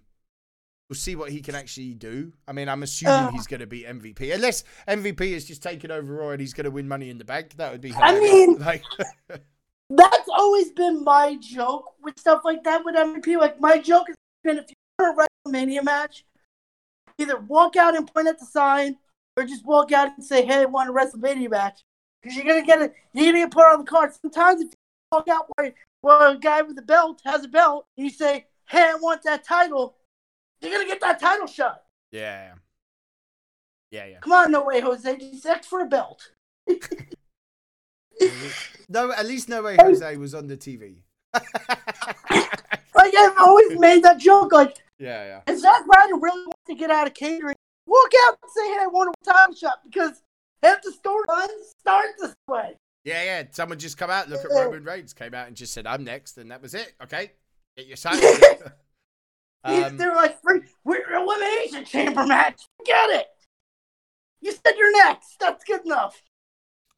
we'll 0.90 0.96
see 0.98 1.16
what 1.16 1.30
he 1.32 1.40
can 1.42 1.54
actually 1.56 1.94
do. 1.94 2.34
I 2.48 2.52
mean, 2.54 2.68
I'm 2.68 2.82
assuming 2.84 3.14
Uh. 3.14 3.32
he's 3.32 3.48
going 3.48 3.60
to 3.60 3.68
be 3.68 3.84
MVP, 3.84 4.34
unless 4.34 4.64
MVP 4.88 5.22
is 5.22 5.46
just 5.46 5.62
taken 5.62 5.92
over 5.92 6.14
Raw 6.16 6.30
and 6.32 6.42
he's 6.42 6.54
going 6.54 6.66
to 6.66 6.72
win 6.72 6.88
Money 6.88 7.10
in 7.10 7.18
the 7.20 7.26
Bank. 7.26 7.56
That 7.58 7.72
would 7.72 7.82
be. 7.82 7.94
I 7.94 8.20
mean- 8.20 8.58
like, 8.60 8.84
That's 9.90 10.30
always 10.34 10.72
been 10.72 11.04
my 11.04 11.38
joke 11.40 11.94
with 12.02 12.20
stuff 12.20 12.42
like 12.44 12.64
that 12.64 12.84
with 12.84 12.96
MVP. 12.96 13.38
Like 13.40 13.60
my 13.60 13.78
joke 13.78 14.08
has 14.08 14.16
been 14.44 14.58
if 14.58 14.66
you're 15.00 15.12
a 15.12 15.28
WrestleMania 15.48 15.84
match, 15.84 16.26
either 17.18 17.40
walk 17.40 17.76
out 17.76 17.96
and 17.96 18.12
point 18.12 18.28
at 18.28 18.40
the 18.40 18.46
sign, 18.46 18.98
or 19.38 19.44
just 19.44 19.66
walk 19.66 19.92
out 19.92 20.12
and 20.16 20.26
say, 20.26 20.46
"Hey, 20.46 20.62
I 20.62 20.66
want 20.66 20.90
a 20.90 20.94
WrestleMania 20.94 21.50
match," 21.50 21.82
because 22.22 22.36
you're 22.36 22.46
gonna 22.46 22.66
get 22.66 22.82
it. 22.82 22.94
You're 23.14 23.28
gonna 23.28 23.46
get 23.46 23.52
put 23.52 23.66
on 23.66 23.80
the 23.80 23.86
card. 23.86 24.12
Sometimes 24.22 24.62
if 24.62 24.68
you 24.68 24.78
walk 25.12 25.28
out 25.28 25.46
where, 25.56 25.74
where 26.02 26.30
a 26.30 26.38
guy 26.38 26.62
with 26.62 26.78
a 26.78 26.82
belt 26.84 27.22
has 27.26 27.46
a 27.46 27.48
belt, 27.48 27.86
and 27.98 28.06
you 28.06 28.12
say, 28.12 28.46
"Hey, 28.68 28.84
I 28.84 28.96
want 28.96 29.24
that 29.24 29.44
title," 29.44 29.96
you're 30.62 30.72
gonna 30.72 30.86
get 30.88 31.02
that 31.02 31.20
title 31.20 31.48
shot. 31.48 31.84
yeah, 32.12 32.54
yeah, 33.92 34.06
yeah. 34.06 34.20
Come 34.20 34.34
on, 34.34 34.52
no 34.52 34.64
way, 34.64 34.82
Jose. 34.82 35.18
Just 35.18 35.46
ask 35.46 35.70
for 35.70 35.82
a 35.82 35.86
belt. 35.86 36.32
No, 38.90 39.12
at 39.12 39.26
least 39.26 39.50
no 39.50 39.64
way 39.64 39.76
Jose 39.80 40.18
was 40.18 40.36
on 40.36 40.46
the 40.48 40.56
TV. 40.56 40.98
Like 42.96 43.16
I've 43.18 43.38
always 43.40 43.80
made 43.80 44.04
that 44.04 44.20
joke. 44.20 44.52
Like 44.52 44.78
yeah, 45.00 45.26
yeah. 45.26 45.42
If 45.52 45.60
Zack 45.60 45.86
Ryder 45.88 46.16
really 46.22 46.46
to 46.68 46.76
get 46.76 46.90
out 46.92 47.08
of 47.08 47.14
catering, 47.14 47.56
walk 47.86 48.12
out 48.28 48.38
and 48.42 48.52
say, 48.52 48.68
hey, 48.74 48.80
I 48.82 48.88
want 48.88 49.16
a 49.22 49.26
title 49.32 49.56
shot 49.56 49.80
because 49.84 50.22
half 50.62 50.82
the 50.82 50.92
storylines 50.92 51.70
start 51.80 52.08
this 52.20 52.36
way. 52.48 52.76
Yeah, 53.04 53.24
yeah. 53.24 53.44
Someone 53.52 53.80
just 53.80 53.98
come 53.98 54.10
out, 54.10 54.30
look 54.30 54.46
at 54.46 54.52
Yeah. 54.52 54.62
Roman 54.64 54.84
Reigns, 54.84 55.14
came 55.14 55.34
out 55.34 55.48
and 55.48 55.56
just 55.58 55.74
said, 55.74 55.86
I'm 55.86 56.04
next, 56.04 56.38
and 56.38 56.52
that 56.52 56.62
was 56.62 56.74
it. 56.74 56.94
Okay. 57.04 57.32
Get 57.76 57.88
your 57.88 57.98
sign. 57.98 58.18
um, 59.64 59.98
They're 59.98 60.16
like, 60.16 60.42
"Free- 60.42 60.62
we're 60.84 61.12
elimination 61.14 61.86
chamber 61.86 62.26
match. 62.26 62.62
Get 62.86 63.10
it. 63.10 63.28
You 64.42 64.52
said 64.52 64.74
you're 64.78 64.92
next. 65.06 65.38
That's 65.40 65.64
good 65.64 65.86
enough. 65.86 66.22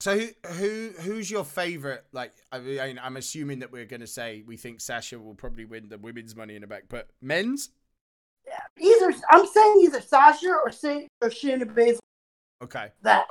so 0.01 0.17
who 0.17 0.27
who 0.47 0.89
who's 0.99 1.29
your 1.29 1.43
favorite? 1.45 2.03
Like, 2.11 2.33
I 2.51 2.59
mean, 2.59 2.99
I'm 3.01 3.17
assuming 3.17 3.59
that 3.59 3.71
we're 3.71 3.85
gonna 3.85 4.07
say 4.07 4.43
we 4.45 4.57
think 4.57 4.81
Sasha 4.81 5.19
will 5.19 5.35
probably 5.35 5.65
win 5.65 5.87
the 5.89 5.97
women's 5.99 6.35
money 6.35 6.55
in 6.55 6.61
the 6.61 6.67
back, 6.67 6.83
but 6.89 7.09
men's? 7.21 7.69
Either 8.79 9.13
I'm 9.29 9.45
saying 9.47 9.81
either 9.83 10.01
Sasha 10.01 10.49
or 10.63 10.71
say 10.71 11.07
or 11.21 11.29
Shayna 11.29 11.63
Baszler. 11.63 11.99
Okay. 12.63 12.89
That 13.03 13.25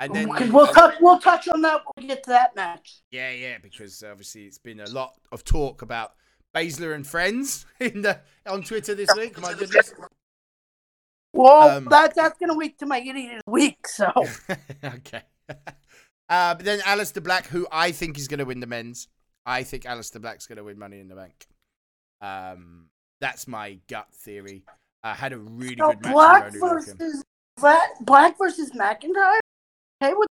And 0.00 0.14
then 0.14 0.28
we'll 0.52 0.66
touch 0.66 0.94
we'll 1.00 1.18
touch 1.18 1.48
on 1.48 1.62
that 1.62 1.82
when 1.94 2.04
we 2.04 2.08
get 2.08 2.24
to 2.24 2.30
that 2.30 2.56
match. 2.56 3.02
Yeah, 3.10 3.30
yeah, 3.30 3.58
because 3.62 4.02
obviously 4.02 4.44
it's 4.44 4.58
been 4.58 4.80
a 4.80 4.88
lot 4.90 5.14
of 5.32 5.44
talk 5.44 5.82
about 5.82 6.12
Baszler 6.54 6.94
and 6.94 7.06
friends 7.06 7.66
in 7.80 8.02
the 8.02 8.20
on 8.46 8.62
Twitter 8.62 8.94
this 8.94 9.10
week. 9.16 9.40
My 9.40 9.54
goodness. 9.54 9.92
Well, 11.32 11.78
Um, 11.78 11.86
that 11.86 12.14
that's 12.14 12.38
gonna 12.38 12.54
week 12.54 12.78
to 12.78 12.86
my 12.86 13.00
idiot 13.00 13.36
of 13.38 13.42
the 13.46 13.50
week. 13.50 13.86
So 13.88 14.10
okay. 14.84 15.22
Uh, 16.28 16.54
but 16.54 16.64
then 16.64 16.80
Aleister 16.80 17.22
Black, 17.22 17.46
who 17.48 17.66
I 17.70 17.92
think 17.92 18.18
is 18.18 18.28
going 18.28 18.38
to 18.38 18.46
win 18.46 18.60
the 18.60 18.66
men's. 18.66 19.08
I 19.44 19.62
think 19.62 19.84
Aleister 19.84 20.20
Black's 20.20 20.46
going 20.46 20.56
to 20.56 20.64
win 20.64 20.78
Money 20.78 20.98
in 21.00 21.08
the 21.08 21.14
Bank. 21.14 21.46
Um, 22.22 22.86
that's 23.24 23.48
my 23.48 23.78
gut 23.88 24.06
theory. 24.12 24.62
I 25.02 25.14
had 25.14 25.32
a 25.32 25.38
really 25.38 25.76
so 25.78 25.88
good 25.92 26.02
match. 26.02 26.12
Black 26.12 26.44
with 26.52 26.62
Oney 26.62 26.72
Lorcan. 26.74 26.98
versus 26.98 27.22
Black, 27.58 27.88
Black 28.02 28.36
versus 28.36 28.70
McIntyre. 28.72 29.38
Okay, 30.02 30.12
with 30.14 30.28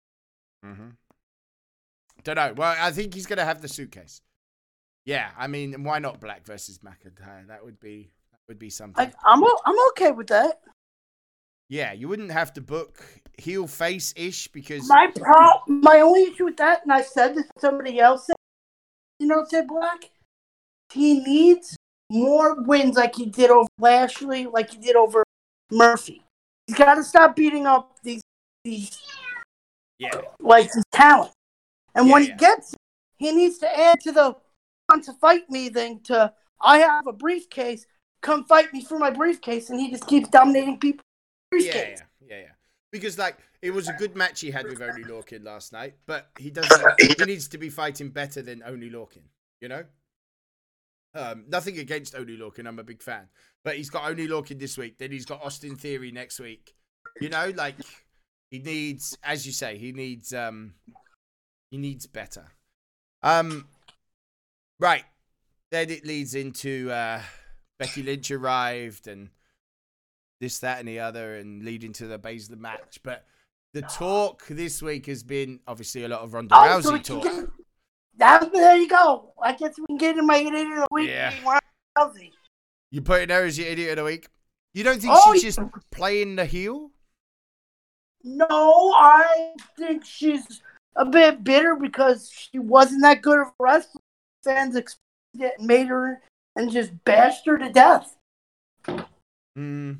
Mhm. 0.66 0.96
Don't 2.24 2.36
know. 2.36 2.54
Well, 2.56 2.76
I 2.80 2.92
think 2.92 3.14
he's 3.14 3.26
going 3.26 3.40
to 3.40 3.46
have 3.46 3.62
the 3.62 3.68
suitcase. 3.68 4.22
Yeah, 5.06 5.32
I 5.38 5.48
mean, 5.48 5.84
why 5.84 6.00
not 6.00 6.22
Black 6.22 6.46
versus 6.46 6.80
McIntyre? 6.80 7.46
That 7.48 7.64
would 7.66 7.78
be 7.82 8.10
that 8.32 8.40
would 8.48 8.60
be 8.60 8.70
something. 8.70 9.04
like 9.04 9.14
I'm 9.26 9.44
I'm 9.44 9.80
okay 9.90 10.12
with 10.12 10.28
that. 10.28 10.62
yeah, 11.68 11.92
you 11.92 12.08
wouldn't 12.08 12.32
have 12.32 12.54
to 12.54 12.62
book 12.62 13.04
heel 13.38 13.68
face 13.68 14.14
ish 14.16 14.48
because 14.48 14.88
My 14.88 15.12
pro, 15.14 15.60
my 15.68 16.00
only 16.00 16.24
issue 16.24 16.46
with 16.46 16.58
that, 16.58 16.84
and 16.84 16.94
I 16.94 17.02
said 17.02 17.36
this 17.36 17.46
to 17.48 17.60
somebody 17.60 18.00
else, 18.00 18.30
you 19.20 19.28
know, 19.28 19.44
said 19.50 19.68
Black, 19.68 20.10
he 20.94 21.20
needs 21.20 21.76
more 22.10 22.62
wins 22.62 22.96
like 22.96 23.16
he 23.16 23.26
did 23.26 23.50
over 23.50 23.68
Lashley, 23.80 24.46
like 24.46 24.72
he 24.72 24.78
did 24.78 24.96
over 24.96 25.24
Murphy. 25.72 26.24
He's 26.66 26.78
got 26.78 26.96
to 26.96 27.04
stop 27.04 27.36
beating 27.36 27.66
up 27.66 27.98
these 28.04 28.22
these 28.64 29.00
yeah, 30.00 30.22
like 30.40 30.72
these 30.72 30.84
talent. 30.92 31.32
And 31.96 32.10
when 32.10 32.24
he 32.24 32.30
yeah. 32.30 32.36
gets, 32.36 32.74
it, 32.74 32.80
he 33.18 33.32
needs 33.32 33.58
to 33.60 33.80
add 33.80 34.00
to 34.02 34.12
the 34.12 34.36
"want 34.90 35.04
to 35.06 35.14
fight 35.14 35.50
me" 35.50 35.70
thing. 35.70 36.02
To 36.06 36.34
I 36.62 36.80
have 36.80 37.08
a 37.08 37.14
briefcase, 37.14 37.86
come 38.22 38.46
fight 38.46 38.74
me 38.74 38.84
for 38.84 39.00
my 39.00 39.10
briefcase, 39.10 39.70
and 39.70 39.80
he 39.80 39.90
just 39.90 40.08
keeps 40.08 40.30
dominating 40.30 40.80
people. 40.80 41.04
yeah, 41.54 41.74
yeah, 41.74 41.96
yeah, 42.22 42.40
yeah. 42.40 42.44
Because 42.92 43.18
like 43.18 43.38
it 43.62 43.72
was 43.72 43.88
a 43.88 43.94
good 43.94 44.16
match 44.16 44.42
he 44.42 44.52
had 44.52 44.66
with 44.66 44.82
Oney 44.82 45.04
Lorcan 45.04 45.44
last 45.44 45.74
night, 45.74 45.96
but 46.06 46.30
he 46.38 46.52
doesn't. 46.52 47.02
he 47.02 47.26
needs 47.26 47.48
to 47.50 47.58
be 47.58 47.70
fighting 47.70 48.10
better 48.10 48.42
than 48.42 48.62
Oney 48.64 48.90
Lorcan. 48.90 49.24
You 49.62 49.70
know. 49.70 49.84
Um, 51.18 51.46
nothing 51.48 51.80
against 51.80 52.16
Oney 52.16 52.38
Lorcan, 52.38 52.68
I'm 52.68 52.78
a 52.78 52.84
big 52.84 53.02
fan, 53.02 53.28
but 53.64 53.76
he's 53.76 53.90
got 53.90 54.08
Oney 54.08 54.28
Lorcan 54.28 54.60
this 54.60 54.78
week. 54.78 55.00
Then 55.00 55.12
he's 55.12 55.26
got 55.26 55.44
Austin 55.44 55.76
Theory 55.76 56.12
next 56.12 56.40
week. 56.40 56.76
You 57.20 57.30
know, 57.30 57.52
like 57.56 57.76
he 58.52 58.60
needs, 58.60 59.18
as 59.24 59.46
you 59.46 59.52
say, 59.52 59.78
he 59.78 59.92
needs 59.92 60.32
um, 60.34 60.76
he 61.72 61.78
needs 61.78 62.06
better. 62.06 62.46
Um, 63.24 63.68
right. 64.80 65.04
Then 65.72 65.90
it 65.90 66.06
leads 66.06 66.36
into 66.36 66.92
uh, 66.92 67.22
Becky 67.80 68.04
Lynch 68.04 68.32
arrived 68.32 69.08
and 69.08 69.30
this, 70.40 70.60
that, 70.60 70.80
and 70.80 70.88
the 70.88 71.00
other, 71.00 71.36
and 71.36 71.64
leading 71.64 71.94
to 71.94 72.08
the 72.08 72.20
Baszler 72.20 72.58
match. 72.58 73.00
But 73.04 73.26
the 73.74 73.82
talk 73.82 74.46
this 74.48 74.82
week 74.82 75.08
has 75.08 75.24
been 75.24 75.60
obviously 75.68 76.04
a 76.04 76.08
lot 76.08 76.22
of 76.22 76.34
Ronda 76.34 76.54
Rousey 76.56 77.04
talk. 77.04 77.52
That, 78.18 78.52
there 78.52 78.78
you 78.78 78.88
go. 78.88 79.32
I 79.42 79.54
guess 79.54 79.78
we 79.78 79.86
can 79.86 79.98
get 79.98 80.18
in 80.18 80.26
my 80.26 80.38
idiot 80.38 80.68
of 80.68 80.76
the 80.80 80.88
week. 80.92 81.10
Yeah. 81.10 81.32
being 81.32 81.44
Ronda 81.46 81.62
Rousey. 81.98 82.32
You 82.92 83.02
putting 83.02 83.30
her 83.30 83.46
as 83.46 83.58
your 83.58 83.68
idiot 83.68 83.92
of 83.92 83.98
the 83.98 84.04
week? 84.06 84.28
You 84.74 84.84
don't 84.84 85.00
think 85.00 85.14
Oh, 85.16 85.34
she's 85.34 85.44
yeah. 85.44 85.50
just 85.50 85.60
playing 85.92 86.36
the 86.36 86.46
heel? 86.46 86.92
No, 88.24 88.48
I 88.96 89.54
think 89.78 90.04
she's 90.04 90.62
a 90.96 91.06
bit 91.06 91.44
bitter 91.44 91.76
because 91.76 92.32
she 92.32 92.60
wasn't 92.60 93.04
that 93.04 93.22
good 93.22 93.40
of 93.40 93.48
a 93.48 93.54
wrestler. 93.60 94.02
Fans 94.44 94.76
expected 94.76 95.02
it 95.42 95.54
and 95.60 95.68
made 95.68 95.88
her 95.88 96.22
and 96.56 96.72
just 96.72 96.92
bashed 97.06 97.46
her 97.46 97.58
to 97.58 97.72
death. 97.72 98.16
Hmm. 99.56 99.94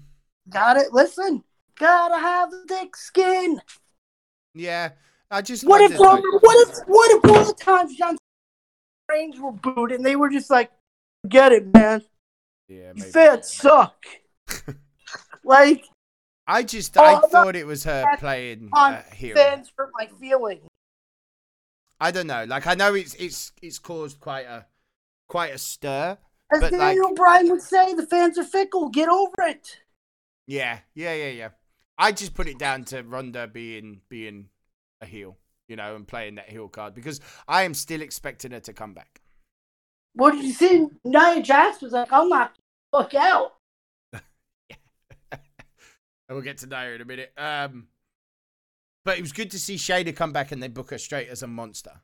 Got 0.50 0.78
it. 0.78 0.94
Listen, 0.94 1.44
gotta 1.78 2.18
have 2.18 2.50
thick 2.68 2.96
skin. 2.96 3.60
Yeah. 4.54 4.92
I 5.30 5.42
just 5.42 5.66
What 5.66 5.82
if, 5.82 5.98
wondered, 6.00 6.24
like- 6.32 6.42
what 6.44 6.68
if, 6.68 6.78
what 6.88 7.12
if 7.12 7.32
all 7.32 7.46
the 7.46 7.54
times 7.54 7.96
John 7.96 8.18
Reigns 9.10 9.40
were 9.40 9.52
booed 9.52 9.92
and 9.92 10.06
they 10.06 10.16
were 10.16 10.30
just 10.30 10.50
like, 10.50 10.72
"Get 11.28 11.52
it, 11.52 11.74
man. 11.74 12.02
yeah, 12.68 12.90
You 12.90 12.94
maybe. 12.96 13.12
fans 13.12 13.52
suck." 13.52 13.96
like 15.44 15.86
I 16.46 16.64
just 16.64 16.98
Oh, 16.98 17.04
I 17.04 17.16
I'm 17.16 17.30
thought 17.30 17.56
it 17.56 17.66
was 17.68 17.84
her 17.84 18.06
playing 18.18 18.70
on 18.74 18.94
uh, 18.96 19.04
heel. 19.14 19.36
fans 19.36 19.72
hurt 19.78 19.92
my 19.94 20.08
feelings. 20.20 20.68
I 22.00 22.12
don't 22.12 22.28
know. 22.28 22.44
Like 22.46 22.68
I 22.68 22.76
know 22.76 22.94
it's 22.94 23.14
it's 23.16 23.52
it's 23.62 23.80
caused 23.80 24.20
quite 24.20 24.46
a 24.46 24.66
quite 25.28 25.54
a 25.54 25.58
stir. 25.58 26.18
As 26.54 26.62
But, 26.62 26.72
Daniel 26.72 27.14
Bryan 27.14 27.50
would 27.50 27.62
say, 27.62 27.94
the 27.94 28.06
fans 28.06 28.38
are 28.38 28.44
fickle. 28.46 28.88
Get 28.88 29.10
over 29.10 29.34
it. 29.40 29.82
Yeah, 30.46 30.80
yeah, 30.96 31.14
yeah, 31.14 31.30
yeah. 31.30 31.50
I 31.98 32.14
just 32.14 32.34
put 32.34 32.48
it 32.48 32.58
down 32.58 32.86
to 32.86 33.04
Ronda 33.04 33.48
being 33.48 34.00
being 34.08 34.48
a 35.02 35.06
heel, 35.06 35.38
you 35.68 35.76
know, 35.76 35.96
and 35.96 36.08
playing 36.08 36.36
that 36.36 36.50
heel 36.50 36.68
card 36.68 36.94
because 36.94 37.20
I 37.48 37.64
am 37.64 37.74
still 37.74 38.02
expecting 38.02 38.52
her 38.52 38.60
to 38.62 38.74
come 38.74 38.94
back. 38.94 39.22
What 40.14 40.32
did 40.32 40.46
you 40.46 40.54
see? 40.54 40.88
Nia 41.04 41.42
Jax 41.42 41.82
was 41.82 41.94
like, 41.94 42.12
"I'm 42.12 42.30
knock 42.30 42.54
the 42.92 42.98
fuck 42.98 43.14
out." 43.16 43.54
And 46.30 46.36
we'll 46.36 46.44
get 46.44 46.58
to 46.58 46.68
Nia 46.68 46.96
in 46.96 47.00
a 47.00 47.06
minute. 47.06 47.32
Um, 47.38 47.88
but 49.06 49.18
it 49.18 49.22
was 49.22 49.32
good 49.32 49.52
to 49.52 49.60
see 49.60 49.76
Shayna 49.76 50.14
come 50.14 50.34
back 50.34 50.52
and 50.52 50.62
they 50.62 50.68
book 50.68 50.90
her 50.90 50.98
straight 50.98 51.30
as 51.30 51.42
a 51.42 51.48
monster. 51.48 52.02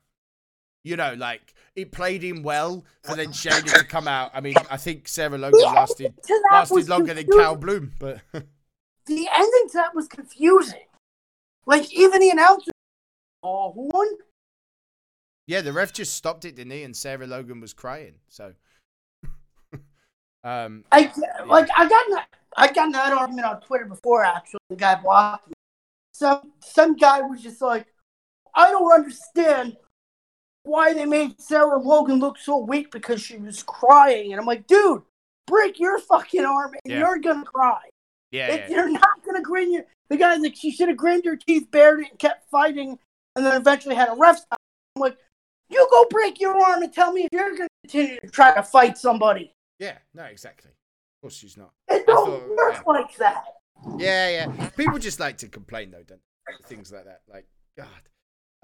You 0.85 0.95
know, 0.95 1.13
like 1.17 1.53
it 1.75 1.91
played 1.91 2.23
him 2.23 2.43
well 2.43 2.85
for 3.03 3.17
then 3.17 3.33
Shayna 3.33 3.73
to 3.79 3.83
come 3.83 4.07
out. 4.07 4.31
I 4.33 4.39
mean, 4.39 4.55
I 4.71 4.77
think 4.77 5.09
Sarah 5.09 5.37
Logan 5.37 5.59
The 5.59 5.65
lasted 5.65 6.05
ending 6.05 6.21
to 6.23 6.41
that 6.49 6.55
lasted 6.55 6.87
longer 6.87 7.13
than. 7.13 7.27
Cal 7.27 7.57
Bloom, 7.57 7.91
but 7.99 8.21
The 9.05 9.27
ending 9.35 9.67
to 9.67 9.73
that 9.73 9.93
was 9.93 10.07
confusing. 10.07 10.85
Like 11.65 11.93
even 11.93 12.21
the 12.21 12.29
announcer, 12.29 12.71
oh, 13.43 13.71
who 13.73 13.89
won? 13.93 14.07
yeah, 15.47 15.61
the 15.61 15.73
ref 15.73 15.91
just 15.93 16.13
stopped 16.15 16.45
it, 16.45 16.55
didn't 16.55 16.71
he? 16.71 16.83
And 16.83 16.95
Sarah 16.95 17.27
Logan 17.27 17.59
was 17.59 17.73
crying. 17.73 18.15
So, 18.29 18.53
um, 20.43 20.83
I 20.91 21.11
like 21.45 21.69
I 21.75 21.87
got 21.89 22.27
I 22.57 22.71
got 22.71 22.91
that 22.93 23.13
argument 23.13 23.45
on 23.47 23.61
Twitter 23.61 23.85
before. 23.85 24.23
Actually, 24.23 24.59
the 24.69 24.75
guy 24.75 24.95
blocked 24.95 25.47
me. 25.47 25.53
Some 26.13 26.53
some 26.59 26.95
guy 26.95 27.21
was 27.21 27.41
just 27.41 27.61
like, 27.61 27.87
I 28.55 28.69
don't 28.71 28.91
understand 28.91 29.77
why 30.63 30.93
they 30.93 31.05
made 31.05 31.39
Sarah 31.41 31.79
Logan 31.79 32.19
look 32.19 32.37
so 32.37 32.57
weak 32.57 32.91
because 32.91 33.21
she 33.21 33.37
was 33.37 33.63
crying, 33.63 34.31
and 34.31 34.39
I'm 34.39 34.45
like, 34.45 34.65
dude, 34.67 35.01
break 35.47 35.79
your 35.79 35.99
fucking 35.99 36.45
arm 36.45 36.73
and 36.85 36.93
Yeah. 36.93 36.99
you're 36.99 37.19
gonna 37.19 37.43
cry. 37.43 37.81
yeah, 38.31 38.55
yeah. 38.55 38.69
You're 38.69 38.89
not 38.89 39.23
gonna 39.25 39.41
grin 39.41 39.73
your. 39.73 39.85
The 40.09 40.17
guy's 40.17 40.39
like, 40.39 40.55
she 40.55 40.71
should 40.71 40.89
have 40.89 40.97
grinned 40.97 41.25
her 41.25 41.35
teeth, 41.35 41.69
bared 41.71 42.01
it, 42.01 42.11
and 42.11 42.19
kept 42.19 42.49
fighting, 42.51 42.99
and 43.35 43.45
then 43.45 43.55
eventually 43.59 43.95
had 43.95 44.09
a 44.09 44.15
ref 44.15 44.37
stop. 44.37 44.59
I'm 44.95 45.01
like, 45.01 45.17
you 45.69 45.87
go 45.91 46.05
break 46.09 46.39
your 46.39 46.57
arm 46.57 46.83
and 46.83 46.93
tell 46.93 47.11
me 47.11 47.23
if 47.23 47.29
you're 47.31 47.55
gonna 47.55 47.67
continue 47.83 48.19
to 48.19 48.27
try 48.27 48.53
to 48.53 48.63
fight 48.63 48.97
somebody. 48.97 49.53
yeah, 49.79 49.97
no, 50.13 50.23
exactly. 50.23 50.71
Of 50.71 51.21
course, 51.21 51.35
she's 51.35 51.57
not. 51.57 51.71
It 51.89 52.05
don't 52.05 52.41
thought- 52.41 52.49
work 52.49 52.75
yeah. 52.75 52.81
like 52.85 53.15
that. 53.17 53.43
Yeah, 53.97 54.29
yeah. 54.29 54.69
People 54.77 54.99
just 54.99 55.19
like 55.19 55.37
to 55.39 55.49
complain 55.49 55.91
though, 55.91 56.03
don't 56.03 56.21
they? 56.47 56.67
Things 56.67 56.91
like 56.91 57.05
that. 57.05 57.21
Like, 57.27 57.47
God. 57.77 57.87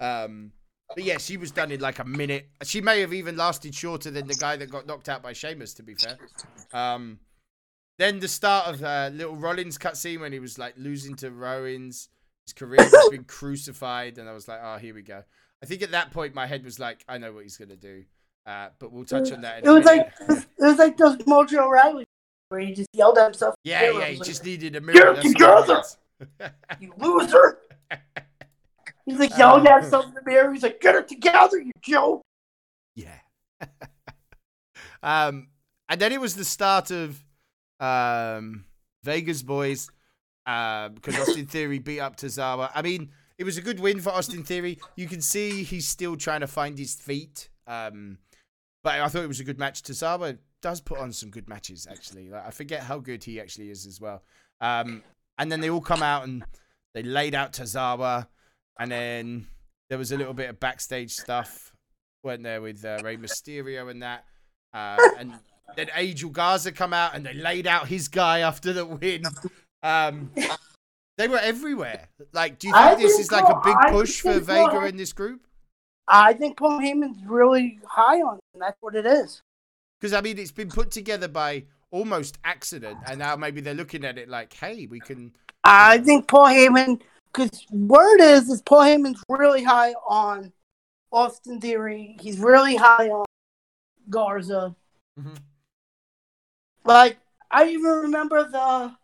Um, 0.00 0.52
but 0.94 1.04
yeah, 1.04 1.18
she 1.18 1.36
was 1.36 1.50
done 1.50 1.70
in 1.70 1.80
like 1.80 1.98
a 1.98 2.04
minute. 2.04 2.48
She 2.64 2.80
may 2.80 3.00
have 3.00 3.12
even 3.12 3.36
lasted 3.36 3.74
shorter 3.74 4.10
than 4.10 4.26
the 4.26 4.34
guy 4.34 4.56
that 4.56 4.70
got 4.70 4.86
knocked 4.86 5.08
out 5.08 5.22
by 5.22 5.32
Sheamus, 5.32 5.74
to 5.74 5.82
be 5.82 5.94
fair. 5.94 6.16
Um, 6.72 7.18
then 7.98 8.18
the 8.18 8.28
start 8.28 8.68
of 8.68 8.82
uh, 8.82 9.10
Little 9.12 9.36
Rollins 9.36 9.76
cutscene 9.78 10.20
when 10.20 10.32
he 10.32 10.38
was 10.40 10.58
like 10.58 10.74
losing 10.76 11.16
to 11.16 11.30
Rollins. 11.30 12.08
His 12.50 12.54
career 12.54 12.82
has 12.82 13.08
been 13.10 13.22
crucified, 13.24 14.18
and 14.18 14.28
I 14.28 14.32
was 14.32 14.48
like, 14.48 14.58
oh, 14.60 14.76
here 14.76 14.92
we 14.92 15.02
go. 15.02 15.22
I 15.62 15.66
think 15.66 15.82
at 15.82 15.92
that 15.92 16.10
point 16.10 16.34
my 16.34 16.46
head 16.46 16.64
was 16.64 16.80
like, 16.80 17.04
I 17.08 17.18
know 17.18 17.32
what 17.32 17.44
he's 17.44 17.56
gonna 17.56 17.76
do. 17.76 18.04
Uh, 18.44 18.70
but 18.80 18.90
we'll 18.90 19.04
touch 19.04 19.30
on 19.30 19.42
that. 19.42 19.58
In 19.62 19.68
It 19.68 19.72
was 19.72 19.84
minute. 19.84 20.12
like 20.28 20.28
it 20.58 20.64
was 20.64 20.78
like 20.78 20.96
those 20.96 21.16
Mojo 21.18 21.68
Rawley 21.70 22.04
where 22.48 22.60
he 22.60 22.72
just 22.72 22.88
yelled 22.92 23.18
at 23.18 23.24
himself. 23.24 23.54
yeah, 23.62 23.88
yeah. 23.92 24.06
He 24.06 24.18
was 24.18 24.26
just 24.26 24.44
needed 24.44 24.74
a 24.74 24.80
mirror. 24.80 25.14
Get 25.14 25.22
together! 25.22 25.82
you 26.80 26.92
loser. 26.98 27.58
He's 29.06 29.18
like 29.20 29.30
yelling 29.38 29.66
at 29.68 29.82
himself 29.82 30.06
in 30.06 30.14
the 30.14 30.22
mirror. 30.26 30.52
He's 30.52 30.64
like, 30.64 30.80
"Get 30.80 30.96
it 30.96 31.06
together, 31.06 31.58
you 31.60 31.70
joke." 31.82 32.22
Yeah. 32.96 33.18
um, 35.04 35.48
and 35.88 36.00
then 36.00 36.10
it 36.12 36.20
was 36.20 36.34
the 36.34 36.44
start 36.44 36.90
of 36.90 37.22
um, 37.78 38.64
Vegas 39.04 39.42
boys 39.42 39.88
uh, 40.50 40.88
because 40.88 41.16
Austin 41.16 41.46
Theory 41.46 41.78
beat 41.78 42.00
up 42.00 42.16
Tozawa. 42.16 42.70
I 42.74 42.82
mean, 42.82 43.10
it 43.38 43.44
was 43.44 43.56
a 43.56 43.62
good 43.62 43.78
win 43.78 44.00
for 44.00 44.10
Austin 44.10 44.42
Theory. 44.42 44.78
You 44.96 45.06
can 45.06 45.20
see 45.20 45.62
he's 45.62 45.86
still 45.86 46.16
trying 46.16 46.40
to 46.40 46.48
find 46.48 46.76
his 46.76 46.94
feet. 46.94 47.48
Um, 47.68 48.18
but 48.82 49.00
I 49.00 49.06
thought 49.08 49.22
it 49.22 49.28
was 49.28 49.38
a 49.38 49.44
good 49.44 49.60
match. 49.60 49.82
Tozawa 49.82 50.38
does 50.60 50.80
put 50.80 50.98
on 50.98 51.12
some 51.12 51.30
good 51.30 51.48
matches, 51.48 51.86
actually. 51.88 52.30
Like, 52.30 52.46
I 52.46 52.50
forget 52.50 52.82
how 52.82 52.98
good 52.98 53.22
he 53.22 53.40
actually 53.40 53.70
is 53.70 53.86
as 53.86 54.00
well. 54.00 54.24
Um, 54.60 55.04
and 55.38 55.52
then 55.52 55.60
they 55.60 55.70
all 55.70 55.80
come 55.80 56.02
out 56.02 56.24
and 56.24 56.42
they 56.94 57.04
laid 57.04 57.36
out 57.36 57.52
Tozawa. 57.52 58.26
And 58.78 58.90
then 58.90 59.46
there 59.88 59.98
was 59.98 60.10
a 60.10 60.16
little 60.16 60.34
bit 60.34 60.50
of 60.50 60.58
backstage 60.58 61.12
stuff 61.12 61.72
went 62.22 62.42
there 62.42 62.60
with 62.60 62.84
uh, 62.84 62.98
Rey 63.04 63.16
Mysterio 63.16 63.88
and 63.88 64.02
that. 64.02 64.24
Uh, 64.74 64.98
and 65.18 65.32
then 65.76 65.88
Angel 65.94 66.30
Garza 66.30 66.72
come 66.72 66.92
out 66.92 67.14
and 67.14 67.24
they 67.24 67.34
laid 67.34 67.66
out 67.66 67.88
his 67.88 68.08
guy 68.08 68.40
after 68.40 68.72
the 68.72 68.84
win. 68.84 69.22
Um, 69.82 70.30
they 71.18 71.28
were 71.28 71.38
everywhere. 71.38 72.08
Like, 72.32 72.58
do 72.58 72.68
you 72.68 72.74
I 72.74 72.90
think 72.90 73.00
this 73.00 73.12
think 73.12 73.22
is 73.22 73.32
like 73.32 73.48
a 73.48 73.60
big 73.64 73.76
push 73.92 74.20
for 74.20 74.34
so. 74.34 74.40
Vega 74.40 74.86
in 74.86 74.96
this 74.96 75.12
group? 75.12 75.46
I 76.08 76.32
think 76.32 76.56
Paul 76.56 76.80
Heyman's 76.80 77.22
really 77.24 77.78
high 77.86 78.20
on. 78.20 78.40
That's 78.58 78.76
what 78.80 78.96
it 78.96 79.06
is. 79.06 79.42
Because 80.00 80.12
I 80.12 80.20
mean, 80.20 80.38
it's 80.38 80.50
been 80.50 80.68
put 80.70 80.90
together 80.90 81.28
by 81.28 81.64
almost 81.90 82.38
accident, 82.44 82.98
and 83.06 83.18
now 83.18 83.36
maybe 83.36 83.60
they're 83.60 83.74
looking 83.74 84.04
at 84.04 84.18
it 84.18 84.28
like, 84.28 84.52
hey, 84.52 84.86
we 84.86 85.00
can. 85.00 85.32
I 85.62 85.98
think 85.98 86.26
Paul 86.26 86.46
Heyman, 86.46 87.00
because 87.32 87.66
word 87.70 88.20
is, 88.20 88.48
is 88.48 88.62
Paul 88.62 88.80
Heyman's 88.80 89.22
really 89.28 89.62
high 89.62 89.92
on 90.08 90.52
Austin 91.12 91.60
Theory. 91.60 92.16
He's 92.20 92.38
really 92.38 92.76
high 92.76 93.08
on 93.08 93.26
Garza. 94.08 94.74
Mhm. 95.18 95.36
Like 96.84 97.18
I 97.50 97.68
even 97.68 97.90
remember 97.90 98.48
the 98.48 98.96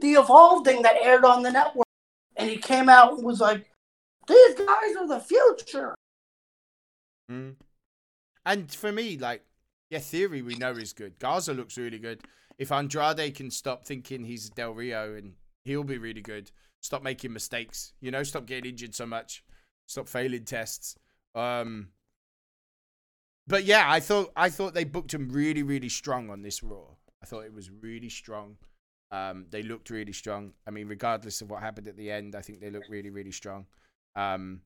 the 0.00 0.12
Evolve 0.12 0.64
thing 0.64 0.82
that 0.82 0.96
aired 1.00 1.24
on 1.24 1.42
the 1.42 1.50
network, 1.50 1.86
and 2.36 2.48
he 2.48 2.56
came 2.56 2.88
out 2.88 3.14
and 3.14 3.24
was 3.24 3.40
like, 3.40 3.66
"These 4.26 4.54
guys 4.54 4.96
are 4.96 5.08
the 5.08 5.20
future." 5.20 5.94
Mm. 7.30 7.56
And 8.44 8.72
for 8.72 8.90
me, 8.90 9.16
like, 9.18 9.44
yeah, 9.90 9.98
theory 9.98 10.42
we 10.42 10.54
know 10.54 10.72
is 10.72 10.92
good. 10.92 11.18
Garza 11.18 11.52
looks 11.52 11.76
really 11.76 11.98
good. 11.98 12.22
If 12.58 12.72
Andrade 12.72 13.34
can 13.34 13.50
stop 13.50 13.84
thinking 13.84 14.24
he's 14.24 14.50
Del 14.50 14.72
Rio 14.72 15.14
and 15.14 15.34
he'll 15.64 15.84
be 15.84 15.98
really 15.98 16.22
good. 16.22 16.50
Stop 16.80 17.02
making 17.02 17.32
mistakes, 17.32 17.92
you 18.00 18.10
know, 18.10 18.22
stop 18.22 18.46
getting 18.46 18.70
injured 18.70 18.94
so 18.94 19.06
much, 19.06 19.44
stop 19.86 20.08
failing 20.08 20.44
tests. 20.44 20.96
Um 21.34 21.92
But 23.46 23.64
yeah, 23.64 23.84
I 23.86 24.00
thought 24.00 24.32
I 24.36 24.50
thought 24.50 24.74
they 24.74 24.84
booked 24.84 25.12
him 25.14 25.30
really, 25.30 25.62
really 25.62 25.88
strong 25.88 26.30
on 26.30 26.42
this 26.42 26.62
Raw. 26.62 26.96
I 27.22 27.26
thought 27.26 27.44
it 27.44 27.52
was 27.52 27.70
really 27.70 28.08
strong. 28.08 28.56
Um, 29.12 29.46
they 29.50 29.62
looked 29.62 29.90
really 29.90 30.12
strong. 30.12 30.52
I 30.66 30.70
mean, 30.70 30.86
regardless 30.88 31.40
of 31.40 31.50
what 31.50 31.60
happened 31.60 31.88
at 31.88 31.96
the 31.96 32.10
end, 32.10 32.34
I 32.34 32.42
think 32.42 32.60
they 32.60 32.70
looked 32.70 32.88
really, 32.88 33.10
really 33.10 33.32
strong. 33.32 33.66
Um, 34.14 34.60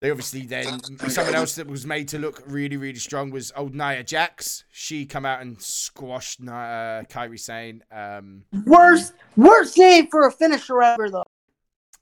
they 0.00 0.10
obviously 0.10 0.42
then 0.46 0.80
someone 1.08 1.34
else 1.34 1.54
that 1.54 1.66
was 1.66 1.86
made 1.86 2.08
to 2.08 2.18
look 2.18 2.42
really, 2.46 2.76
really 2.76 2.98
strong 2.98 3.30
was 3.30 3.52
old 3.56 3.74
Nia 3.74 4.04
Jax. 4.04 4.64
She 4.70 5.06
come 5.06 5.24
out 5.24 5.40
and 5.40 5.60
squashed 5.60 6.40
Nia, 6.40 6.52
uh, 6.52 7.02
Kairi 7.04 7.40
Sane. 7.40 7.82
Um, 7.90 8.44
Worst, 8.66 9.14
worst 9.36 9.78
name 9.78 10.08
for 10.10 10.26
a 10.26 10.30
finisher 10.32 10.82
ever, 10.82 11.10
though. 11.10 11.24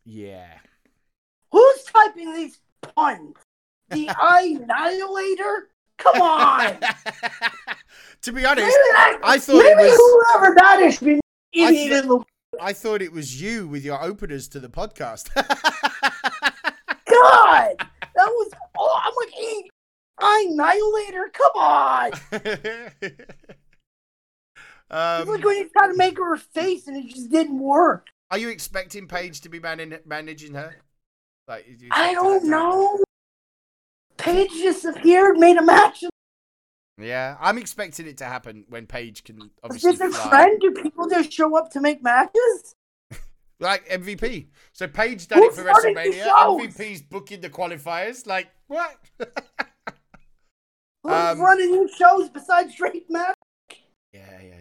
yeah, 0.04 0.58
Who's 1.52 1.84
typing 1.84 2.34
these 2.34 2.58
puns? 2.80 3.36
The 3.90 4.08
Annihilator? 4.20 5.68
Come 6.02 6.20
on. 6.22 6.78
to 8.22 8.32
be 8.32 8.44
honest, 8.44 8.66
Maybe 8.66 8.92
that- 8.92 9.18
I 9.22 9.38
thought 9.38 9.64
it 9.64 9.76
maybe 9.76 9.90
was. 9.90 10.26
whoever 10.32 10.54
that 10.56 10.80
is 10.80 10.94
should 10.94 11.04
be 11.06 11.20
I 11.64 11.68
idiot 11.70 11.90
thought- 11.92 12.02
in 12.02 12.08
the 12.08 12.24
I 12.60 12.72
thought 12.74 13.00
it 13.02 13.12
was 13.12 13.40
you 13.40 13.66
with 13.66 13.82
your 13.84 14.02
openers 14.02 14.46
to 14.48 14.60
the 14.60 14.68
podcast. 14.68 15.30
God. 15.34 15.46
That 18.14 18.28
was 18.28 18.50
oh 18.78 19.00
I'm 19.04 19.14
like 19.16 19.30
hey, 19.32 19.70
annihilator. 20.50 21.30
Come 21.32 21.52
on. 21.56 22.12
It's 24.94 25.26
like 25.26 25.38
um, 25.38 25.42
when 25.42 25.56
you 25.56 25.70
try 25.70 25.86
to 25.88 25.96
make 25.96 26.18
her 26.18 26.34
a 26.34 26.38
face 26.38 26.86
and 26.86 26.98
it 26.98 27.06
just 27.06 27.30
didn't 27.30 27.58
work. 27.58 28.08
are 28.30 28.36
you 28.36 28.50
expecting 28.50 29.08
Paige 29.08 29.40
to 29.40 29.48
be 29.48 29.58
man- 29.58 29.98
managing 30.04 30.52
her? 30.52 30.76
Like, 31.48 31.66
I 31.90 32.12
don't 32.12 32.44
know. 32.44 33.02
Paige 34.22 34.50
just 34.52 34.84
appeared, 34.84 35.38
made 35.38 35.56
a 35.56 35.62
match. 35.62 36.04
Yeah, 36.98 37.36
I'm 37.40 37.58
expecting 37.58 38.06
it 38.06 38.18
to 38.18 38.24
happen 38.24 38.64
when 38.68 38.86
Paige 38.86 39.24
can 39.24 39.40
Is 39.42 39.48
obviously 39.64 39.92
this 39.92 40.00
a 40.00 40.10
fly. 40.10 40.30
trend? 40.30 40.60
Do 40.60 40.70
people 40.72 41.08
just 41.08 41.32
show 41.32 41.56
up 41.56 41.70
to 41.72 41.80
make 41.80 42.02
matches? 42.02 42.74
Like 43.60 43.88
MVP. 43.88 44.48
So 44.72 44.88
Paige 44.88 45.28
done 45.28 45.38
it 45.44 45.50
Who's 45.54 45.58
for 45.60 45.64
WrestleMania. 45.64 46.24
MVP's 46.26 47.00
booking 47.02 47.40
the 47.40 47.48
qualifiers. 47.50 48.26
Like 48.26 48.48
what? 48.66 48.96
Who's 49.18 49.28
Um, 51.04 51.40
running 51.40 51.70
new 51.70 51.88
shows 51.96 52.28
besides 52.28 52.74
Drake 52.74 53.06
Matt? 53.08 53.36
yeah, 54.12 54.40
yeah, 54.42 54.54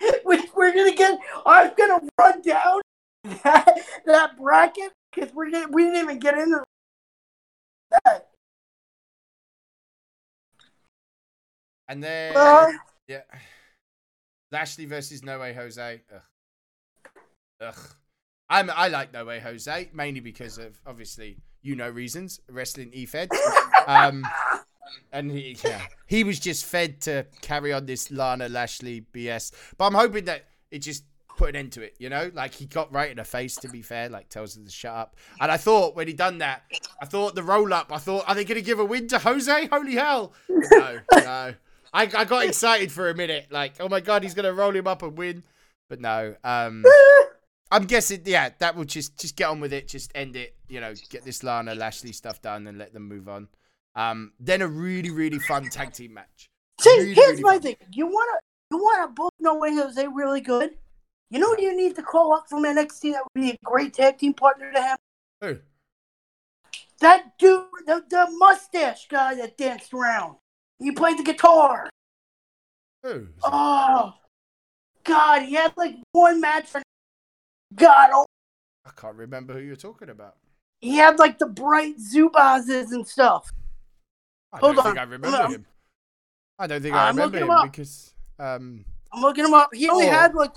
yeah. 0.00 0.10
We, 0.24 0.38
we're 0.54 0.72
gonna 0.74 0.94
get. 0.94 1.18
I'm 1.44 1.72
gonna 1.76 2.00
run 2.20 2.40
down 2.42 2.80
that, 3.42 3.78
that 4.06 4.36
bracket 4.38 4.92
because 5.12 5.34
we're 5.34 5.50
gonna, 5.50 5.68
we 5.72 5.82
didn't 5.84 6.00
even 6.02 6.18
get 6.20 6.38
into 6.38 6.62
that. 8.04 8.28
And 11.88 12.02
then 12.02 12.36
Uh, 12.36 12.72
yeah, 13.08 13.22
Lashley 14.52 14.86
versus 14.86 15.22
No 15.22 15.38
Way 15.38 15.52
Jose. 15.52 16.02
Ugh. 16.14 16.20
Ugh. 17.60 17.78
I'm 18.48 18.70
I 18.70 18.88
like 18.88 19.12
No 19.12 19.24
Way 19.24 19.40
Jose 19.40 19.90
mainly 19.92 20.20
because 20.20 20.58
of 20.58 20.80
obviously 20.86 21.38
you 21.62 21.74
know 21.76 21.88
reasons 21.88 22.40
wrestling 22.48 22.90
E 22.92 23.06
fed. 23.06 23.28
Um, 23.86 24.24
and 25.12 25.30
he 25.30 25.58
yeah 25.62 25.82
he 26.06 26.24
was 26.24 26.40
just 26.40 26.64
fed 26.64 27.02
to 27.02 27.26
carry 27.42 27.70
on 27.70 27.84
this 27.84 28.10
Lana 28.10 28.48
Lashley 28.48 29.04
BS. 29.12 29.52
But 29.76 29.86
I'm 29.86 29.94
hoping 29.94 30.24
that 30.24 30.46
it 30.70 30.78
just 30.78 31.04
put 31.36 31.50
an 31.50 31.56
end 31.56 31.72
to 31.72 31.82
it. 31.82 31.94
You 31.98 32.08
know, 32.08 32.30
like 32.32 32.54
he 32.54 32.64
got 32.64 32.90
right 32.94 33.10
in 33.10 33.18
her 33.18 33.24
face. 33.24 33.56
To 33.56 33.68
be 33.68 33.82
fair, 33.82 34.08
like 34.08 34.30
tells 34.30 34.56
her 34.56 34.62
to 34.62 34.70
shut 34.70 34.94
up. 34.94 35.16
And 35.38 35.52
I 35.52 35.58
thought 35.58 35.96
when 35.96 36.06
he 36.06 36.14
done 36.14 36.38
that, 36.38 36.62
I 37.02 37.04
thought 37.04 37.34
the 37.34 37.42
roll 37.42 37.74
up. 37.74 37.92
I 37.92 37.98
thought 37.98 38.24
are 38.26 38.34
they 38.34 38.44
going 38.44 38.56
to 38.56 38.64
give 38.64 38.78
a 38.78 38.84
win 38.86 39.06
to 39.08 39.18
Jose? 39.18 39.66
Holy 39.66 39.96
hell! 39.96 40.32
No, 40.48 41.00
no. 41.12 41.54
I, 41.94 42.02
I 42.14 42.24
got 42.24 42.44
excited 42.44 42.90
for 42.92 43.08
a 43.08 43.14
minute, 43.14 43.46
like, 43.50 43.74
oh 43.80 43.88
my 43.88 44.00
god, 44.00 44.24
he's 44.24 44.34
gonna 44.34 44.52
roll 44.52 44.74
him 44.74 44.86
up 44.86 45.02
and 45.02 45.16
win. 45.16 45.44
But 45.88 46.00
no, 46.00 46.34
um, 46.42 46.84
I'm 47.70 47.84
guessing, 47.84 48.22
yeah, 48.24 48.50
that 48.58 48.74
will 48.76 48.84
just 48.84 49.18
just 49.18 49.36
get 49.36 49.48
on 49.48 49.60
with 49.60 49.72
it, 49.72 49.88
just 49.88 50.10
end 50.14 50.34
it, 50.36 50.56
you 50.68 50.80
know, 50.80 50.92
get 51.08 51.24
this 51.24 51.42
Lana 51.42 51.74
Lashley 51.74 52.12
stuff 52.12 52.42
done 52.42 52.66
and 52.66 52.78
let 52.78 52.92
them 52.92 53.04
move 53.08 53.28
on. 53.28 53.48
Um, 53.94 54.32
then 54.40 54.60
a 54.60 54.66
really 54.66 55.10
really 55.10 55.38
fun 55.38 55.68
tag 55.70 55.92
team 55.92 56.14
match. 56.14 56.48
See, 56.80 56.90
Really, 56.90 57.14
here's 57.14 57.28
really 57.30 57.42
my 57.42 57.52
fun. 57.52 57.62
thing. 57.62 57.76
You 57.92 58.06
wanna 58.06 58.38
you 58.72 58.78
wanna 58.78 59.08
book 59.08 59.32
No 59.38 59.54
Way 59.56 59.74
Jose 59.76 60.04
really 60.08 60.40
good. 60.40 60.70
You 61.30 61.38
know 61.38 61.54
you 61.58 61.76
need 61.76 61.94
to 61.96 62.02
call 62.02 62.32
up 62.34 62.48
from 62.48 62.64
NXT 62.64 63.12
that 63.12 63.22
would 63.22 63.40
be 63.40 63.50
a 63.50 63.58
great 63.64 63.94
tag 63.94 64.18
team 64.18 64.34
partner 64.34 64.72
to 64.72 64.80
have? 64.82 64.98
Who? 65.40 65.58
That 67.00 67.38
dude, 67.38 67.66
the, 67.86 68.04
the 68.08 68.26
mustache 68.38 69.06
guy 69.08 69.34
that 69.36 69.56
danced 69.56 69.92
around. 69.92 70.36
He 70.78 70.92
played 70.92 71.18
the 71.18 71.22
guitar. 71.22 71.88
Who? 73.02 73.28
Oh, 73.42 74.14
God, 75.04 75.42
he 75.42 75.54
had 75.54 75.72
like 75.76 75.96
one 76.12 76.40
match 76.40 76.66
for 76.66 76.82
God. 77.74 78.10
Oh, 78.12 78.24
I 78.86 78.90
can't 78.96 79.16
remember 79.16 79.54
who 79.54 79.60
you're 79.60 79.76
talking 79.76 80.10
about. 80.10 80.36
he 80.80 80.96
had 80.96 81.18
like 81.18 81.38
the 81.38 81.46
bright 81.46 81.96
Zubazes 81.98 82.92
and 82.92 83.06
stuff. 83.06 83.50
I 84.52 84.58
Hold 84.58 84.76
don't 84.76 84.86
on. 84.86 84.92
think 84.92 84.98
I 84.98 85.02
remember 85.02 85.30
No. 85.30 85.46
him. 85.48 85.66
I 86.58 86.66
don't 86.66 86.82
think 86.82 86.94
I 86.94 87.08
I'm 87.08 87.16
remember 87.16 87.38
him 87.38 87.68
because, 87.70 88.14
um, 88.38 88.84
I'm 89.12 89.20
looking 89.22 89.44
him 89.44 89.54
up. 89.54 89.74
He 89.74 89.88
only 89.88 90.06
Oh. 90.06 90.10
had 90.10 90.34
like 90.34 90.52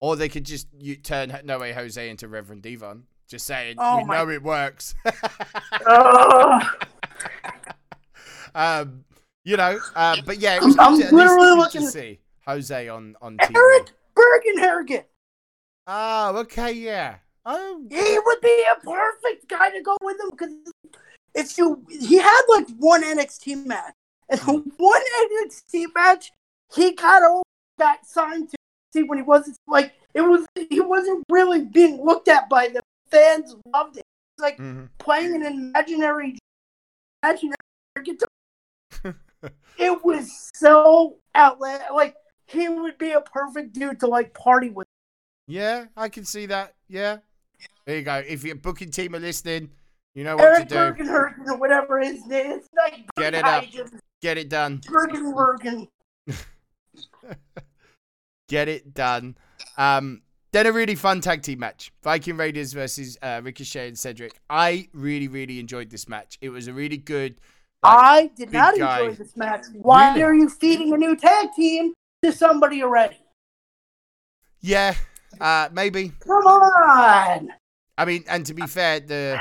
or 0.00 0.16
they 0.16 0.28
could 0.28 0.44
just 0.44 0.68
you 0.78 0.96
turn 0.96 1.38
No 1.44 1.58
Way 1.58 1.72
Jose 1.72 2.08
into 2.08 2.28
Reverend 2.28 2.62
D-Von. 2.62 3.04
Just 3.28 3.46
saying, 3.46 3.76
Oh 3.78 3.98
we 3.98 4.04
my- 4.04 4.16
know 4.22 4.28
it 4.30 4.42
works. 4.42 4.94
uh, 5.86 6.68
um, 8.54 9.04
you 9.44 9.56
know, 9.56 9.78
uh, 9.94 10.16
but 10.24 10.38
yeah, 10.38 10.56
it 10.56 10.62
was 10.62 10.76
I'm 10.78 11.00
at 11.00 11.12
literally 11.12 11.56
looking 11.56 11.82
to 11.82 11.86
see 11.88 12.18
Jose 12.46 12.88
on 12.88 13.16
on 13.20 13.36
TV. 13.38 13.54
Erik 13.54 13.92
Bugenhagen. 14.16 15.04
Oh, 15.86 16.36
okay, 16.38 16.72
yeah. 16.72 17.16
Oh, 17.46 17.82
He 17.90 18.18
would 18.24 18.40
be 18.40 18.64
a 18.72 18.80
perfect 18.80 19.48
guy 19.48 19.70
to 19.70 19.82
go 19.82 19.96
with 20.00 20.18
him 20.18 20.30
because 20.30 20.50
if 21.34 21.58
you 21.58 21.84
he 21.90 22.16
had 22.16 22.42
like 22.48 22.66
one 22.78 23.02
NXT 23.02 23.66
match 23.66 23.92
and 24.30 24.40
one 24.78 25.02
NXT 25.44 25.86
match 25.94 26.32
he 26.74 26.92
got 26.92 27.22
over 27.22 27.42
got 27.78 28.06
signed 28.06 28.48
to 28.50 28.56
see 28.94 29.02
when 29.02 29.18
he 29.18 29.22
wasn't 29.22 29.56
like 29.66 29.92
it 30.14 30.22
was 30.22 30.46
he 30.70 30.80
wasn't 30.80 31.22
really 31.28 31.62
being 31.62 32.02
looked 32.02 32.28
at 32.28 32.48
by 32.48 32.68
the 32.68 32.80
fans 33.10 33.54
loved 33.72 33.98
it. 33.98 34.04
It's 34.36 34.42
like 34.42 34.58
mhm. 34.58 34.88
playing 34.98 35.34
an 35.34 35.42
imaginary 35.42 36.38
imaginary 37.22 37.56
guitar. 38.02 38.28
It 39.78 40.04
was 40.04 40.50
so 40.54 41.16
outland 41.34 41.82
like 41.94 42.14
he 42.46 42.68
would 42.68 42.98
be 42.98 43.12
a 43.12 43.20
perfect 43.20 43.72
dude 43.72 44.00
to 44.00 44.06
like 44.06 44.34
party 44.34 44.70
with. 44.70 44.86
yeah, 45.46 45.86
I 45.96 46.08
can 46.08 46.24
see 46.24 46.46
that. 46.46 46.74
Yeah, 46.88 47.18
there 47.86 47.96
you 47.96 48.02
go. 48.02 48.22
If 48.26 48.44
your 48.44 48.56
booking 48.56 48.90
team 48.90 49.14
are 49.14 49.20
listening, 49.20 49.70
you 50.14 50.24
know 50.24 50.36
what 50.36 50.44
Eric 50.44 50.68
to 50.68 50.74
do. 50.74 51.04
Bergenhergen 51.04 51.46
or 51.48 51.56
whatever 51.56 52.00
his 52.00 52.24
name 52.26 52.52
is. 52.52 52.68
Like 52.76 53.04
Get 53.16 53.34
it 53.34 53.44
up. 53.44 53.64
Get 54.22 54.38
it 54.38 54.48
done. 54.48 54.80
Bergenbergen. 54.86 55.88
Get 58.48 58.68
it 58.68 58.94
done. 58.94 59.36
Um, 59.76 60.22
then 60.52 60.66
a 60.66 60.72
really 60.72 60.94
fun 60.94 61.20
tag 61.20 61.42
team 61.42 61.58
match: 61.58 61.92
Viking 62.02 62.36
Raiders 62.36 62.72
versus 62.72 63.18
uh, 63.22 63.40
Ricochet 63.42 63.88
and 63.88 63.98
Cedric. 63.98 64.38
I 64.48 64.88
really, 64.92 65.28
really 65.28 65.58
enjoyed 65.58 65.90
this 65.90 66.08
match. 66.08 66.38
It 66.40 66.50
was 66.50 66.68
a 66.68 66.72
really 66.72 66.96
good. 66.96 67.40
I 67.84 68.30
did 68.36 68.46
big 68.50 68.52
not 68.54 68.76
guy. 68.78 69.00
enjoy 69.00 69.14
this 69.16 69.36
match. 69.36 69.66
Why 69.74 70.10
Really? 70.10 70.22
are 70.22 70.34
you 70.34 70.48
feeding 70.48 70.92
a 70.92 70.96
new 70.96 71.16
tag 71.16 71.48
team 71.56 71.92
to 72.22 72.32
somebody 72.32 72.82
already? 72.82 73.16
yeah, 74.60 74.94
uh, 75.40 75.68
maybe. 75.72 76.10
Come 76.20 76.46
on. 76.46 77.50
I 77.98 78.04
mean, 78.06 78.24
and 78.28 78.44
to 78.46 78.54
be 78.54 78.66
fair, 78.66 78.98
the 79.00 79.38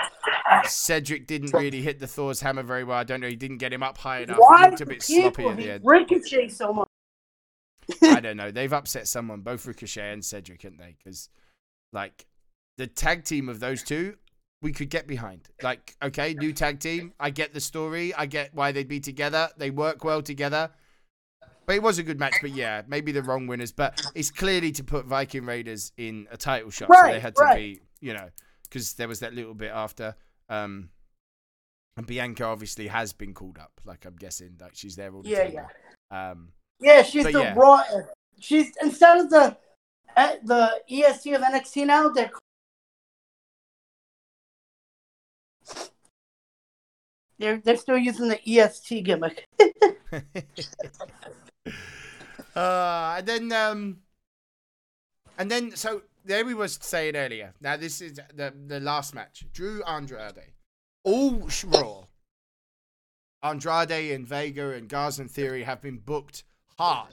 Cedric 0.66 1.26
didn't 1.28 1.54
really 1.54 1.82
hit 1.82 2.00
the 2.00 2.08
Thor's 2.08 2.40
hammer 2.42 2.62
very 2.64 2.84
well. 2.84 2.98
I 2.98 3.04
don't 3.04 3.22
know. 3.22 3.28
He 3.30 3.36
didn't 3.36 3.58
get 3.58 3.72
him 3.74 3.82
up 3.82 3.98
high 3.98 4.20
enough. 4.20 4.38
Why 4.38 4.66
He 4.66 4.70
looked 4.72 4.82
a 4.82 4.86
bit 4.86 5.02
sloppy 5.02 5.48
at 5.48 5.58
the 5.58 5.72
end. 5.72 5.82
Ricochet 5.86 6.50
so 6.50 6.74
much? 6.74 6.88
I 8.04 8.20
don't 8.22 8.38
know. 8.38 8.52
They've 8.52 8.72
upset 8.72 9.08
someone, 9.08 9.42
both 9.42 9.66
Ricochet 9.66 10.12
and 10.14 10.24
Cedric, 10.24 10.62
haven't 10.62 10.78
they? 10.80 10.96
Because, 11.04 11.30
like, 11.94 12.26
the 12.78 12.86
tag 12.88 13.24
team 13.24 13.50
of 13.50 13.60
those 13.60 13.82
two, 13.82 14.16
we 14.64 14.72
could 14.72 14.90
get 14.90 15.06
behind. 15.06 15.50
Like, 15.62 15.96
okay, 16.02 16.34
new 16.34 16.54
tag 16.54 16.80
team. 16.80 17.14
I 17.20 17.30
get 17.30 17.54
the 17.54 17.60
story. 17.60 18.14
I 18.16 18.26
get 18.26 18.56
why 18.56 18.72
they'd 18.72 18.88
be 18.88 19.02
together. 19.02 19.50
They 19.58 19.70
work 19.70 20.04
well 20.04 20.22
together. 20.22 20.72
But 21.66 21.76
it 21.76 21.84
was 21.84 22.00
a 22.00 22.04
good 22.04 22.18
match. 22.18 22.36
But 22.42 22.52
yeah, 22.52 22.82
maybe 22.88 23.12
the 23.12 23.22
wrong 23.22 23.46
winners. 23.46 23.74
But 23.74 24.02
it's 24.16 24.32
clearly 24.32 24.72
to 24.72 24.84
put 24.84 25.06
Viking 25.06 25.46
Raiders 25.46 25.92
in 25.98 26.28
a 26.32 26.38
title 26.38 26.72
shot. 26.72 26.90
so 26.92 27.08
they 27.08 27.20
had 27.20 27.36
to 27.36 27.44
right. 27.44 27.56
be, 27.58 27.82
you 28.00 28.14
know, 28.14 28.30
because 28.64 28.94
there 28.94 29.08
was 29.08 29.20
that 29.20 29.34
little 29.34 29.54
bit 29.54 29.72
after. 29.72 30.16
Um, 30.50 30.90
and 31.98 32.08
Bianca 32.08 32.46
obviously 32.46 32.88
has 32.88 33.12
been 33.12 33.34
called 33.34 33.60
up. 33.60 33.82
Like, 33.86 34.06
I'm 34.06 34.16
guessing. 34.16 34.58
Like, 34.60 34.76
she's 34.76 34.96
there 34.96 35.14
all 35.14 35.22
the 35.24 35.30
Yeah, 35.30 35.44
time. 35.44 35.54
Yeah. 36.12 36.32
Um, 36.32 36.48
Yeah, 36.80 37.04
she's 37.04 37.26
the 37.26 37.32
yeah. 37.32 37.54
raw. 37.56 37.84
She's 38.40 38.72
instead 38.82 39.20
of 39.20 39.30
the 39.30 39.58
uh, 40.16 40.36
the 40.44 40.82
EST 40.90 41.34
of 41.34 41.42
NXT 41.42 41.86
now. 41.88 42.10
They're 42.10 42.32
they're 47.40 47.58
they're 47.58 47.78
still 47.78 47.98
using 47.98 48.30
the 48.30 48.40
EST 48.48 49.04
gimmick. 49.04 49.48
uh, 52.56 53.16
and 53.18 53.28
then, 53.28 53.52
um, 53.52 53.98
and 55.38 55.52
then, 55.52 55.76
so 55.76 56.04
there 56.24 56.46
we 56.46 56.54
was 56.54 56.80
saying 56.82 57.16
earlier. 57.16 57.54
Now 57.62 57.78
this 57.78 58.02
is 58.02 58.20
the 58.34 58.54
the 58.68 58.80
last 58.80 59.14
match. 59.14 59.46
Drew 59.54 59.84
Andrade, 59.84 60.54
all 61.04 61.50
Raw. 61.66 62.06
Andrade 63.44 64.12
and 64.16 64.26
Vega 64.26 64.70
and 64.70 64.88
Garza 64.88 65.22
and 65.24 65.30
Theory 65.30 65.64
have 65.64 65.82
been 65.82 65.98
booked 65.98 66.46
hard. 66.78 67.10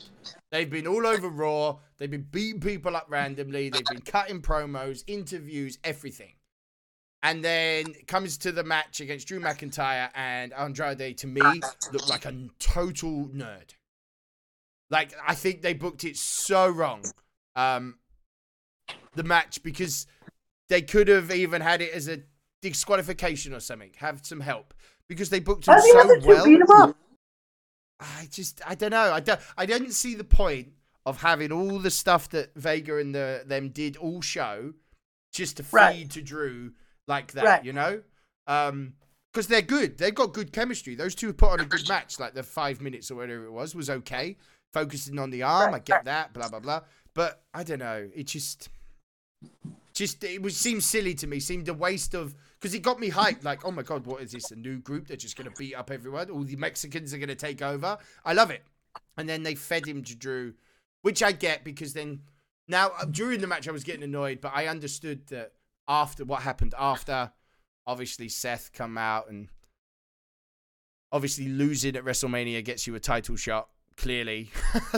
They've 0.53 0.70
been 0.70 0.86
all 0.86 1.05
over 1.07 1.28
Raw. 1.28 1.78
They've 1.98 2.11
been 2.11 2.28
beating 2.30 2.61
people 2.61 2.94
up 2.94 3.07
randomly. 3.09 3.68
They've 3.68 3.84
been 3.84 4.01
cutting 4.03 4.40
promos, 4.40 5.03
interviews, 5.09 5.78
everything. 5.82 6.34
And 7.22 7.44
then 7.44 7.92
comes 8.06 8.38
to 8.38 8.52
the 8.52 8.64
match 8.64 9.00
against 9.00 9.28
Drew 9.28 9.40
McIntyre 9.40 10.08
and 10.14 10.54
Andrade. 10.54 11.18
To 11.18 11.26
me, 11.26 11.42
looked 11.92 12.08
like 12.08 12.24
a 12.24 12.48
total 12.58 13.28
nerd. 13.28 13.74
Like 14.90 15.12
I 15.26 15.34
think 15.34 15.60
they 15.62 15.74
booked 15.74 16.04
it 16.04 16.16
so 16.16 16.68
wrong. 16.68 17.04
Um, 17.56 17.96
the 19.14 19.22
match 19.22 19.62
because 19.62 20.06
they 20.68 20.80
could 20.82 21.08
have 21.08 21.30
even 21.30 21.60
had 21.60 21.82
it 21.82 21.92
as 21.92 22.08
a 22.08 22.20
disqualification 22.62 23.52
or 23.54 23.60
something. 23.60 23.90
Have 23.98 24.24
some 24.24 24.40
help 24.40 24.72
because 25.08 25.28
they 25.30 25.40
booked 25.40 25.68
him 25.68 25.78
so 25.80 26.20
well. 26.24 26.44
beat 26.44 26.60
him 26.60 26.70
up? 26.70 26.96
I 28.00 28.28
just 28.32 28.62
I 28.66 28.74
don't 28.74 28.92
know. 28.92 29.12
I 29.12 29.20
don't 29.20 29.40
I 29.58 29.66
didn't 29.66 29.92
see 29.92 30.14
the 30.14 30.24
point 30.24 30.68
of 31.04 31.20
having 31.20 31.52
all 31.52 31.78
the 31.78 31.90
stuff 31.90 32.30
that 32.30 32.54
Vega 32.54 32.96
and 32.96 33.14
the 33.14 33.42
them 33.44 33.68
did 33.68 33.96
all 33.98 34.22
show 34.22 34.72
just 35.32 35.58
to 35.58 35.62
feed 35.62 35.76
Right. 35.76 36.10
to 36.10 36.22
Drew 36.22 36.72
like 37.11 37.32
that, 37.32 37.44
Right. 37.44 37.64
you 37.64 37.74
know? 37.74 38.00
Um 38.46 38.94
because 39.32 39.46
they're 39.46 39.62
good. 39.62 39.96
They've 39.96 40.14
got 40.14 40.32
good 40.32 40.52
chemistry. 40.52 40.96
Those 40.96 41.14
two 41.14 41.32
put 41.32 41.50
on 41.50 41.61
a 41.61 41.64
good 41.64 41.88
match. 41.88 42.18
Like 42.18 42.34
the 42.34 42.42
five 42.42 42.80
minutes 42.80 43.11
or 43.12 43.16
whatever 43.16 43.44
it 43.44 43.52
was 43.52 43.74
was 43.76 43.88
okay. 43.90 44.36
Focusing 44.72 45.18
on 45.20 45.30
the 45.30 45.42
arm, 45.44 45.72
I 45.74 45.78
get 45.78 46.04
that. 46.06 46.32
Blah 46.32 46.48
blah 46.48 46.58
blah. 46.61 46.80
But 47.14 47.42
I 47.54 47.62
don't 47.62 47.78
know. 47.80 48.08
It 48.14 48.26
just, 48.28 48.70
just 49.94 50.22
it 50.24 50.42
was 50.42 50.56
seemed 50.56 50.82
silly 50.82 51.14
to 51.14 51.26
me. 51.26 51.40
Seemed 51.40 51.68
a 51.68 51.74
waste 51.74 52.14
of 52.14 52.34
because 52.58 52.74
it 52.74 52.80
got 52.82 52.98
me 52.98 53.11
hyped. 53.11 53.44
Like, 53.44 53.64
oh 53.64 53.70
my 53.70 53.82
god, 53.82 54.06
what 54.06 54.20
is 54.22 54.32
this? 54.32 54.50
A 54.50 54.56
new 54.56 54.78
group? 54.78 55.06
They're 55.08 55.16
just 55.16 55.36
gonna 55.36 55.50
beat 55.56 55.74
up 55.74 55.90
everyone. 55.90 56.30
All 56.30 56.42
the 56.44 56.56
Mexicans 56.56 57.12
are 57.14 57.18
gonna 57.18 57.34
take 57.34 57.62
over. 57.62 57.98
I 58.24 58.32
love 58.32 58.50
it. 58.50 58.62
And 59.16 59.28
then 59.28 59.42
they 59.42 59.54
fed 59.54 59.86
him 59.86 60.02
to 60.04 60.16
Drew, 60.16 60.54
which 61.02 61.22
I 61.22 61.32
get 61.32 61.62
because 61.64 61.92
then 61.92 62.20
now 62.68 62.92
uh, 63.00 63.04
during 63.04 63.40
the 63.40 63.46
match 63.46 63.68
I 63.68 63.72
was 63.72 63.84
getting 63.84 64.02
annoyed, 64.02 64.40
but 64.40 64.52
I 64.54 64.66
understood 64.66 65.26
that 65.28 65.52
after 65.89 66.24
what 66.24 66.43
happened 66.43 66.74
after, 66.78 67.33
obviously 67.87 68.28
Seth 68.28 68.72
come 68.72 68.97
out 68.97 69.28
and 69.28 69.49
obviously 71.12 71.49
losing 71.49 71.97
at 71.97 72.05
WrestleMania 72.05 72.64
gets 72.64 72.87
you 72.87 72.95
a 72.95 73.01
title 73.01 73.37
shot. 73.37 73.68
Clearly, 73.97 74.51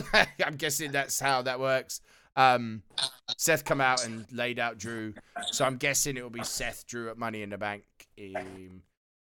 I'm 0.44 0.56
guessing 0.56 0.92
that's 0.92 1.18
how 1.18 1.42
that 1.42 1.58
works. 1.58 2.00
Um, 2.36 2.82
Seth 3.36 3.64
come 3.64 3.80
out 3.80 4.06
and 4.06 4.26
laid 4.30 4.58
out 4.58 4.78
Drew, 4.78 5.14
so 5.50 5.64
I'm 5.64 5.76
guessing 5.76 6.16
it 6.16 6.22
will 6.22 6.30
be 6.30 6.44
Seth 6.44 6.86
Drew 6.86 7.10
at 7.10 7.18
Money 7.18 7.42
in 7.42 7.50
the 7.50 7.58
Bank. 7.58 7.84
Um, 8.36 8.82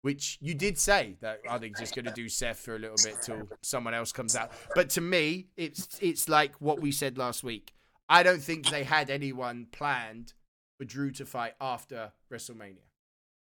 which 0.03 0.37
you 0.41 0.55
did 0.55 0.79
say 0.79 1.17
that 1.21 1.41
are 1.49 1.59
they 1.59 1.71
just 1.71 1.95
going 1.95 2.05
to 2.05 2.13
do 2.13 2.29
Seth 2.29 2.59
for 2.59 2.75
a 2.75 2.79
little 2.79 2.99
bit 3.03 3.17
till 3.23 3.49
someone 3.63 3.95
else 3.95 4.13
comes 4.13 4.37
out? 4.37 4.53
But 4.75 4.91
to 4.91 5.01
me, 5.01 5.47
it's 5.57 5.99
it's 6.01 6.29
like 6.29 6.61
what 6.61 6.81
we 6.81 6.93
said 6.93 7.17
last 7.17 7.43
week. 7.43 7.73
I 8.09 8.23
don't 8.23 8.43
think 8.43 8.69
they 8.69 8.85
had 8.85 9.09
anyone 9.09 9.69
planned 9.73 10.35
for 10.83 10.87
Drew 10.87 11.13
to 11.13 11.25
fight 11.25 11.53
after 11.61 12.11
WrestleMania. 12.33 12.83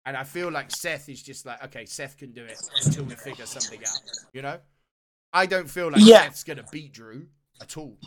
And 0.07 0.16
I 0.16 0.24
feel 0.24 0.51
like 0.51 0.70
Seth 0.70 1.11
is 1.11 1.22
just 1.22 1.45
like, 1.45 1.62
okay, 1.64 1.85
Seth 1.85 2.16
can 2.16 2.33
do 2.33 2.43
it 2.43 2.59
until 2.83 3.05
we 3.05 3.14
figure 3.16 3.45
something 3.45 3.81
out. 3.81 4.01
You 4.33 4.41
know? 4.41 4.59
I 5.35 5.45
don't 5.45 5.68
feel 5.68 5.91
like 5.91 6.01
Yeah. 6.03 6.22
Seth's 6.22 6.45
gonna 6.45 6.64
beat 6.72 6.93
Drew 6.93 7.26
at 7.61 7.76
all. 7.76 7.99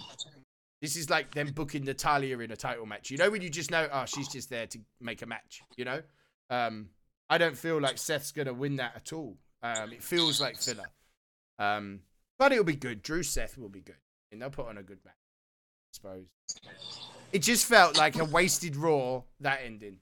This 0.82 0.95
is 0.95 1.11
like 1.11 1.36
them 1.36 1.51
booking 1.51 1.84
Natalya 1.84 2.39
in 2.39 2.49
a 2.49 2.55
title 2.55 2.88
match. 2.88 3.11
You 3.11 3.17
know 3.17 3.30
when 3.30 3.43
you 3.43 3.49
just 3.51 3.69
know, 3.69 3.88
oh, 3.91 4.05
she's 4.05 4.28
just 4.28 4.49
there 4.49 4.65
to 4.65 4.80
make 4.99 5.22
a 5.22 5.28
match. 5.28 5.61
You 5.78 5.86
know, 5.86 6.01
um, 6.49 6.89
I 7.30 7.38
don't 7.38 7.55
feel 7.55 7.80
like 7.80 7.99
Seth's 7.99 8.32
gonna 8.32 8.53
win 8.53 8.78
that 8.78 8.93
at 8.95 9.13
all. 9.13 9.38
Um, 9.61 9.93
it 9.93 10.01
feels 10.01 10.41
like 10.41 10.57
filler. 10.57 10.89
Um, 11.59 11.99
but 12.39 12.51
it'll 12.51 12.63
be 12.63 12.76
good. 12.76 13.03
Drew 13.03 13.22
Seth 13.22 13.55
will 13.59 13.69
be 13.69 13.82
good, 13.82 14.01
and 14.32 14.41
they'll 14.41 14.49
put 14.49 14.65
on 14.65 14.80
a 14.80 14.84
good 14.84 14.99
match. 15.05 15.13
I 15.13 15.91
suppose. 15.91 16.26
It 17.34 17.39
just 17.39 17.65
felt 17.65 17.97
like 17.97 18.17
a 18.19 18.25
wasted 18.25 18.75
Raw 18.75 19.21
that 19.39 19.61
ending. 19.63 19.97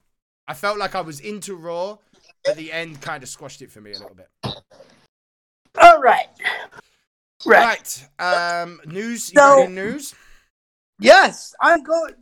I 0.48 0.54
felt 0.54 0.78
like 0.78 0.96
I 0.96 1.02
was 1.02 1.20
into 1.20 1.56
Raw, 1.56 1.98
but 2.44 2.56
the 2.56 2.72
end 2.72 3.02
kind 3.02 3.22
of 3.22 3.30
squashed 3.30 3.62
it 3.62 3.72
for 3.72 3.82
me 3.82 3.92
a 3.92 4.00
little 4.00 4.16
bit. 4.16 4.30
All 5.80 6.02
right. 6.02 6.28
Right. 7.46 8.08
Right. 8.20 8.62
Um, 8.64 8.82
news. 8.86 9.26
So- 9.26 9.68
news? 9.68 10.16
Yes, 11.00 11.54
I'm 11.62 11.84
going. 11.84 12.14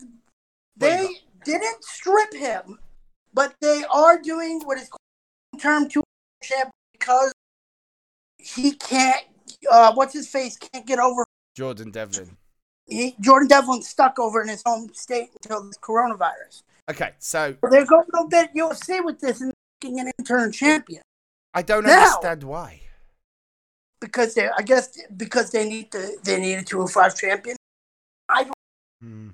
They 0.75 1.07
didn't 1.43 1.83
strip 1.83 2.31
him, 2.33 2.77
but 3.33 3.55
they 3.61 3.83
are 3.91 4.19
doing 4.21 4.61
what 4.63 4.77
is 4.77 4.87
called 4.89 5.61
term 5.61 5.89
two 5.89 6.03
because 6.93 7.33
he 8.37 8.73
can't. 8.73 9.25
Uh, 9.71 9.93
what's 9.95 10.13
his 10.13 10.27
face 10.27 10.55
can't 10.57 10.85
get 10.85 10.99
over. 10.99 11.25
Jordan 11.55 11.89
Devlin. 11.89 12.37
He, 12.87 13.15
Jordan 13.19 13.47
Devlin's 13.47 13.87
stuck 13.87 14.17
over 14.17 14.41
in 14.41 14.47
his 14.47 14.63
home 14.65 14.89
state 14.93 15.29
until 15.43 15.63
this 15.63 15.77
coronavirus. 15.77 16.63
Okay, 16.89 17.11
so 17.19 17.53
they're 17.69 17.85
going 17.85 18.05
to 18.15 18.27
bet 18.29 18.55
UFC 18.55 19.03
with 19.03 19.19
this 19.19 19.41
and 19.41 19.51
making 19.83 19.99
an 19.99 20.11
interim 20.17 20.51
champion 20.51 21.01
I 21.53 21.61
don't 21.63 21.83
Now- 21.85 21.99
understand 22.03 22.43
why. 22.43 22.81
because 23.99 24.35
they, 24.35 24.47
I 24.49 24.61
guess, 24.61 24.97
because 25.17 25.49
they 25.51 25.67
need 25.67 25.91
to. 25.91 26.17
They 26.23 26.39
need 26.39 26.53
a 26.55 26.63
two 26.63 26.77
hundred 26.77 26.91
five 26.93 27.15
champion. 27.17 27.57
Hmm. 29.01 29.29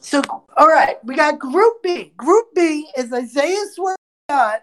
So, 0.00 0.22
all 0.56 0.68
right, 0.68 1.02
we 1.04 1.16
got 1.16 1.38
Group 1.38 1.82
B. 1.82 2.12
Group 2.16 2.54
B 2.54 2.88
is 2.96 3.12
Isaiah 3.12 3.64
Swerve, 3.74 4.60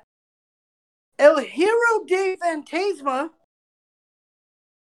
El 1.19 1.39
Hijo 1.39 2.05
del 2.07 2.35
Fantasma, 2.37 3.29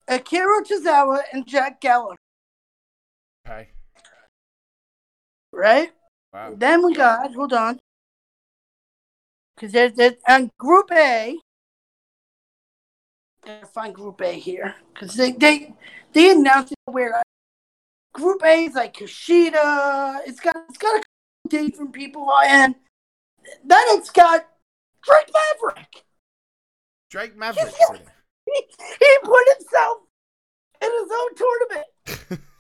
Akira 0.08 0.64
Tozawa, 0.64 1.22
and 1.32 1.48
Jack 1.48 1.80
Gallagher, 1.80 2.16
Okay. 3.52 3.70
right? 5.52 5.92
Wow. 6.34 6.54
Then 6.58 6.86
we 6.86 6.94
got, 6.94 7.34
hold 7.34 7.52
on, 7.52 7.80
because 9.56 9.74
there's, 9.74 9.94
there's, 9.94 10.14
and 10.26 10.50
Group 10.58 10.90
A, 10.94 11.38
gotta 13.46 13.66
find 13.66 13.94
Group 13.94 14.22
A 14.22 14.40
here, 14.40 14.76
because 14.94 15.16
they, 15.16 15.34
they, 15.34 15.74
they 16.14 16.32
announced 16.32 16.72
it 16.72 16.78
weird. 16.88 17.14
Group 18.14 18.42
A 18.46 18.66
is 18.66 18.76
like 18.76 18.96
Kushida, 18.96 20.22
it's 20.26 20.40
got, 20.40 20.56
it's 20.70 20.78
got 20.78 21.00
a 21.00 21.04
couple 21.04 21.70
different 21.70 21.94
people, 21.94 22.32
and 22.46 22.76
then 23.66 23.84
it's 23.90 24.12
got 24.12 24.48
Drake 25.04 25.30
Maverick. 25.34 26.06
Drake 27.10 27.36
Maverick. 27.36 27.74
He, 28.54 28.64
he 29.00 29.18
put 29.24 29.44
himself 29.56 29.98
in 30.82 30.92
his 30.92 31.12
own 31.14 31.36
tournament. 31.36 32.42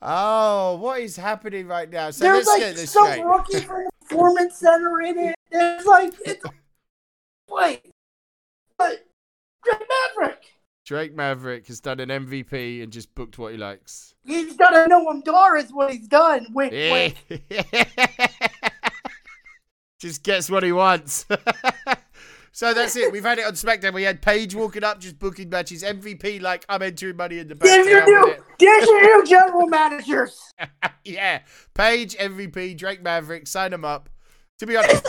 Oh, 0.00 0.76
what 0.76 1.00
is 1.00 1.16
happening 1.16 1.66
right 1.66 1.90
now? 1.90 2.10
So 2.10 2.24
There's 2.24 2.46
like 2.46 2.60
this 2.60 2.92
some 2.92 3.04
straight. 3.06 3.24
rookie 3.24 3.60
from 3.60 3.84
the 3.84 3.90
performance 4.06 4.56
center 4.56 5.00
in 5.02 5.18
it. 5.18 5.34
It's 5.50 5.86
like 5.86 6.14
it's 6.24 6.44
wait, 7.50 7.90
but 8.78 9.04
Drake 9.64 9.82
Maverick. 10.16 10.44
Drake 10.86 11.14
Maverick 11.16 11.66
has 11.66 11.80
done 11.80 11.98
an 12.00 12.08
MVP 12.10 12.82
and 12.82 12.92
just 12.92 13.12
booked 13.14 13.38
what 13.38 13.50
he 13.52 13.58
likes. 13.58 14.14
He's 14.24 14.54
done 14.56 14.72
a 14.74 14.88
Noam 14.88 15.22
Dar 15.24 15.56
is 15.56 15.72
what 15.72 15.90
he's 15.92 16.06
done. 16.06 16.46
Wait, 16.54 16.72
Yeah. 16.72 16.92
wait. 16.92 17.42
just 19.98 20.22
gets 20.22 20.48
what 20.48 20.62
he 20.62 20.70
wants. 20.72 21.26
so 22.58 22.74
that's 22.74 22.96
it. 22.96 23.12
We've 23.12 23.22
had 23.22 23.38
it 23.38 23.46
on 23.46 23.52
SmackDown. 23.52 23.94
We 23.94 24.02
had 24.02 24.20
Paige 24.20 24.56
walking 24.56 24.82
up, 24.82 24.98
just 24.98 25.16
booking 25.20 25.48
matches. 25.48 25.84
MVP, 25.84 26.42
like 26.42 26.64
I'm 26.68 26.82
entering 26.82 27.16
money 27.16 27.38
in 27.38 27.46
the 27.46 27.54
bank. 27.54 27.70
There's 27.70 27.86
your 27.86 28.04
new, 28.04 28.34
there's 28.58 28.84
your 28.84 29.00
new 29.00 29.26
general 29.26 29.68
managers. 29.68 30.40
yeah, 31.04 31.42
Paige 31.74 32.16
MVP, 32.16 32.76
Drake 32.76 33.00
Maverick, 33.00 33.46
sign 33.46 33.70
them 33.70 33.84
up. 33.84 34.08
To 34.58 34.66
be 34.66 34.76
honest, 34.76 35.06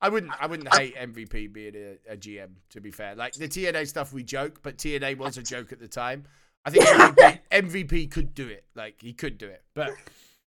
I 0.00 0.08
wouldn't, 0.08 0.34
I 0.40 0.46
wouldn't 0.46 0.72
hate 0.72 0.94
MVP 0.94 1.52
being 1.52 1.74
a, 1.74 2.12
a 2.12 2.16
GM. 2.16 2.50
To 2.70 2.80
be 2.80 2.92
fair, 2.92 3.16
like 3.16 3.32
the 3.32 3.48
TNA 3.48 3.88
stuff, 3.88 4.12
we 4.12 4.22
joke, 4.22 4.60
but 4.62 4.78
TNA 4.78 5.18
was 5.18 5.36
a 5.36 5.42
joke 5.42 5.72
at 5.72 5.80
the 5.80 5.88
time. 5.88 6.26
I 6.64 6.70
think 6.70 6.84
MVP, 6.84 7.40
MVP 7.50 8.10
could 8.12 8.34
do 8.34 8.46
it. 8.46 8.66
Like 8.76 9.02
he 9.02 9.14
could 9.14 9.36
do 9.36 9.48
it, 9.48 9.64
but 9.74 9.94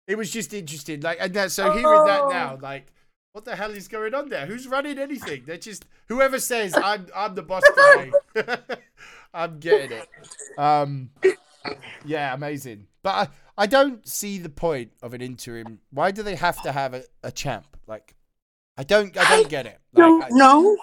it 0.06 0.16
was 0.16 0.30
just 0.30 0.54
interesting. 0.54 1.02
Like, 1.02 1.18
and 1.20 1.34
that, 1.34 1.52
so 1.52 1.70
hearing 1.72 2.06
that 2.06 2.22
oh. 2.22 2.28
now, 2.30 2.58
like, 2.62 2.86
what 3.32 3.44
the 3.44 3.54
hell 3.56 3.70
is 3.70 3.88
going 3.88 4.14
on 4.14 4.28
there? 4.28 4.46
Who's 4.46 4.66
running 4.66 4.98
anything? 4.98 5.44
They're 5.46 5.56
just 5.56 5.84
whoever 6.08 6.38
says 6.38 6.74
I'm, 6.82 7.06
I'm 7.14 7.34
the 7.34 7.42
boss 7.42 7.62
today. 8.34 8.56
I'm 9.34 9.58
getting 9.60 9.92
it. 9.98 10.08
Um, 10.58 11.10
yeah, 12.04 12.34
amazing. 12.34 12.86
But 13.02 13.14
I, 13.14 13.28
I 13.62 13.66
don't 13.66 14.06
see 14.06 14.38
the 14.38 14.48
point 14.48 14.92
of 15.02 15.14
an 15.14 15.20
interim. 15.22 15.78
Why 15.90 16.10
do 16.10 16.22
they 16.22 16.34
have 16.34 16.60
to 16.62 16.72
have 16.72 16.94
a, 16.94 17.04
a 17.22 17.30
champ? 17.30 17.76
Like, 17.86 18.14
I 18.76 18.82
don't, 18.82 19.16
I 19.16 19.28
don't 19.36 19.48
get 19.48 19.66
it. 19.66 19.78
Like, 19.94 20.24
I- 20.24 20.28
know. 20.30 20.76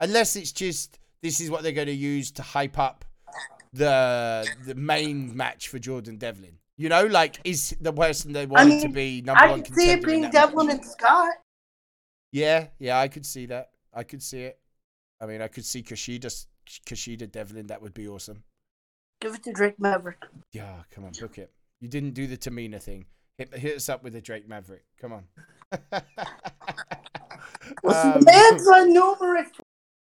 unless 0.00 0.36
it's 0.36 0.52
just 0.52 0.98
this 1.22 1.40
is 1.40 1.50
what 1.50 1.62
they're 1.62 1.72
going 1.72 1.86
to 1.88 1.92
use 1.92 2.30
to 2.32 2.42
hype 2.42 2.78
up 2.78 3.04
the 3.72 4.46
the 4.66 4.74
main 4.74 5.36
match 5.36 5.68
for 5.68 5.78
Jordan 5.78 6.16
Devlin. 6.16 6.58
You 6.76 6.88
know, 6.88 7.06
like 7.06 7.40
is 7.44 7.76
the 7.80 7.92
person 7.92 8.32
they 8.32 8.46
want 8.46 8.68
mean, 8.68 8.80
to 8.82 8.88
be 8.88 9.20
number 9.22 9.42
I 9.44 9.50
one 9.50 9.62
can 9.62 9.74
see 9.74 9.90
it 9.90 10.04
being 10.04 10.30
Devlin 10.30 10.68
match. 10.68 10.76
and 10.76 10.84
Scott. 10.84 11.32
Yeah, 12.34 12.66
yeah, 12.80 12.98
I 12.98 13.06
could 13.06 13.24
see 13.24 13.46
that. 13.46 13.70
I 13.94 14.02
could 14.02 14.20
see 14.20 14.40
it. 14.42 14.58
I 15.20 15.26
mean, 15.26 15.40
I 15.40 15.46
could 15.46 15.64
see 15.64 15.84
Kushida, 15.84 16.44
Kushida 16.84 17.30
Devlin. 17.30 17.68
That 17.68 17.80
would 17.80 17.94
be 17.94 18.08
awesome. 18.08 18.42
Give 19.20 19.36
it 19.36 19.44
to 19.44 19.52
Drake 19.52 19.78
Maverick. 19.78 20.18
Yeah, 20.52 20.82
come 20.90 21.04
on, 21.04 21.12
book 21.12 21.38
it. 21.38 21.52
You 21.80 21.86
didn't 21.88 22.10
do 22.14 22.26
the 22.26 22.36
Tamina 22.36 22.82
thing. 22.82 23.06
Hit, 23.38 23.54
hit 23.54 23.76
us 23.76 23.88
up 23.88 24.02
with 24.02 24.16
a 24.16 24.20
Drake 24.20 24.48
Maverick. 24.48 24.82
Come 25.00 25.12
on. 25.12 25.22
Listen, 27.84 28.12
Um, 28.14 28.24
man's 28.24 28.66
a 28.66 28.84
numerous 28.86 29.50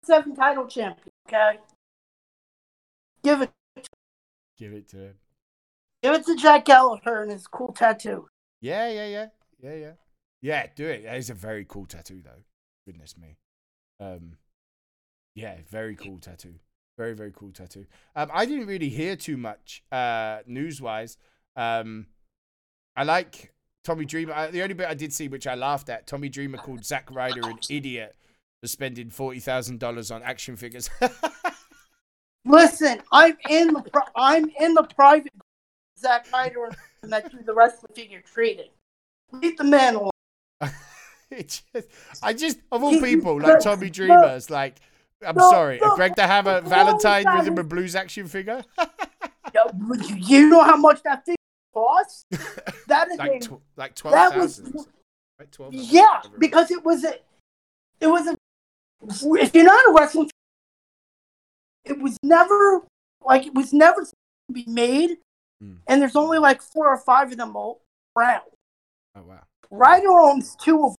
seven 0.05 0.37
title 0.37 0.67
champion. 0.69 1.11
Okay, 1.29 1.59
give 3.25 3.43
it, 3.43 3.51
Give 4.57 4.73
it 4.73 4.89
to 4.91 4.97
him. 4.99 5.15
give 6.01 6.15
it 6.15 6.25
to 6.27 6.37
Jack 6.37 6.65
Gallagher 6.67 7.23
and 7.23 7.33
his 7.33 7.49
cool 7.49 7.73
tattoo. 7.73 8.29
Yeah, 8.61 8.89
yeah, 8.89 9.07
yeah, 9.07 9.27
yeah, 9.61 9.75
yeah, 9.75 9.93
yeah. 10.41 10.67
Do 10.75 10.87
it. 10.87 11.05
That 11.05 11.17
is 11.17 11.31
a 11.31 11.35
very 11.35 11.65
cool 11.69 11.87
tattoo, 11.87 12.21
though. 12.23 12.43
Goodness 12.87 13.17
me. 13.17 13.37
Um, 14.01 14.37
yeah, 15.35 15.57
very 15.69 15.95
cool 15.95 16.19
tattoo. 16.19 16.55
Very, 16.99 17.15
very 17.15 17.33
cool 17.35 17.51
tattoo. 17.51 17.87
Um, 18.15 18.31
I 18.33 18.45
didn't 18.45 18.67
really 18.67 18.89
hear 18.89 19.17
too 19.17 19.37
much 19.37 19.83
uh, 19.91 20.39
news 20.47 20.83
wise. 20.83 21.17
Um, 21.57 22.07
I 22.97 23.05
like 23.05 23.53
Tommy 23.85 24.05
Dreamer. 24.05 24.35
I, 24.35 24.51
the 24.51 24.63
only 24.63 24.75
bit 24.75 24.89
I 24.89 24.95
did 24.95 25.13
see, 25.13 25.29
which 25.29 25.47
I 25.47 25.55
laughed 25.55 25.89
at, 25.89 26.07
Tommy 26.07 26.29
Dreamer 26.29 26.59
called 26.65 26.85
Zack 26.85 27.11
Ryder 27.11 27.49
an 27.49 27.59
idiot 27.71 28.17
for 28.61 28.69
spending 28.69 29.09
forty 29.11 29.41
thousand 29.41 29.81
dollars 29.81 30.11
on 30.11 30.23
action 30.23 30.57
figures. 30.57 30.91
Listen, 32.45 33.01
I'm 33.13 33.37
in 33.49 33.73
the 33.73 33.83
pri- 33.83 34.09
I'm 34.17 34.51
in 34.61 34.75
the 34.75 34.83
private 34.83 35.33
Zack 35.99 36.27
Ryder 36.33 36.71
and 37.03 37.13
that 37.13 37.31
do 37.31 37.39
the 37.45 37.55
wrestling 37.55 37.93
figure 37.95 38.23
trading. 38.23 38.71
Leave 39.33 39.57
the 39.57 39.65
man 39.65 39.95
alone. 39.95 40.11
it 41.39 41.63
just, 41.75 41.89
I 42.23 42.33
just, 42.33 42.59
of 42.73 42.83
all 42.83 43.01
people, 43.01 43.41
like 43.41 43.61
Tommy 43.61 43.91
Dreamers, 43.91 44.51
like, 44.51 44.77
I'm 45.27 45.35
the- 45.35 45.51
sorry, 45.51 45.79
the- 45.79 45.93
Greg 45.97 46.15
the 46.17 46.27
Hammer 46.27 46.61
the 46.61 46.69
Valentine 46.69 47.25
with 47.37 47.47
him 47.47 47.59
a 47.59 47.65
blues 47.65 47.95
action 47.95 48.27
figure, 48.27 48.63
You 50.17 50.49
know 50.49 50.63
how 50.63 50.77
much 50.77 51.03
that 51.03 51.25
thing 51.27 51.37
costs? 51.75 52.25
That 52.89 53.09
is 53.11 53.19
like 53.19 53.41
tw- 53.43 53.61
like 53.77 53.95
twelve 53.97 54.15
that 54.15 54.37
was 54.39 54.61
like 55.39 55.51
twelve. 55.51 55.73
yeah, 55.75 56.21
because 56.39 56.71
it 56.71 56.85
was 56.85 57.05
a 57.05 57.15
it 58.01 58.07
was 58.07 58.29
a 58.29 58.37
if 59.43 59.55
you're 59.55 59.65
not 59.65 59.81
a 59.89 59.93
wrestling 59.93 60.31
it 61.85 61.99
was 62.01 62.17
never 62.23 62.83
like 63.25 63.47
it 63.47 63.55
was 63.55 63.73
never 63.73 64.03
to 64.03 64.13
be 64.53 64.65
made 64.67 65.17
Mm. 65.63 65.77
and 65.89 66.01
there's 66.01 66.17
only 66.17 66.39
like 66.39 66.63
four 66.63 66.89
or 66.89 66.97
five 66.97 67.31
of 67.33 67.37
them 67.37 67.55
all 67.55 67.83
around. 68.17 68.41
oh 69.15 69.21
wow, 69.29 69.43
Ryder 69.71 70.09
owns 70.09 70.57
two 70.57 70.83
of 70.87 70.93
them, 70.93 70.97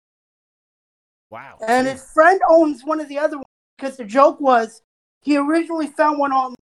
wow, 1.31 1.57
and 1.67 1.87
his 1.87 2.03
friend 2.13 2.39
owns 2.47 2.83
one 2.83 2.99
of 2.99 3.07
the 3.09 3.17
other 3.17 3.37
ones 3.37 3.45
because 3.77 3.97
the 3.97 4.05
joke 4.05 4.39
was 4.39 4.81
he 5.21 5.37
originally 5.37 5.87
found 5.87 6.19
one 6.19 6.31
on 6.31 6.55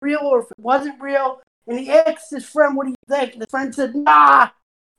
real 0.00 0.20
or 0.22 0.40
if 0.40 0.46
it 0.50 0.58
wasn't 0.58 1.00
real, 1.00 1.40
and 1.66 1.78
he 1.78 1.90
asked 1.90 2.30
his 2.30 2.48
friend, 2.48 2.76
"What 2.76 2.84
do 2.84 2.90
you 2.90 2.96
think?" 3.08 3.32
And 3.32 3.42
his 3.42 3.50
friend 3.50 3.74
said, 3.74 3.94
"Nah, 3.94 4.48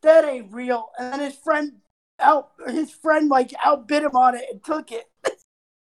that 0.02 0.26
ain't 0.26 0.54
real." 0.54 0.92
And 1.00 1.14
then 1.14 1.20
his 1.22 1.36
friend 1.36 1.74
out 2.20 2.52
his 2.68 2.92
friend 2.92 3.30
like 3.30 3.54
outbid 3.64 4.04
him 4.04 4.16
on 4.16 4.36
it 4.36 4.46
and 4.52 4.64
took 4.64 4.92
it. 4.92 5.06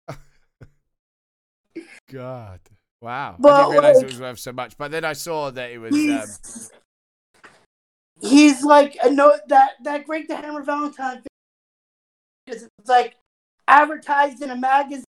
God, 2.11 2.61
wow, 3.01 3.37
I 3.39 3.43
didn't 3.43 3.71
realize 3.73 3.97
like- 3.97 4.05
it 4.05 4.07
was 4.13 4.21
worth 4.21 4.39
so 4.39 4.53
much. 4.53 4.79
But 4.79 4.91
then 4.91 5.05
I 5.05 5.13
saw 5.13 5.51
that 5.51 5.71
it 5.71 5.79
was. 5.79 5.93
Um, 5.93 5.99
He's, 5.99 6.71
he's 8.21 8.65
like 8.65 8.97
a 9.03 9.11
no 9.11 9.37
that 9.49 9.73
that 9.85 10.07
Greg 10.07 10.29
the 10.29 10.37
Hammer 10.37 10.63
Valentine 10.63 11.23
because 12.49 12.69
it's 12.79 12.89
like 12.89 13.17
advertised 13.67 14.43
in 14.43 14.51
a 14.51 14.57
magazine, 14.57 15.05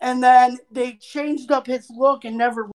and 0.00 0.22
then 0.22 0.58
they 0.70 0.94
changed 0.94 1.50
up 1.50 1.66
his 1.66 1.88
look 1.90 2.24
and 2.24 2.36
never. 2.36 2.70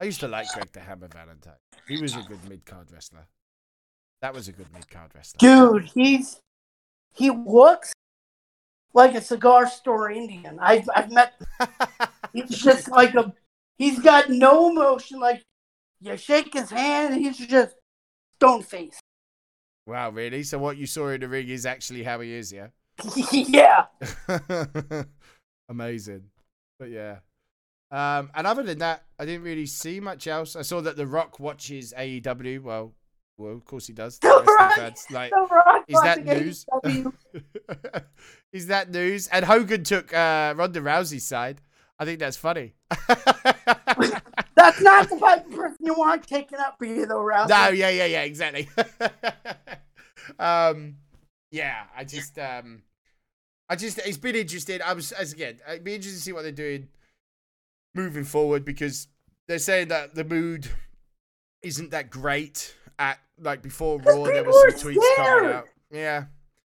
I 0.00 0.04
used 0.04 0.20
to 0.20 0.28
like 0.28 0.46
Greg 0.52 0.72
the 0.72 0.80
Hammer 0.80 1.08
Valentine. 1.08 1.54
He 1.88 2.00
was 2.00 2.16
a 2.16 2.22
good 2.22 2.48
mid 2.48 2.64
card 2.64 2.90
wrestler. 2.92 3.26
That 4.20 4.34
was 4.34 4.48
a 4.48 4.52
good 4.52 4.72
mid 4.72 4.88
card 4.88 5.10
wrestler. 5.14 5.38
Dude, 5.38 5.90
he's 5.94 6.40
he 7.14 7.30
looks 7.30 7.92
like 8.92 9.14
a 9.14 9.20
cigar 9.20 9.66
store 9.66 10.10
Indian. 10.10 10.58
I've 10.60 10.88
I've 10.94 11.10
met. 11.10 11.34
He's 12.32 12.50
just 12.50 12.88
like 12.88 13.14
a. 13.14 13.32
He's 13.78 14.00
got 14.00 14.28
no 14.28 14.70
emotion. 14.70 15.20
Like 15.20 15.42
you 16.00 16.16
shake 16.16 16.52
his 16.52 16.70
hand, 16.70 17.14
and 17.14 17.24
he's 17.24 17.38
just 17.38 17.76
stone 18.36 18.62
face. 18.62 18.98
Wow, 19.86 20.10
really? 20.10 20.42
So 20.42 20.58
what 20.58 20.76
you 20.76 20.86
saw 20.86 21.08
in 21.08 21.20
the 21.20 21.28
ring 21.28 21.48
is 21.48 21.66
actually 21.66 22.02
how 22.02 22.20
he 22.20 22.32
is, 22.34 22.52
yeah? 22.52 22.68
yeah. 23.32 23.84
Amazing. 25.68 26.24
But 26.78 26.90
yeah. 26.90 27.18
Um, 27.90 28.30
and 28.34 28.46
other 28.46 28.62
than 28.62 28.78
that, 28.78 29.04
I 29.18 29.24
didn't 29.24 29.42
really 29.44 29.66
see 29.66 30.00
much 30.00 30.26
else. 30.26 30.56
I 30.56 30.62
saw 30.62 30.80
that 30.80 30.96
The 30.96 31.06
Rock 31.06 31.38
watches 31.38 31.94
AEW. 31.96 32.62
Well, 32.62 32.92
well, 33.38 33.52
of 33.52 33.64
course 33.64 33.86
he 33.86 33.92
does. 33.92 34.18
The 34.18 34.28
The 34.28 34.52
Rock- 34.52 34.74
fans, 34.74 35.06
Like, 35.10 35.30
The 35.30 35.46
Rock 35.50 35.84
is 35.88 36.00
that 36.02 36.24
news? 36.24 36.66
AEW. 36.84 37.12
is 38.52 38.66
that 38.68 38.90
news? 38.90 39.28
And 39.28 39.44
Hogan 39.44 39.84
took 39.84 40.12
uh, 40.12 40.54
Ronda 40.56 40.80
Rousey's 40.80 41.26
side. 41.26 41.60
I 41.98 42.04
think 42.04 42.18
that's 42.18 42.36
funny. 42.36 42.74
That's 44.64 44.80
not 44.80 45.10
the 45.10 45.16
type 45.18 45.46
of 45.46 45.52
person 45.52 45.76
you 45.80 45.92
want 45.92 46.26
taking 46.26 46.58
up 46.58 46.78
for 46.78 46.86
you, 46.86 47.04
though, 47.04 47.22
Ralph. 47.22 47.50
No, 47.50 47.68
yeah, 47.68 47.90
yeah, 47.90 48.06
yeah, 48.06 48.22
exactly. 48.22 48.66
um, 50.38 50.96
yeah, 51.50 51.82
I 51.94 52.04
just, 52.04 52.38
um, 52.38 52.82
I 53.68 53.76
just, 53.76 53.98
it's 53.98 54.16
been 54.16 54.36
interesting. 54.36 54.80
I 54.82 54.94
was, 54.94 55.12
as 55.12 55.34
again, 55.34 55.58
it'd 55.68 55.84
be 55.84 55.94
interesting 55.94 56.18
to 56.18 56.22
see 56.22 56.32
what 56.32 56.42
they're 56.44 56.52
doing 56.52 56.88
moving 57.94 58.24
forward 58.24 58.64
because 58.64 59.08
they're 59.48 59.58
saying 59.58 59.88
that 59.88 60.14
the 60.14 60.24
mood 60.24 60.66
isn't 61.62 61.90
that 61.90 62.08
great 62.08 62.74
at 62.98 63.18
like 63.38 63.60
before 63.60 63.98
Raw. 63.98 64.24
There 64.24 64.44
was 64.44 64.80
some 64.80 64.92
tweets 64.92 64.94
coming 64.94 65.12
scared. 65.14 65.44
out. 65.44 65.64
Yeah. 65.90 66.24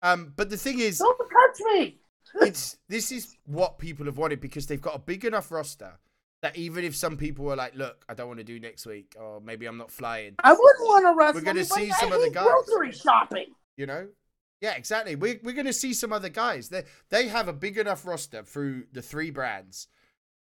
Um, 0.03 0.33
but 0.35 0.49
the 0.49 0.57
thing 0.57 0.79
is, 0.79 0.99
Don't 0.99 1.19
touch 1.19 1.61
me. 1.75 1.99
it's 2.41 2.79
this 2.89 3.13
is 3.13 3.37
what 3.45 3.79
people 3.79 4.07
have 4.07 4.17
wanted 4.17 4.41
because 4.41 4.67
they've 4.67 4.81
got 4.81 4.97
a 4.97 4.99
big 4.99 5.25
enough 5.27 5.51
roster 5.53 5.99
that 6.45 6.57
even 6.57 6.85
if 6.85 6.95
some 6.95 7.17
people 7.17 7.45
were 7.47 7.57
like, 7.57 7.75
"Look, 7.75 8.05
I 8.09 8.15
don't 8.15 8.29
want 8.29 8.39
to 8.39 8.45
do 8.45 8.61
next 8.61 8.85
week," 8.87 9.17
or 9.19 9.41
maybe 9.41 9.65
I'm 9.67 9.79
not 9.79 9.91
flying, 9.91 10.35
I 10.45 10.53
wouldn't 10.53 10.87
want 10.89 11.05
to 11.07 11.15
wrestle. 11.19 11.41
We're 11.41 11.45
gonna 11.47 11.65
see 11.65 11.91
some 11.93 12.13
of 12.13 12.19
the 12.21 12.27
hate 12.27 12.35
guys. 12.35 12.45
Grocery 12.67 12.93
shopping. 12.93 13.47
you 13.77 13.87
know 13.87 14.09
yeah 14.61 14.75
exactly 14.77 15.17
we're, 15.17 15.39
we're 15.43 15.53
going 15.53 15.67
to 15.67 15.73
see 15.73 15.93
some 15.93 16.13
other 16.13 16.29
guys 16.29 16.69
they 16.69 16.85
they 17.11 17.27
have 17.29 17.49
a 17.49 17.53
big 17.53 17.77
enough 17.77 18.07
roster 18.07 18.43
through 18.45 18.85
the 18.93 19.03
three 19.03 19.31
brands 19.31 19.89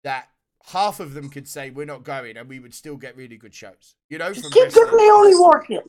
that 0.02 0.28
half 0.72 0.98
of 1.00 1.14
them 1.14 1.30
could 1.30 1.46
say 1.48 1.70
we're 1.70 1.86
not 1.86 2.02
going 2.02 2.36
and 2.36 2.48
we 2.48 2.58
would 2.58 2.74
still 2.74 2.96
get 2.96 3.16
really 3.16 3.36
good 3.36 3.54
shows 3.54 3.94
you 4.10 4.18
know 4.18 4.32
Just 4.32 4.52
keep 4.52 4.68
giving 4.74 4.96
me 4.96 5.10
only 5.10 5.36
working. 5.36 5.80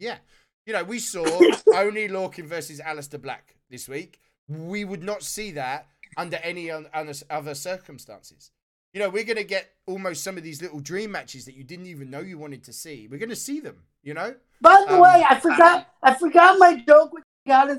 yeah 0.00 0.18
you 0.66 0.72
know 0.72 0.82
we 0.82 0.98
saw 0.98 1.24
Oney 1.74 2.08
Lorcan 2.08 2.46
versus 2.46 2.80
Aleister 2.80 3.22
Black 3.22 3.54
this 3.70 3.88
week 3.88 4.20
we 4.48 4.84
would 4.84 5.04
not 5.04 5.22
see 5.22 5.52
that 5.52 5.86
under 6.16 6.38
any 6.42 6.70
un- 6.72 6.88
other 7.30 7.54
circumstances 7.54 8.50
you 8.92 9.00
know 9.00 9.08
we're 9.08 9.24
going 9.24 9.36
to 9.36 9.44
get 9.44 9.70
almost 9.86 10.22
some 10.24 10.36
of 10.36 10.42
these 10.42 10.62
little 10.62 10.80
dream 10.80 11.12
matches 11.12 11.44
that 11.44 11.54
you 11.54 11.64
didn't 11.64 11.86
even 11.86 12.10
know 12.10 12.20
you 12.20 12.38
wanted 12.38 12.64
to 12.64 12.72
see 12.72 13.08
we're 13.10 13.18
going 13.18 13.28
to 13.28 13.36
see 13.36 13.60
them 13.60 13.82
you 14.02 14.14
know 14.14 14.34
By 14.60 14.84
the 14.86 14.94
Um, 14.94 15.00
way, 15.00 15.24
I 15.28 15.38
forgot. 15.40 15.88
I 16.02 16.14
forgot 16.14 16.58
my 16.58 16.82
joke. 16.86 17.12
With 17.12 17.24
God 17.46 17.70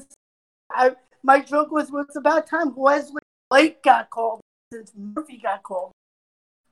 I 0.72 0.96
my 1.24 1.42
joke 1.42 1.72
was 1.72 1.92
it's 1.94 2.16
about 2.16 2.48
time 2.48 2.74
Wesley 2.76 3.22
Blake 3.50 3.84
got 3.84 4.10
called 4.10 4.42
since 4.72 4.94
Murphy 4.96 5.38
got 5.38 5.64
called 5.64 5.92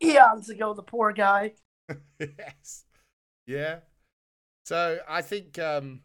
eons 0.01 0.49
ago. 0.49 0.73
The 0.73 0.83
poor 0.83 1.11
guy. 1.11 1.53
yes. 2.19 2.85
Yeah. 3.45 3.79
So 4.65 4.99
I 5.07 5.21
think 5.21 5.57
um, 5.59 6.01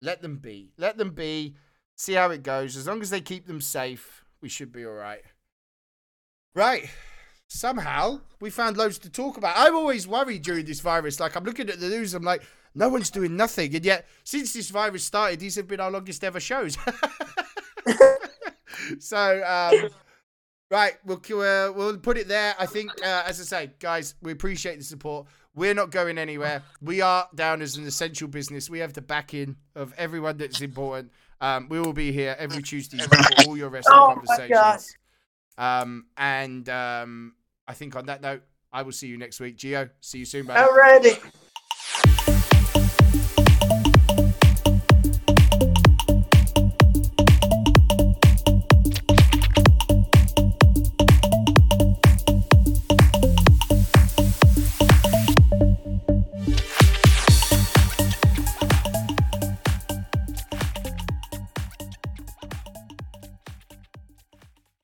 let 0.00 0.22
them 0.22 0.38
be. 0.38 0.72
Let 0.78 0.96
them 0.96 1.10
be. 1.10 1.56
See 1.96 2.14
how 2.14 2.30
it 2.30 2.42
goes. 2.42 2.76
As 2.76 2.86
long 2.86 3.02
as 3.02 3.10
they 3.10 3.20
keep 3.20 3.46
them 3.46 3.60
safe, 3.60 4.24
we 4.40 4.48
should 4.48 4.72
be 4.72 4.84
all 4.84 4.92
right. 4.92 5.22
Right. 6.54 6.88
Somehow 7.48 8.20
we 8.40 8.50
found 8.50 8.76
loads 8.76 8.98
to 8.98 9.10
talk 9.10 9.36
about. 9.36 9.54
I'm 9.56 9.74
always 9.74 10.08
worried 10.08 10.42
during 10.42 10.64
this 10.64 10.80
virus. 10.80 11.20
Like 11.20 11.36
I'm 11.36 11.44
looking 11.44 11.68
at 11.70 11.80
the 11.80 11.88
news, 11.88 12.14
I'm 12.14 12.22
like, 12.22 12.42
no 12.74 12.88
one's 12.88 13.10
doing 13.10 13.36
nothing. 13.36 13.74
And 13.74 13.84
yet, 13.84 14.06
since 14.24 14.52
this 14.52 14.70
virus 14.70 15.04
started, 15.04 15.40
these 15.40 15.54
have 15.56 15.68
been 15.68 15.80
our 15.80 15.90
longest 15.90 16.24
ever 16.24 16.40
shows. 16.40 16.76
so, 18.98 19.42
um, 19.46 19.90
right, 20.70 20.94
we'll 21.04 21.18
uh, 21.18 21.72
we'll 21.72 21.98
put 21.98 22.18
it 22.18 22.28
there. 22.28 22.54
I 22.58 22.66
think, 22.66 22.90
uh, 23.02 23.22
as 23.26 23.40
I 23.40 23.44
say, 23.44 23.70
guys, 23.78 24.14
we 24.22 24.32
appreciate 24.32 24.78
the 24.78 24.84
support. 24.84 25.26
We're 25.54 25.74
not 25.74 25.90
going 25.90 26.18
anywhere. 26.18 26.62
We 26.82 27.00
are 27.00 27.28
down 27.32 27.62
as 27.62 27.76
an 27.76 27.86
essential 27.86 28.26
business. 28.26 28.68
We 28.68 28.80
have 28.80 28.92
the 28.92 29.02
backing 29.02 29.56
of 29.76 29.94
everyone 29.96 30.36
that's 30.36 30.60
important. 30.60 31.12
Um, 31.40 31.68
we 31.68 31.78
will 31.78 31.92
be 31.92 32.10
here 32.10 32.34
every 32.38 32.62
Tuesday 32.62 32.98
for 32.98 33.46
all 33.46 33.56
your 33.56 33.68
wrestling 33.68 33.96
Oh 33.96 34.14
conversations. 34.14 34.96
Um, 35.56 36.06
and 36.16 36.68
um, 36.68 37.34
I 37.68 37.74
think 37.74 37.96
on 37.96 38.06
that 38.06 38.20
note, 38.22 38.42
I 38.72 38.82
will 38.82 38.92
see 38.92 39.06
you 39.06 39.16
next 39.16 39.40
week. 39.40 39.56
Gio, 39.56 39.90
see 40.00 40.18
you 40.18 40.24
soon, 40.24 40.46
buddy. 40.46 40.60
Alrighty. 40.60 41.22